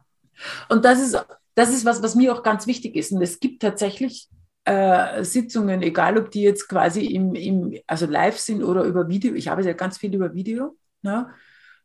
Und 0.69 0.85
das 0.85 1.01
ist, 1.01 1.25
das 1.55 1.69
ist 1.69 1.85
was, 1.85 2.01
was 2.01 2.15
mir 2.15 2.33
auch 2.33 2.43
ganz 2.43 2.65
wichtig 2.65 2.95
ist. 2.95 3.11
Und 3.11 3.21
es 3.21 3.39
gibt 3.39 3.61
tatsächlich 3.61 4.29
äh, 4.65 5.23
Sitzungen, 5.23 5.81
egal 5.81 6.17
ob 6.17 6.31
die 6.31 6.41
jetzt 6.41 6.69
quasi 6.69 7.05
im, 7.05 7.35
im, 7.35 7.77
also 7.85 8.05
live 8.05 8.39
sind 8.39 8.63
oder 8.63 8.83
über 8.83 9.09
Video. 9.09 9.33
Ich 9.33 9.51
arbeite 9.51 9.69
ja 9.69 9.73
ganz 9.73 9.97
viel 9.97 10.13
über 10.13 10.33
Video, 10.33 10.77
ne, 11.01 11.29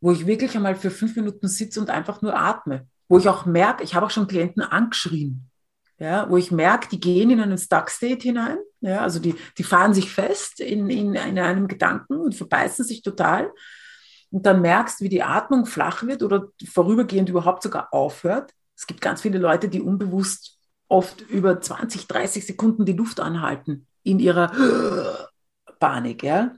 wo 0.01 0.12
ich 0.12 0.26
wirklich 0.26 0.55
einmal 0.55 0.76
für 0.76 0.91
fünf 0.91 1.16
Minuten 1.16 1.49
sitze 1.49 1.80
und 1.80 1.91
einfach 1.91 2.22
nur 2.22 2.39
atme. 2.39 2.86
Wo 3.09 3.18
ich 3.18 3.28
auch 3.28 3.47
merke, 3.47 3.82
ich 3.82 3.95
habe 3.95 4.07
auch 4.07 4.11
schon 4.11 4.28
Klienten 4.28 4.62
angeschrien. 4.62 5.51
Ja, 5.99 6.30
wo 6.30 6.36
ich 6.36 6.53
merke, 6.53 6.89
die 6.89 7.01
gehen 7.01 7.30
in 7.30 7.41
einen 7.41 7.59
Stuck 7.59 7.91
State 7.91 8.22
hinein. 8.22 8.59
Ja, 8.80 9.00
also 9.00 9.18
die, 9.18 9.34
die 9.56 9.64
fahren 9.64 9.92
sich 9.92 10.10
fest 10.10 10.60
in, 10.60 10.88
in, 10.88 11.14
in 11.14 11.38
einem 11.38 11.66
Gedanken 11.66 12.18
und 12.18 12.34
verbeißen 12.34 12.84
sich 12.84 13.02
total. 13.02 13.50
Und 14.30 14.46
dann 14.46 14.60
merkst, 14.60 15.00
wie 15.00 15.08
die 15.08 15.22
Atmung 15.22 15.66
flach 15.66 16.02
wird 16.02 16.22
oder 16.22 16.48
vorübergehend 16.66 17.28
überhaupt 17.28 17.62
sogar 17.62 17.92
aufhört. 17.92 18.52
Es 18.76 18.86
gibt 18.86 19.00
ganz 19.00 19.22
viele 19.22 19.38
Leute, 19.38 19.68
die 19.68 19.80
unbewusst 19.80 20.58
oft 20.86 21.20
über 21.22 21.60
20, 21.60 22.06
30 22.06 22.46
Sekunden 22.46 22.84
die 22.84 22.92
Luft 22.92 23.20
anhalten 23.20 23.86
in 24.04 24.20
ihrer 24.20 24.52
Panik, 25.80 26.22
ja. 26.22 26.54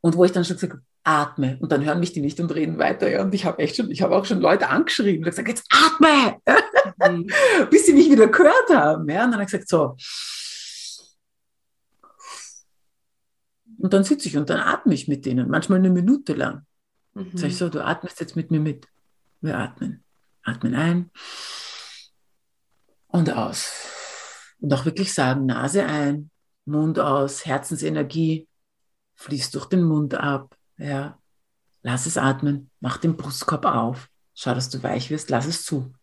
Und 0.00 0.16
wo 0.16 0.24
ich 0.24 0.32
dann 0.32 0.44
schon 0.44 0.56
gesagt 0.56 0.80
atme. 1.06 1.56
Und 1.60 1.70
dann 1.70 1.84
hören 1.84 2.00
mich 2.00 2.12
die 2.12 2.20
nicht 2.20 2.40
und 2.40 2.54
reden 2.54 2.78
weiter. 2.78 3.08
Ja. 3.08 3.22
Und 3.22 3.32
ich 3.34 3.44
habe 3.44 3.60
echt 3.60 3.76
schon, 3.76 3.90
ich 3.90 4.02
habe 4.02 4.16
auch 4.16 4.24
schon 4.24 4.40
Leute 4.40 4.68
angeschrieben 4.68 5.18
und 5.18 5.30
gesagt, 5.30 5.48
jetzt 5.48 5.66
atme! 5.70 6.38
Mhm. 7.08 7.30
Bis 7.70 7.86
sie 7.86 7.92
mich 7.92 8.10
wieder 8.10 8.26
gehört 8.26 8.70
haben. 8.70 9.08
Ja. 9.08 9.24
Und 9.24 9.30
dann 9.30 9.34
habe 9.34 9.44
ich 9.44 9.50
gesagt, 9.50 9.68
so. 9.68 9.96
Und 13.86 13.92
dann 13.92 14.02
sitze 14.02 14.26
ich 14.26 14.36
und 14.36 14.50
dann 14.50 14.58
atme 14.58 14.94
ich 14.94 15.06
mit 15.06 15.26
denen, 15.26 15.48
manchmal 15.48 15.78
eine 15.78 15.90
Minute 15.90 16.32
lang. 16.32 16.66
Mhm. 17.14 17.36
Sag 17.36 17.50
ich 17.50 17.56
so, 17.56 17.68
du 17.68 17.84
atmest 17.84 18.18
jetzt 18.18 18.34
mit 18.34 18.50
mir 18.50 18.58
mit. 18.58 18.88
Wir 19.40 19.56
atmen. 19.56 20.02
Atmen 20.42 20.74
ein 20.74 21.08
und 23.06 23.30
aus. 23.30 23.70
Und 24.58 24.74
auch 24.74 24.86
wirklich 24.86 25.14
sagen, 25.14 25.46
Nase 25.46 25.86
ein, 25.86 26.32
Mund 26.64 26.98
aus, 26.98 27.46
Herzensenergie 27.46 28.48
fließt 29.14 29.54
durch 29.54 29.66
den 29.66 29.84
Mund 29.84 30.14
ab. 30.14 30.58
Ja. 30.78 31.20
Lass 31.82 32.06
es 32.06 32.18
atmen, 32.18 32.72
mach 32.80 32.96
den 32.96 33.16
Brustkorb 33.16 33.66
auf, 33.66 34.08
schau, 34.34 34.52
dass 34.52 34.68
du 34.68 34.82
weich 34.82 35.10
wirst, 35.10 35.30
lass 35.30 35.46
es 35.46 35.64
zu. 35.64 35.94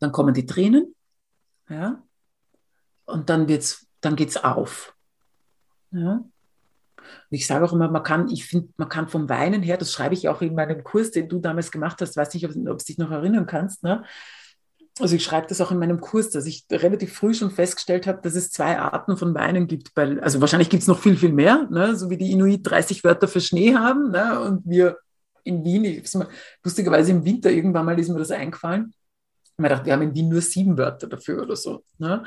Dann 0.00 0.12
kommen 0.12 0.34
die 0.34 0.44
Tränen, 0.44 0.94
ja, 1.70 2.02
und 3.06 3.30
dann 3.30 3.48
wird's, 3.48 3.86
dann 4.02 4.16
geht's 4.16 4.36
auf. 4.36 4.94
Ja. 5.92 6.22
Und 7.30 7.36
ich 7.36 7.46
sage 7.46 7.64
auch 7.64 7.72
immer, 7.72 7.90
man 7.90 8.02
kann, 8.02 8.28
ich 8.28 8.46
finde, 8.46 8.68
man 8.76 8.88
kann 8.88 9.08
vom 9.08 9.28
Weinen 9.28 9.62
her, 9.62 9.76
das 9.76 9.92
schreibe 9.92 10.14
ich 10.14 10.28
auch 10.28 10.42
in 10.42 10.54
meinem 10.54 10.82
Kurs, 10.84 11.10
den 11.10 11.28
du 11.28 11.38
damals 11.38 11.70
gemacht 11.70 12.00
hast, 12.00 12.16
weiß 12.16 12.34
nicht, 12.34 12.44
ob, 12.44 12.50
ob 12.50 12.78
du 12.78 12.84
dich 12.84 12.98
noch 12.98 13.10
erinnern 13.10 13.46
kannst, 13.46 13.82
ne? 13.82 14.04
also 15.00 15.16
ich 15.16 15.24
schreibe 15.24 15.46
das 15.46 15.60
auch 15.60 15.70
in 15.72 15.78
meinem 15.78 16.00
Kurs, 16.00 16.30
dass 16.30 16.46
ich 16.46 16.66
relativ 16.70 17.14
früh 17.14 17.34
schon 17.34 17.50
festgestellt 17.50 18.06
habe, 18.06 18.20
dass 18.22 18.34
es 18.34 18.50
zwei 18.50 18.78
Arten 18.78 19.16
von 19.16 19.34
Weinen 19.34 19.66
gibt. 19.66 19.90
Weil, 19.94 20.20
also 20.20 20.40
wahrscheinlich 20.40 20.68
gibt 20.68 20.82
es 20.82 20.86
noch 20.86 20.98
viel, 20.98 21.16
viel 21.16 21.32
mehr, 21.32 21.66
ne? 21.70 21.96
so 21.96 22.10
wie 22.10 22.18
die 22.18 22.30
Inuit 22.30 22.60
30 22.62 23.02
Wörter 23.02 23.28
für 23.28 23.40
Schnee 23.40 23.74
haben 23.74 24.10
ne? 24.10 24.40
und 24.40 24.62
wir 24.66 24.98
in 25.44 25.64
Wien, 25.64 25.84
ich 25.84 26.14
mal, 26.14 26.28
lustigerweise 26.62 27.10
im 27.10 27.24
Winter 27.24 27.50
irgendwann 27.50 27.86
mal 27.86 27.98
ist 27.98 28.08
mir 28.08 28.18
das 28.18 28.30
eingefallen. 28.30 28.94
Ich 29.44 29.52
habe 29.58 29.68
gedacht, 29.68 29.86
wir 29.86 29.92
haben 29.92 30.02
in 30.02 30.14
Wien 30.14 30.28
nur 30.28 30.40
sieben 30.40 30.76
Wörter 30.76 31.08
dafür 31.08 31.42
oder 31.42 31.56
so. 31.56 31.84
Ne? 31.98 32.24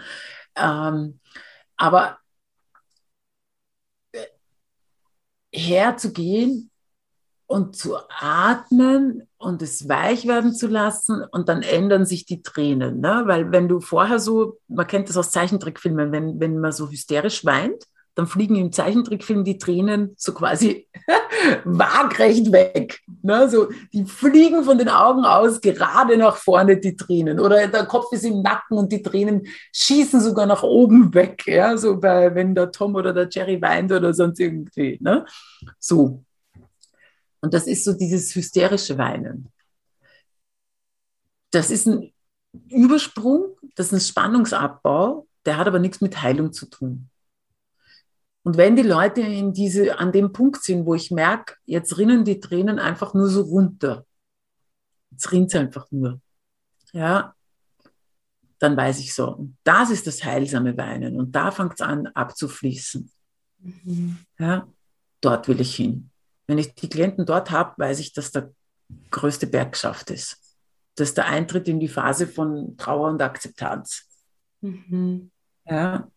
Ähm, 0.55 1.19
aber 1.77 2.17
äh, 4.11 4.25
herzugehen 5.55 6.69
und 7.47 7.75
zu 7.75 7.95
atmen 8.09 9.27
und 9.37 9.61
es 9.61 9.87
weich 9.87 10.27
werden 10.27 10.53
zu 10.53 10.67
lassen 10.67 11.23
und 11.31 11.47
dann 11.47 11.61
ändern 11.61 12.05
sich 12.05 12.25
die 12.25 12.41
Tränen. 12.41 12.99
Ne? 12.99 13.23
Weil 13.25 13.51
wenn 13.51 13.67
du 13.67 13.79
vorher 13.79 14.19
so, 14.19 14.57
man 14.67 14.87
kennt 14.87 15.09
das 15.09 15.17
aus 15.17 15.31
Zeichentrickfilmen, 15.31 16.11
wenn, 16.11 16.39
wenn 16.39 16.59
man 16.59 16.71
so 16.71 16.89
hysterisch 16.89 17.45
weint, 17.45 17.85
dann 18.15 18.27
fliegen 18.27 18.55
im 18.55 18.71
Zeichentrickfilm 18.71 19.43
die 19.43 19.57
Tränen 19.57 20.13
so 20.17 20.33
quasi 20.33 20.87
waagrecht 21.65 22.51
weg. 22.53 23.01
Ne? 23.21 23.49
So, 23.49 23.69
die 23.93 24.05
fliegen 24.05 24.63
von 24.63 24.77
den 24.77 24.87
Augen 24.87 25.25
aus 25.25 25.59
gerade 25.59 26.17
nach 26.17 26.37
vorne, 26.37 26.77
die 26.77 26.95
Tränen. 26.95 27.41
Oder 27.41 27.67
der 27.67 27.85
Kopf 27.85 28.11
ist 28.13 28.23
im 28.23 28.41
Nacken 28.41 28.77
und 28.77 28.91
die 28.91 29.01
Tränen 29.01 29.45
schießen 29.73 30.21
sogar 30.21 30.45
nach 30.45 30.63
oben 30.63 31.13
weg. 31.13 31.45
Ja? 31.45 31.77
So 31.77 31.99
bei, 31.99 32.33
wenn 32.33 32.55
der 32.55 32.71
Tom 32.71 32.95
oder 32.95 33.13
der 33.13 33.27
Jerry 33.29 33.61
weint 33.61 33.91
oder 33.91 34.13
sonst 34.13 34.39
irgendwie. 34.39 34.97
Ne? 35.01 35.25
So. 35.77 36.23
Und 37.41 37.53
das 37.53 37.67
ist 37.67 37.83
so 37.83 37.93
dieses 37.93 38.33
hysterische 38.33 38.97
Weinen. 38.97 39.51
Das 41.51 41.69
ist 41.69 41.85
ein 41.85 42.13
Übersprung, 42.69 43.57
das 43.75 43.87
ist 43.87 43.93
ein 43.93 43.99
Spannungsabbau, 43.99 45.27
der 45.45 45.57
hat 45.57 45.67
aber 45.67 45.79
nichts 45.79 45.99
mit 45.99 46.21
Heilung 46.21 46.53
zu 46.53 46.65
tun. 46.67 47.09
Und 48.45 48.57
wenn 48.57 48.75
die 48.75 48.83
Leute 48.83 49.21
in 49.21 49.53
diese, 49.53 49.97
an 49.97 50.11
dem 50.11 50.31
Punkt 50.31 50.63
sind, 50.63 50.85
wo 50.85 50.93
ich 50.93 51.09
merke, 51.09 51.55
jetzt 51.65 51.97
rinnen 51.97 52.23
die 52.23 52.39
Tränen 52.39 52.77
einfach 52.77 53.15
nur 53.15 53.27
so 53.27 53.41
runter, 53.41 54.05
jetzt 55.09 55.31
rinnt 55.31 55.47
es 55.47 55.59
einfach 55.59 55.87
nur, 55.89 56.21
ja, 56.93 57.33
dann 58.59 58.77
weiß 58.77 58.99
ich 58.99 59.15
so, 59.15 59.35
und 59.35 59.57
das 59.63 59.89
ist 59.89 60.05
das 60.05 60.23
heilsame 60.23 60.77
Weinen 60.77 61.19
und 61.19 61.35
da 61.35 61.49
fängt 61.49 61.73
es 61.73 61.81
an 61.81 62.05
abzufließen. 62.05 63.11
Mhm. 63.57 64.19
Ja, 64.37 64.67
dort 65.21 65.47
will 65.47 65.59
ich 65.59 65.75
hin. 65.75 66.11
Wenn 66.45 66.59
ich 66.59 66.75
die 66.75 66.87
Klienten 66.87 67.25
dort 67.25 67.49
habe, 67.49 67.73
weiß 67.77 67.97
ich, 67.97 68.13
dass 68.13 68.31
der 68.31 68.53
größte 69.09 69.47
Berg 69.47 69.71
geschafft 69.71 70.11
ist. 70.11 70.37
Das 70.93 71.09
ist 71.09 71.17
der 71.17 71.25
Eintritt 71.25 71.67
in 71.67 71.79
die 71.79 71.87
Phase 71.87 72.27
von 72.27 72.77
Trauer 72.77 73.09
und 73.09 73.23
Akzeptanz. 73.23 74.07
Mhm. 74.61 75.31
Ja. 75.65 76.11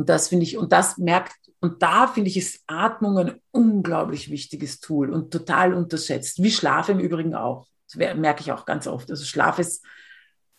Und 0.00 0.08
das 0.08 0.28
finde 0.28 0.44
ich, 0.44 0.56
und 0.56 0.72
das 0.72 0.96
merkt, 0.96 1.36
und 1.60 1.82
da 1.82 2.06
finde 2.06 2.30
ich, 2.30 2.38
ist 2.38 2.64
Atmung 2.66 3.18
ein 3.18 3.38
unglaublich 3.50 4.30
wichtiges 4.30 4.80
Tool 4.80 5.10
und 5.10 5.30
total 5.30 5.74
unterschätzt. 5.74 6.42
Wie 6.42 6.50
Schlaf 6.50 6.88
im 6.88 7.00
Übrigen 7.00 7.34
auch. 7.34 7.66
Das 7.86 8.16
merke 8.16 8.40
ich 8.40 8.50
auch 8.50 8.64
ganz 8.64 8.86
oft. 8.86 9.10
Also 9.10 9.26
Schlaf 9.26 9.58
ist 9.58 9.84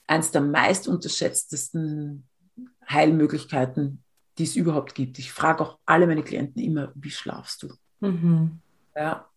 eines 0.05 0.29
der 0.29 0.41
meist 0.41 0.87
unterschätztesten 0.87 2.27
Heilmöglichkeiten, 2.87 4.03
die 4.37 4.43
es 4.43 4.55
überhaupt 4.55 4.93
gibt. 4.93 5.17
Ich 5.17 5.31
frage 5.31 5.63
auch 5.63 5.79
alle 5.87 6.05
meine 6.05 6.21
Klienten 6.21 6.61
immer, 6.61 6.91
wie 6.93 7.09
schlafst 7.09 7.63
du? 7.63 7.73
Mhm. 7.99 8.59
Ja. 8.95 9.27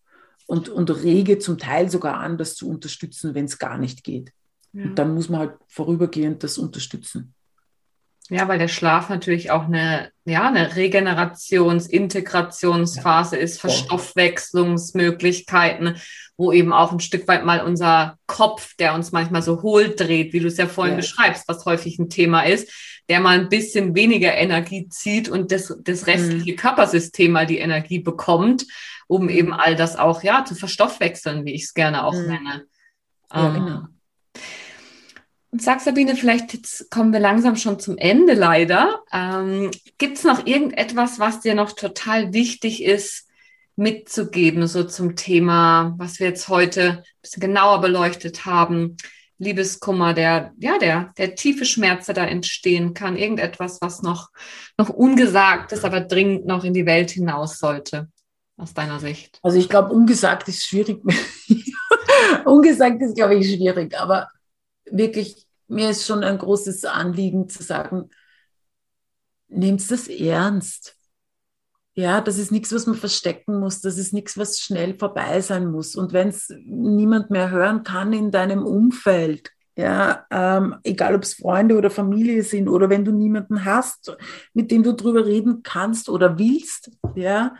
Und, 0.46 0.68
und 0.68 0.90
rege 0.90 1.38
zum 1.38 1.56
Teil 1.56 1.88
sogar 1.90 2.18
an, 2.18 2.36
das 2.36 2.56
zu 2.56 2.68
unterstützen, 2.68 3.34
wenn 3.34 3.46
es 3.46 3.58
gar 3.58 3.78
nicht 3.78 4.04
geht. 4.04 4.34
Ja. 4.74 4.84
Und 4.84 4.96
dann 4.96 5.14
muss 5.14 5.30
man 5.30 5.40
halt 5.40 5.54
vorübergehend 5.66 6.42
das 6.44 6.58
unterstützen. 6.58 7.32
Ja, 8.30 8.48
weil 8.48 8.58
der 8.58 8.68
Schlaf 8.68 9.10
natürlich 9.10 9.50
auch 9.50 9.64
eine, 9.64 10.10
ja, 10.24 10.48
eine 10.48 10.74
Regenerations-, 10.74 11.86
Integrationsphase 11.86 13.36
ja. 13.36 13.42
ist, 13.42 13.60
Verstoffwechslungsmöglichkeiten, 13.60 15.98
wo 16.38 16.50
eben 16.50 16.72
auch 16.72 16.90
ein 16.90 17.00
Stück 17.00 17.28
weit 17.28 17.44
mal 17.44 17.60
unser 17.60 18.16
Kopf, 18.26 18.76
der 18.76 18.94
uns 18.94 19.12
manchmal 19.12 19.42
so 19.42 19.60
hohl 19.60 19.94
dreht, 19.94 20.32
wie 20.32 20.40
du 20.40 20.48
es 20.48 20.56
ja 20.56 20.66
vorhin 20.66 20.94
ja. 20.94 21.00
beschreibst, 21.00 21.46
was 21.48 21.66
häufig 21.66 21.98
ein 21.98 22.08
Thema 22.08 22.44
ist, 22.44 22.72
der 23.10 23.20
mal 23.20 23.38
ein 23.38 23.50
bisschen 23.50 23.94
weniger 23.94 24.34
Energie 24.34 24.88
zieht 24.88 25.28
und 25.28 25.52
das, 25.52 25.76
das 25.82 26.06
restliche 26.06 26.52
mhm. 26.52 26.56
Körpersystem 26.56 27.30
mal 27.30 27.44
die 27.46 27.58
Energie 27.58 27.98
bekommt, 27.98 28.64
um 29.06 29.28
eben 29.28 29.52
all 29.52 29.76
das 29.76 29.96
auch, 29.96 30.22
ja, 30.22 30.46
zu 30.46 30.54
verstoffwechseln, 30.54 31.44
wie 31.44 31.52
ich 31.52 31.64
es 31.64 31.74
gerne 31.74 32.04
auch 32.04 32.14
mhm. 32.14 32.26
nenne. 32.26 32.64
Ja, 33.30 33.48
ähm, 33.48 33.54
genau. 33.54 33.82
Und 35.54 35.62
sag 35.62 35.80
Sabine, 35.80 36.16
vielleicht 36.16 36.52
jetzt 36.52 36.90
kommen 36.90 37.12
wir 37.12 37.20
langsam 37.20 37.54
schon 37.54 37.78
zum 37.78 37.96
Ende 37.96 38.34
leider. 38.34 39.04
Ähm, 39.12 39.70
Gibt 39.98 40.18
es 40.18 40.24
noch 40.24 40.46
irgendetwas, 40.46 41.20
was 41.20 41.42
dir 41.42 41.54
noch 41.54 41.70
total 41.70 42.32
wichtig 42.32 42.82
ist, 42.82 43.28
mitzugeben, 43.76 44.66
so 44.66 44.82
zum 44.82 45.14
Thema, 45.14 45.94
was 45.96 46.18
wir 46.18 46.26
jetzt 46.26 46.48
heute 46.48 46.82
ein 46.82 47.02
bisschen 47.22 47.40
genauer 47.40 47.80
beleuchtet 47.82 48.46
haben? 48.46 48.96
Liebeskummer, 49.38 50.12
der, 50.12 50.54
ja, 50.58 50.76
der, 50.78 51.12
der 51.18 51.36
tiefe 51.36 51.64
Schmerz, 51.64 52.06
der 52.06 52.16
da 52.16 52.24
entstehen 52.24 52.92
kann. 52.92 53.16
Irgendetwas, 53.16 53.80
was 53.80 54.02
noch, 54.02 54.30
noch 54.76 54.88
ungesagt 54.88 55.70
ist, 55.70 55.84
aber 55.84 56.00
dringend 56.00 56.46
noch 56.46 56.64
in 56.64 56.74
die 56.74 56.86
Welt 56.86 57.12
hinaus 57.12 57.60
sollte, 57.60 58.08
aus 58.56 58.74
deiner 58.74 58.98
Sicht. 58.98 59.38
Also 59.44 59.56
ich 59.56 59.68
glaube, 59.68 59.92
ungesagt 59.92 60.48
ist 60.48 60.64
schwierig. 60.64 61.00
ungesagt 62.44 63.00
ist, 63.02 63.14
glaube 63.14 63.36
ich, 63.36 63.54
schwierig, 63.54 63.96
aber 63.96 64.26
wirklich, 64.90 65.46
mir 65.68 65.90
ist 65.90 66.06
schon 66.06 66.24
ein 66.24 66.38
großes 66.38 66.84
Anliegen 66.84 67.48
zu 67.48 67.62
sagen, 67.62 68.10
nehmt 69.48 69.90
das 69.90 70.08
ernst. 70.08 70.96
Ja, 71.96 72.20
das 72.20 72.38
ist 72.38 72.50
nichts, 72.50 72.72
was 72.72 72.86
man 72.86 72.96
verstecken 72.96 73.60
muss. 73.60 73.80
Das 73.80 73.98
ist 73.98 74.12
nichts, 74.12 74.36
was 74.36 74.58
schnell 74.58 74.98
vorbei 74.98 75.40
sein 75.40 75.70
muss. 75.70 75.94
Und 75.94 76.12
wenn 76.12 76.28
es 76.28 76.52
niemand 76.64 77.30
mehr 77.30 77.50
hören 77.50 77.84
kann 77.84 78.12
in 78.12 78.32
deinem 78.32 78.66
Umfeld, 78.66 79.50
ja, 79.76 80.26
ähm, 80.30 80.76
egal 80.82 81.14
ob 81.14 81.22
es 81.22 81.34
Freunde 81.34 81.76
oder 81.76 81.90
Familie 81.90 82.42
sind 82.42 82.68
oder 82.68 82.90
wenn 82.90 83.04
du 83.04 83.12
niemanden 83.12 83.64
hast, 83.64 84.16
mit 84.52 84.70
dem 84.70 84.82
du 84.82 84.92
drüber 84.92 85.24
reden 85.26 85.62
kannst 85.62 86.08
oder 86.08 86.38
willst, 86.38 86.90
ja, 87.14 87.54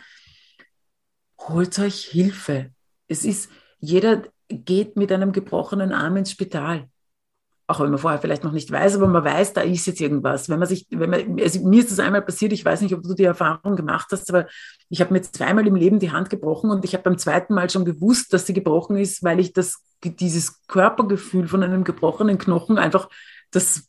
holt 1.40 1.78
euch 1.78 2.04
Hilfe. 2.04 2.70
Es 3.08 3.24
ist 3.24 3.50
jeder, 3.78 4.22
geht 4.48 4.96
mit 4.96 5.10
einem 5.12 5.32
gebrochenen 5.32 5.92
Arm 5.92 6.16
ins 6.16 6.30
Spital 6.30 6.88
auch 7.66 7.80
wenn 7.80 7.90
man 7.90 7.98
vorher 7.98 8.20
vielleicht 8.20 8.44
noch 8.44 8.52
nicht 8.52 8.70
weiß, 8.70 8.96
aber 8.96 9.06
man 9.06 9.24
weiß, 9.24 9.54
da 9.54 9.62
ist 9.62 9.86
jetzt 9.86 10.00
irgendwas. 10.00 10.48
Wenn 10.48 10.58
man 10.58 10.68
sich, 10.68 10.86
wenn 10.90 11.08
man, 11.08 11.40
also 11.40 11.60
mir 11.66 11.80
ist 11.80 11.90
das 11.90 11.98
einmal 11.98 12.20
passiert, 12.20 12.52
ich 12.52 12.64
weiß 12.64 12.82
nicht, 12.82 12.94
ob 12.94 13.02
du 13.02 13.14
die 13.14 13.24
Erfahrung 13.24 13.74
gemacht 13.74 14.08
hast, 14.12 14.28
aber 14.28 14.46
ich 14.90 15.00
habe 15.00 15.12
mir 15.12 15.22
zweimal 15.22 15.66
im 15.66 15.74
Leben 15.74 15.98
die 15.98 16.12
Hand 16.12 16.28
gebrochen 16.28 16.70
und 16.70 16.84
ich 16.84 16.92
habe 16.92 17.04
beim 17.04 17.16
zweiten 17.16 17.54
Mal 17.54 17.70
schon 17.70 17.86
gewusst, 17.86 18.32
dass 18.34 18.46
sie 18.46 18.52
gebrochen 18.52 18.96
ist, 18.96 19.22
weil 19.22 19.40
ich 19.40 19.54
das, 19.54 19.82
dieses 20.02 20.66
Körpergefühl 20.66 21.48
von 21.48 21.62
einem 21.62 21.84
gebrochenen 21.84 22.36
Knochen 22.36 22.76
einfach, 22.76 23.08
das 23.50 23.88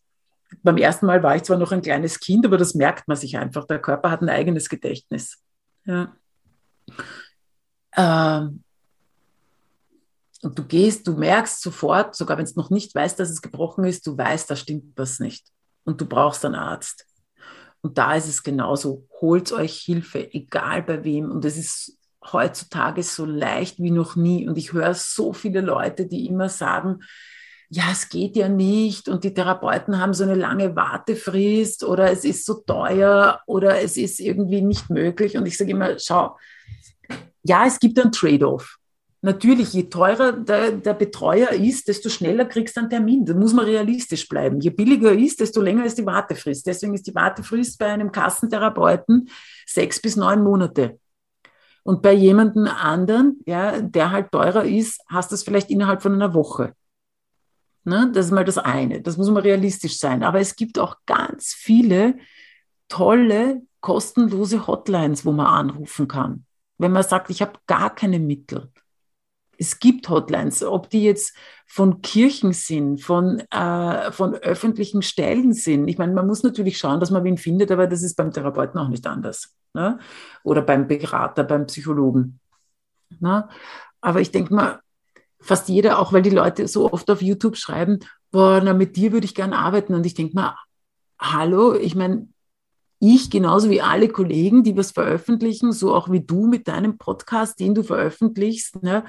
beim 0.63 0.77
ersten 0.77 1.05
Mal 1.05 1.21
war 1.21 1.35
ich 1.35 1.43
zwar 1.43 1.57
noch 1.57 1.73
ein 1.73 1.81
kleines 1.81 2.19
Kind, 2.19 2.45
aber 2.45 2.57
das 2.57 2.75
merkt 2.75 3.07
man 3.07 3.17
sich 3.17 3.37
einfach. 3.37 3.65
Der 3.65 3.79
Körper 3.79 4.09
hat 4.09 4.21
ein 4.21 4.29
eigenes 4.29 4.69
Gedächtnis. 4.69 5.43
Ja. 5.85 6.15
Ähm, 7.97 8.63
und 10.45 10.59
du 10.59 10.63
gehst, 10.63 11.07
du 11.07 11.13
merkst 11.13 11.59
sofort, 11.59 12.15
sogar 12.15 12.37
wenn 12.37 12.45
es 12.45 12.55
noch 12.55 12.69
nicht 12.69 12.93
weißt, 12.93 13.19
dass 13.19 13.31
es 13.31 13.41
gebrochen 13.41 13.83
ist, 13.83 14.05
du 14.05 14.15
weißt, 14.15 14.49
da 14.49 14.55
stimmt 14.55 14.93
was 14.95 15.19
nicht. 15.19 15.47
Und 15.85 15.99
du 15.99 16.05
brauchst 16.05 16.45
einen 16.45 16.53
Arzt. 16.53 17.07
Und 17.81 17.97
da 17.97 18.15
ist 18.15 18.27
es 18.27 18.43
genauso. 18.43 19.07
Holt 19.21 19.51
euch 19.51 19.77
Hilfe, 19.77 20.31
egal 20.33 20.83
bei 20.83 21.03
wem. 21.03 21.31
Und 21.31 21.45
es 21.45 21.57
ist 21.57 21.97
heutzutage 22.31 23.01
so 23.01 23.25
leicht 23.25 23.79
wie 23.79 23.89
noch 23.89 24.15
nie. 24.15 24.47
Und 24.47 24.57
ich 24.57 24.71
höre 24.71 24.93
so 24.93 25.33
viele 25.33 25.61
Leute, 25.61 26.05
die 26.05 26.27
immer 26.27 26.49
sagen, 26.49 26.99
ja, 27.69 27.85
es 27.91 28.09
geht 28.09 28.35
ja 28.35 28.47
nicht 28.47 29.09
und 29.09 29.23
die 29.23 29.33
Therapeuten 29.33 29.99
haben 29.99 30.13
so 30.13 30.23
eine 30.23 30.35
lange 30.35 30.75
Wartefrist 30.75 31.83
oder 31.83 32.11
es 32.11 32.23
ist 32.23 32.45
so 32.45 32.61
teuer 32.61 33.41
oder 33.47 33.81
es 33.81 33.97
ist 33.97 34.19
irgendwie 34.19 34.61
nicht 34.61 34.91
möglich. 34.91 35.37
Und 35.37 35.47
ich 35.47 35.57
sage 35.57 35.71
immer, 35.71 35.97
schau, 35.97 36.37
ja, 37.41 37.65
es 37.65 37.79
gibt 37.79 37.99
einen 37.99 38.11
Trade-off. 38.11 38.77
Natürlich, 39.21 39.73
je 39.73 39.89
teurer 39.89 40.33
der, 40.33 40.73
der, 40.73 40.93
Betreuer 40.93 41.49
ist, 41.49 41.87
desto 41.87 42.09
schneller 42.09 42.45
kriegst 42.45 42.75
du 42.75 42.81
einen 42.81 42.91
Termin. 42.91 43.25
Da 43.25 43.33
muss 43.33 43.53
man 43.53 43.65
realistisch 43.65 44.27
bleiben. 44.29 44.59
Je 44.59 44.69
billiger 44.69 45.11
ist, 45.13 45.39
desto 45.39 45.61
länger 45.61 45.85
ist 45.85 45.97
die 45.97 46.05
Wartefrist. 46.05 46.67
Deswegen 46.67 46.93
ist 46.93 47.07
die 47.07 47.15
Wartefrist 47.15 47.79
bei 47.79 47.87
einem 47.87 48.11
Kassentherapeuten 48.11 49.29
sechs 49.65 49.99
bis 49.99 50.15
neun 50.15 50.43
Monate. 50.43 50.99
Und 51.81 52.01
bei 52.01 52.13
jemandem 52.13 52.67
anderen, 52.67 53.39
ja, 53.45 53.81
der 53.81 54.11
halt 54.11 54.31
teurer 54.31 54.63
ist, 54.63 55.01
hast 55.07 55.31
du 55.31 55.35
es 55.35 55.43
vielleicht 55.43 55.71
innerhalb 55.71 56.03
von 56.03 56.13
einer 56.13 56.33
Woche. 56.33 56.73
Ne? 57.83 58.11
Das 58.13 58.27
ist 58.27 58.31
mal 58.31 58.45
das 58.45 58.57
eine. 58.57 59.01
Das 59.01 59.17
muss 59.17 59.29
man 59.29 59.41
realistisch 59.41 59.97
sein. 59.97 60.23
Aber 60.23 60.39
es 60.39 60.55
gibt 60.55 60.77
auch 60.77 60.97
ganz 61.05 61.53
viele 61.53 62.17
tolle, 62.89 63.61
kostenlose 63.81 64.67
Hotlines, 64.67 65.25
wo 65.25 65.31
man 65.31 65.47
anrufen 65.47 66.07
kann. 66.07 66.45
Wenn 66.77 66.91
man 66.91 67.03
sagt, 67.03 67.29
ich 67.29 67.41
habe 67.41 67.59
gar 67.65 67.93
keine 67.93 68.19
Mittel 68.19 68.71
es 69.57 69.79
gibt 69.79 70.09
Hotlines, 70.09 70.63
ob 70.63 70.89
die 70.89 71.03
jetzt 71.03 71.35
von 71.65 72.01
Kirchen 72.01 72.53
sind, 72.53 73.01
von, 73.01 73.39
äh, 73.51 74.11
von 74.11 74.35
öffentlichen 74.35 75.01
Stellen 75.01 75.53
sind. 75.53 75.87
Ich 75.87 75.97
meine, 75.97 76.13
man 76.13 76.27
muss 76.27 76.43
natürlich 76.43 76.77
schauen, 76.77 76.99
dass 76.99 77.11
man 77.11 77.23
wen 77.23 77.37
findet, 77.37 77.71
aber 77.71 77.87
das 77.87 78.03
ist 78.03 78.15
beim 78.15 78.31
Therapeuten 78.31 78.79
auch 78.79 78.89
nicht 78.89 79.05
anders. 79.07 79.55
Ne? 79.73 79.99
Oder 80.43 80.61
beim 80.61 80.87
Berater, 80.87 81.43
beim 81.43 81.65
Psychologen. 81.65 82.39
Ne? 83.19 83.47
Aber 84.01 84.21
ich 84.21 84.31
denke 84.31 84.53
mal, 84.53 84.79
fast 85.39 85.69
jeder, 85.69 85.99
auch 85.99 86.13
weil 86.13 86.21
die 86.21 86.29
Leute 86.29 86.67
so 86.67 86.91
oft 86.91 87.09
auf 87.09 87.21
YouTube 87.21 87.57
schreiben, 87.57 87.99
boah, 88.31 88.61
na, 88.63 88.73
mit 88.73 88.95
dir 88.95 89.11
würde 89.11 89.25
ich 89.25 89.35
gerne 89.35 89.57
arbeiten. 89.57 89.93
Und 89.93 90.05
ich 90.05 90.13
denke 90.13 90.35
mal, 90.35 90.55
hallo, 91.19 91.73
ich 91.75 91.95
meine, 91.95 92.27
ich 92.99 93.29
genauso 93.29 93.69
wie 93.69 93.81
alle 93.81 94.07
Kollegen, 94.09 94.63
die 94.63 94.75
was 94.77 94.91
veröffentlichen, 94.91 95.71
so 95.71 95.93
auch 95.93 96.11
wie 96.11 96.21
du 96.21 96.47
mit 96.47 96.67
deinem 96.67 96.97
Podcast, 96.97 97.59
den 97.59 97.75
du 97.75 97.83
veröffentlichst, 97.83 98.81
ne, 98.81 99.05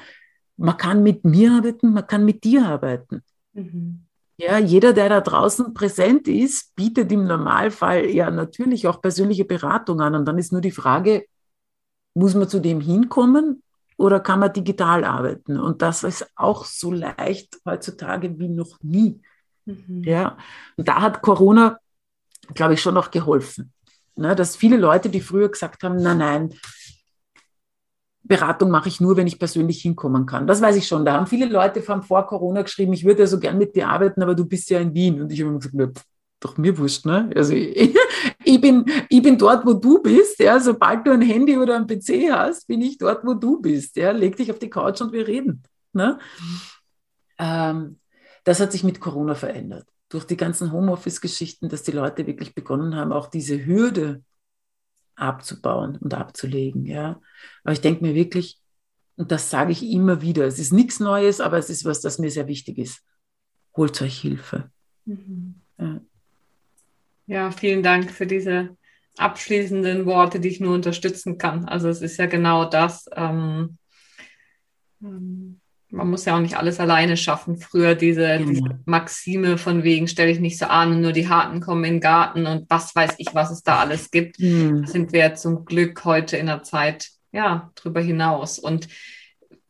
man 0.57 0.77
kann 0.77 1.03
mit 1.03 1.25
mir 1.25 1.53
arbeiten, 1.53 1.93
man 1.93 2.07
kann 2.07 2.25
mit 2.25 2.45
dir 2.45 2.67
arbeiten. 2.67 3.23
Mhm. 3.53 4.07
Ja, 4.39 4.59
jeder, 4.59 4.93
der 4.93 5.09
da 5.09 5.21
draußen 5.21 5.73
präsent 5.73 6.29
ist, 6.29 6.75
bietet 6.77 7.11
im 7.11 7.27
Normalfall 7.27 8.07
ja 8.07 8.31
natürlich 8.31 8.87
auch 8.87 9.01
persönliche 9.01 9.47
Beratung 9.47 10.01
an. 10.01 10.15
Und 10.15 10.27
dann 10.27 10.37
ist 10.37 10.53
nur 10.53 10.61
die 10.61 10.71
Frage, 10.71 11.25
muss 12.15 12.35
man 12.35 12.49
zu 12.49 12.61
dem 12.61 12.81
hinkommen 12.81 13.63
oder 13.97 14.21
kann 14.21 14.41
man 14.41 14.53
digital 14.53 15.05
arbeiten? 15.05 15.59
Und 15.59 15.81
das 15.81 16.05
ist 16.05 16.27
auch 16.37 16.67
so 16.67 16.93
leicht 16.93 17.59
heutzutage 17.65 18.39
wie 18.39 18.49
noch 18.49 18.79
nie. 18.83 19.21
Mhm. 19.65 20.03
Ja, 20.05 20.37
und 20.77 20.87
da 20.87 21.01
hat 21.01 21.23
Corona, 21.23 21.79
glaube 22.55 22.75
ich, 22.75 22.83
schon 22.83 22.95
noch 22.95 23.11
geholfen. 23.11 23.73
Ne, 24.19 24.35
dass 24.35 24.57
viele 24.57 24.79
Leute, 24.79 25.11
die 25.11 25.21
früher 25.21 25.51
gesagt 25.51 25.83
haben, 25.83 25.97
nein, 25.97 26.19
nein, 26.19 26.55
Beratung 28.27 28.70
mache 28.70 28.89
ich 28.89 29.01
nur, 29.01 29.16
wenn 29.16 29.27
ich 29.27 29.39
persönlich 29.39 29.83
hinkommen 29.83 30.27
kann. 30.27 30.47
Das 30.47 30.61
weiß 30.61 30.77
ich 30.77 30.87
schon. 30.87 31.05
Da 31.05 31.14
haben 31.14 31.27
viele 31.27 31.47
Leute 31.47 31.83
vor 31.83 32.27
Corona 32.27 32.62
geschrieben, 32.62 32.93
ich 32.93 33.05
würde 33.05 33.20
ja 33.20 33.27
so 33.27 33.39
gern 33.39 33.59
mit 33.59 33.77
dir 33.77 33.89
arbeiten, 33.89 34.22
aber 34.22 34.35
du 34.35 34.45
bist 34.45 34.70
ja 34.70 34.81
in 34.81 34.95
Wien. 34.95 35.20
Und 35.20 35.33
ich 35.33 35.41
habe 35.41 35.51
immer 35.51 35.59
gesagt, 35.59 35.74
ne, 35.74 35.93
doch 36.41 36.57
mir 36.59 36.77
wurscht, 36.77 37.07
ne? 37.07 37.31
Also 37.35 37.55
ich, 37.55 37.97
ich, 38.45 38.61
bin, 38.61 38.85
ich 39.09 39.22
bin 39.22 39.39
dort, 39.39 39.64
wo 39.64 39.72
du 39.72 40.03
bist. 40.03 40.39
Ja? 40.39 40.61
Sobald 40.61 41.07
du 41.07 41.12
ein 41.12 41.22
Handy 41.22 41.57
oder 41.57 41.77
ein 41.77 41.87
PC 41.87 42.31
hast, 42.31 42.66
bin 42.66 42.83
ich 42.83 42.99
dort, 42.99 43.24
wo 43.24 43.35
du 43.35 43.61
bist. 43.61 43.97
Ja? 43.97 44.11
Leg 44.11 44.37
dich 44.37 44.51
auf 44.51 44.59
die 44.59 44.70
Couch 44.70 45.01
und 45.01 45.12
wir 45.12 45.27
reden. 45.27 45.62
Ne? 45.93 46.18
Ähm, 47.39 47.99
das 48.45 48.61
hat 48.61 48.72
sich 48.72 48.85
mit 48.85 49.01
Corona 49.01 49.35
verändert. 49.35 49.89
Durch 50.09 50.24
die 50.24 50.37
ganzen 50.37 50.72
Homeoffice-Geschichten, 50.72 51.68
dass 51.68 51.83
die 51.83 51.93
Leute 51.93 52.27
wirklich 52.27 52.55
begonnen 52.55 52.95
haben, 52.95 53.12
auch 53.12 53.27
diese 53.27 53.64
Hürde 53.66 54.22
abzubauen 55.17 55.97
und 55.97 56.14
abzulegen. 56.14 56.87
Ja. 56.87 57.21
Aber 57.64 57.73
ich 57.73 57.81
denke 57.81 58.05
mir 58.05 58.14
wirklich, 58.14 58.61
und 59.17 59.33
das 59.33 59.51
sage 59.51 59.73
ich 59.73 59.83
immer 59.83 60.21
wieder, 60.21 60.45
es 60.45 60.59
ist 60.59 60.73
nichts 60.73 61.01
Neues, 61.01 61.41
aber 61.41 61.59
es 61.59 61.71
ist 61.71 61.85
was, 61.85 62.01
das 62.01 62.19
mir 62.19 62.31
sehr 62.31 62.47
wichtig 62.49 62.79
ist. 62.79 63.03
Holt 63.75 64.01
euch 64.03 64.21
Hilfe. 64.21 64.71
Mhm. 65.07 65.55
Ja. 65.79 66.01
ja, 67.27 67.51
vielen 67.51 67.83
Dank 67.83 68.11
für 68.11 68.27
diese 68.27 68.77
abschließenden 69.19 70.07
Worte, 70.07 70.41
die 70.41 70.49
ich 70.49 70.61
nur 70.61 70.75
unterstützen 70.75 71.39
kann. 71.39 71.64
Also 71.67 71.89
es 71.89 72.03
ist 72.03 72.19
ja 72.19 72.27
genau 72.27 72.67
das. 72.67 73.09
Ähm, 73.14 73.79
ähm 75.03 75.61
man 75.97 76.11
muss 76.11 76.25
ja 76.25 76.37
auch 76.37 76.41
nicht 76.41 76.57
alles 76.57 76.79
alleine 76.79 77.17
schaffen. 77.17 77.57
Früher 77.57 77.95
diese, 77.95 78.39
genau. 78.39 78.51
diese 78.51 78.81
Maxime 78.85 79.59
von 79.59 79.83
wegen, 79.83 80.09
stelle 80.09 80.31
ich 80.31 80.41
nicht 80.41 80.59
so 80.59 80.67
an 80.67 80.93
und 80.93 81.01
nur 81.01 81.13
die 81.13 81.29
Harten 81.29 81.61
kommen 81.61 81.85
in 81.85 81.95
den 81.95 82.01
Garten 82.01 82.47
und 82.47 82.69
was 82.69 82.95
weiß 82.95 83.15
ich, 83.19 83.35
was 83.35 83.51
es 83.51 83.63
da 83.63 83.79
alles 83.79 84.11
gibt. 84.11 84.39
Mhm. 84.39 84.83
Da 84.83 84.89
sind 84.89 85.13
wir 85.13 85.35
zum 85.35 85.65
Glück 85.65 86.05
heute 86.05 86.37
in 86.37 86.47
der 86.47 86.63
Zeit, 86.63 87.09
ja, 87.33 87.73
drüber 87.75 88.01
hinaus. 88.01 88.59
Und 88.59 88.89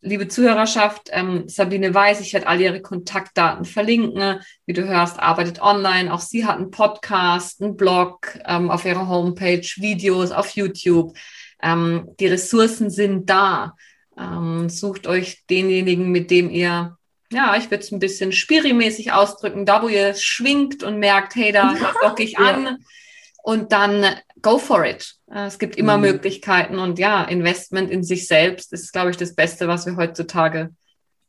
liebe 0.00 0.28
Zuhörerschaft, 0.28 1.08
ähm, 1.12 1.48
Sabine 1.48 1.94
weiß, 1.94 2.20
ich 2.20 2.32
werde 2.32 2.48
all 2.48 2.60
ihre 2.60 2.82
Kontaktdaten 2.82 3.64
verlinken. 3.64 4.40
Wie 4.66 4.72
du 4.72 4.86
hörst, 4.86 5.18
arbeitet 5.18 5.62
online. 5.62 6.12
Auch 6.12 6.20
sie 6.20 6.44
hat 6.44 6.56
einen 6.56 6.70
Podcast, 6.70 7.62
einen 7.62 7.76
Blog 7.76 8.38
ähm, 8.46 8.70
auf 8.70 8.84
ihrer 8.84 9.08
Homepage, 9.08 9.66
Videos 9.76 10.32
auf 10.32 10.50
YouTube. 10.50 11.16
Ähm, 11.62 12.08
die 12.20 12.26
Ressourcen 12.26 12.90
sind 12.90 13.30
da. 13.30 13.74
Ähm, 14.18 14.68
sucht 14.68 15.06
euch 15.06 15.44
denjenigen, 15.50 16.10
mit 16.10 16.30
dem 16.30 16.50
ihr, 16.50 16.96
ja, 17.30 17.56
ich 17.56 17.70
würde 17.70 17.84
es 17.84 17.92
ein 17.92 17.98
bisschen 17.98 18.32
spirimäßig 18.32 19.12
ausdrücken, 19.12 19.66
da 19.66 19.82
wo 19.82 19.88
ihr 19.88 20.14
schwingt 20.14 20.82
und 20.82 20.98
merkt, 20.98 21.34
hey, 21.34 21.52
da 21.52 21.74
docke 22.02 22.22
ich 22.22 22.38
an. 22.38 22.64
Ja. 22.64 22.76
Und 23.42 23.72
dann 23.72 24.04
go 24.42 24.58
for 24.58 24.84
it. 24.84 25.14
Äh, 25.30 25.46
es 25.46 25.58
gibt 25.58 25.76
immer 25.76 25.96
mhm. 25.96 26.04
Möglichkeiten 26.04 26.78
und 26.78 26.98
ja, 26.98 27.24
Investment 27.24 27.90
in 27.90 28.02
sich 28.02 28.26
selbst 28.26 28.72
ist, 28.72 28.92
glaube 28.92 29.10
ich, 29.10 29.16
das 29.16 29.34
Beste, 29.34 29.68
was 29.68 29.86
wir 29.86 29.96
heutzutage 29.96 30.70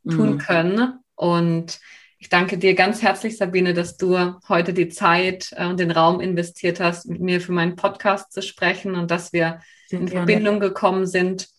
tun 0.10 0.34
mhm. 0.34 0.38
können. 0.38 0.94
Und 1.16 1.80
ich 2.20 2.30
danke 2.30 2.58
dir 2.58 2.74
ganz 2.74 3.02
herzlich, 3.02 3.38
Sabine, 3.38 3.74
dass 3.74 3.98
du 3.98 4.36
heute 4.48 4.74
die 4.74 4.90
Zeit 4.90 5.50
äh, 5.52 5.68
und 5.68 5.80
den 5.80 5.92
Raum 5.92 6.20
investiert 6.20 6.80
hast, 6.80 7.08
mit 7.08 7.22
mir 7.22 7.42
für 7.42 7.52
meinen 7.52 7.76
Podcast 7.76 8.32
zu 8.32 8.42
sprechen 8.42 8.96
und 8.96 9.12
dass 9.12 9.34
wir 9.34 9.60
Sehr 9.88 10.00
in 10.00 10.06
gerne. 10.08 10.26
Verbindung 10.26 10.60
gekommen 10.60 11.06
sind 11.06 11.50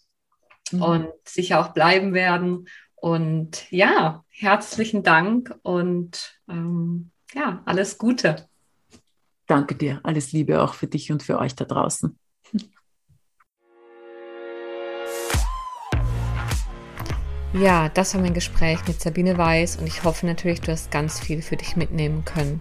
mhm. 0.72 0.82
und 0.82 1.08
sicher 1.24 1.60
auch 1.60 1.68
bleiben 1.68 2.14
werden. 2.14 2.68
Und 2.94 3.70
ja, 3.70 4.24
herzlichen 4.28 5.02
Dank 5.02 5.54
und 5.62 6.40
ähm, 6.48 7.10
ja, 7.34 7.62
alles 7.64 7.98
Gute. 7.98 8.48
Danke 9.46 9.74
dir. 9.74 10.00
Alles 10.02 10.32
Liebe 10.32 10.62
auch 10.62 10.74
für 10.74 10.88
dich 10.88 11.10
und 11.12 11.22
für 11.22 11.38
euch 11.38 11.54
da 11.54 11.64
draußen. 11.64 12.18
Ja, 17.54 17.88
das 17.88 18.14
war 18.14 18.20
mein 18.20 18.34
Gespräch 18.34 18.86
mit 18.86 19.00
Sabine 19.00 19.38
Weiß 19.38 19.78
und 19.78 19.86
ich 19.86 20.04
hoffe 20.04 20.26
natürlich, 20.26 20.60
du 20.60 20.70
hast 20.70 20.90
ganz 20.90 21.18
viel 21.18 21.40
für 21.40 21.56
dich 21.56 21.76
mitnehmen 21.76 22.26
können. 22.26 22.60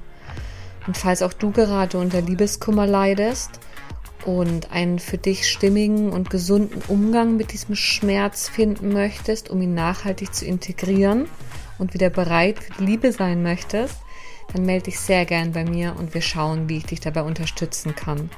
Und 0.88 0.96
falls 0.96 1.22
auch 1.22 1.34
du 1.34 1.52
gerade 1.52 1.98
unter 1.98 2.22
Liebeskummer 2.22 2.88
leidest 2.88 3.60
und 4.26 4.72
einen 4.72 5.00
für 5.00 5.18
dich 5.18 5.50
stimmigen 5.50 6.10
und 6.10 6.30
gesunden 6.30 6.82
Umgang 6.88 7.38
mit 7.38 7.54
diesem 7.54 7.76
Schmerz 7.76 8.50
finden 8.50 8.94
möchtest, 8.94 9.50
um 9.50 9.62
ihn 9.62 9.74
nachhaltig 9.74 10.34
zu 10.34 10.46
integrieren 10.46 11.28
und 11.78 11.94
wieder 11.94 12.10
bereit 12.10 12.60
für 12.60 12.84
Liebe 12.84 13.12
sein 13.12 13.44
möchtest, 13.44 13.96
dann 14.54 14.66
melde 14.66 14.86
dich 14.86 15.00
sehr 15.00 15.26
gern 15.26 15.52
bei 15.52 15.66
mir 15.66 15.96
und 15.98 16.14
wir 16.14 16.22
schauen, 16.22 16.70
wie 16.70 16.78
ich 16.78 16.86
dich 16.86 17.00
dabei 17.00 17.22
unterstützen 17.22 17.96
kann. 17.96 18.30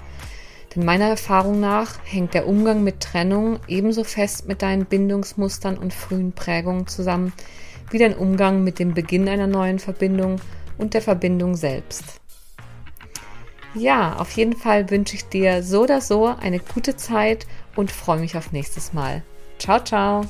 Denn 0.76 0.86
meiner 0.86 1.06
Erfahrung 1.06 1.60
nach 1.60 1.96
hängt 2.04 2.34
der 2.34 2.48
Umgang 2.48 2.84
mit 2.84 3.00
Trennung 3.00 3.60
ebenso 3.68 4.04
fest 4.04 4.48
mit 4.48 4.62
deinen 4.62 4.86
Bindungsmustern 4.86 5.78
und 5.78 5.94
frühen 5.94 6.34
Prägungen 6.34 6.88
zusammen 6.88 7.34
wie 7.92 7.98
dein 7.98 8.16
Umgang 8.16 8.64
mit 8.64 8.78
dem 8.78 8.94
Beginn 8.94 9.28
einer 9.28 9.48
neuen 9.48 9.80
Verbindung 9.80 10.40
und 10.78 10.94
der 10.94 11.02
Verbindung 11.02 11.56
selbst. 11.56 12.19
Ja, 13.80 14.18
auf 14.18 14.32
jeden 14.32 14.58
Fall 14.58 14.90
wünsche 14.90 15.16
ich 15.16 15.30
dir 15.30 15.64
so 15.64 15.84
oder 15.84 16.02
so 16.02 16.26
eine 16.26 16.60
gute 16.60 16.98
Zeit 16.98 17.48
und 17.78 17.92
freue 17.92 18.20
mich 18.20 18.36
auf 18.36 18.52
nächstes 18.52 18.92
Mal. 18.92 19.24
Ciao, 19.58 19.80
ciao. 19.82 20.26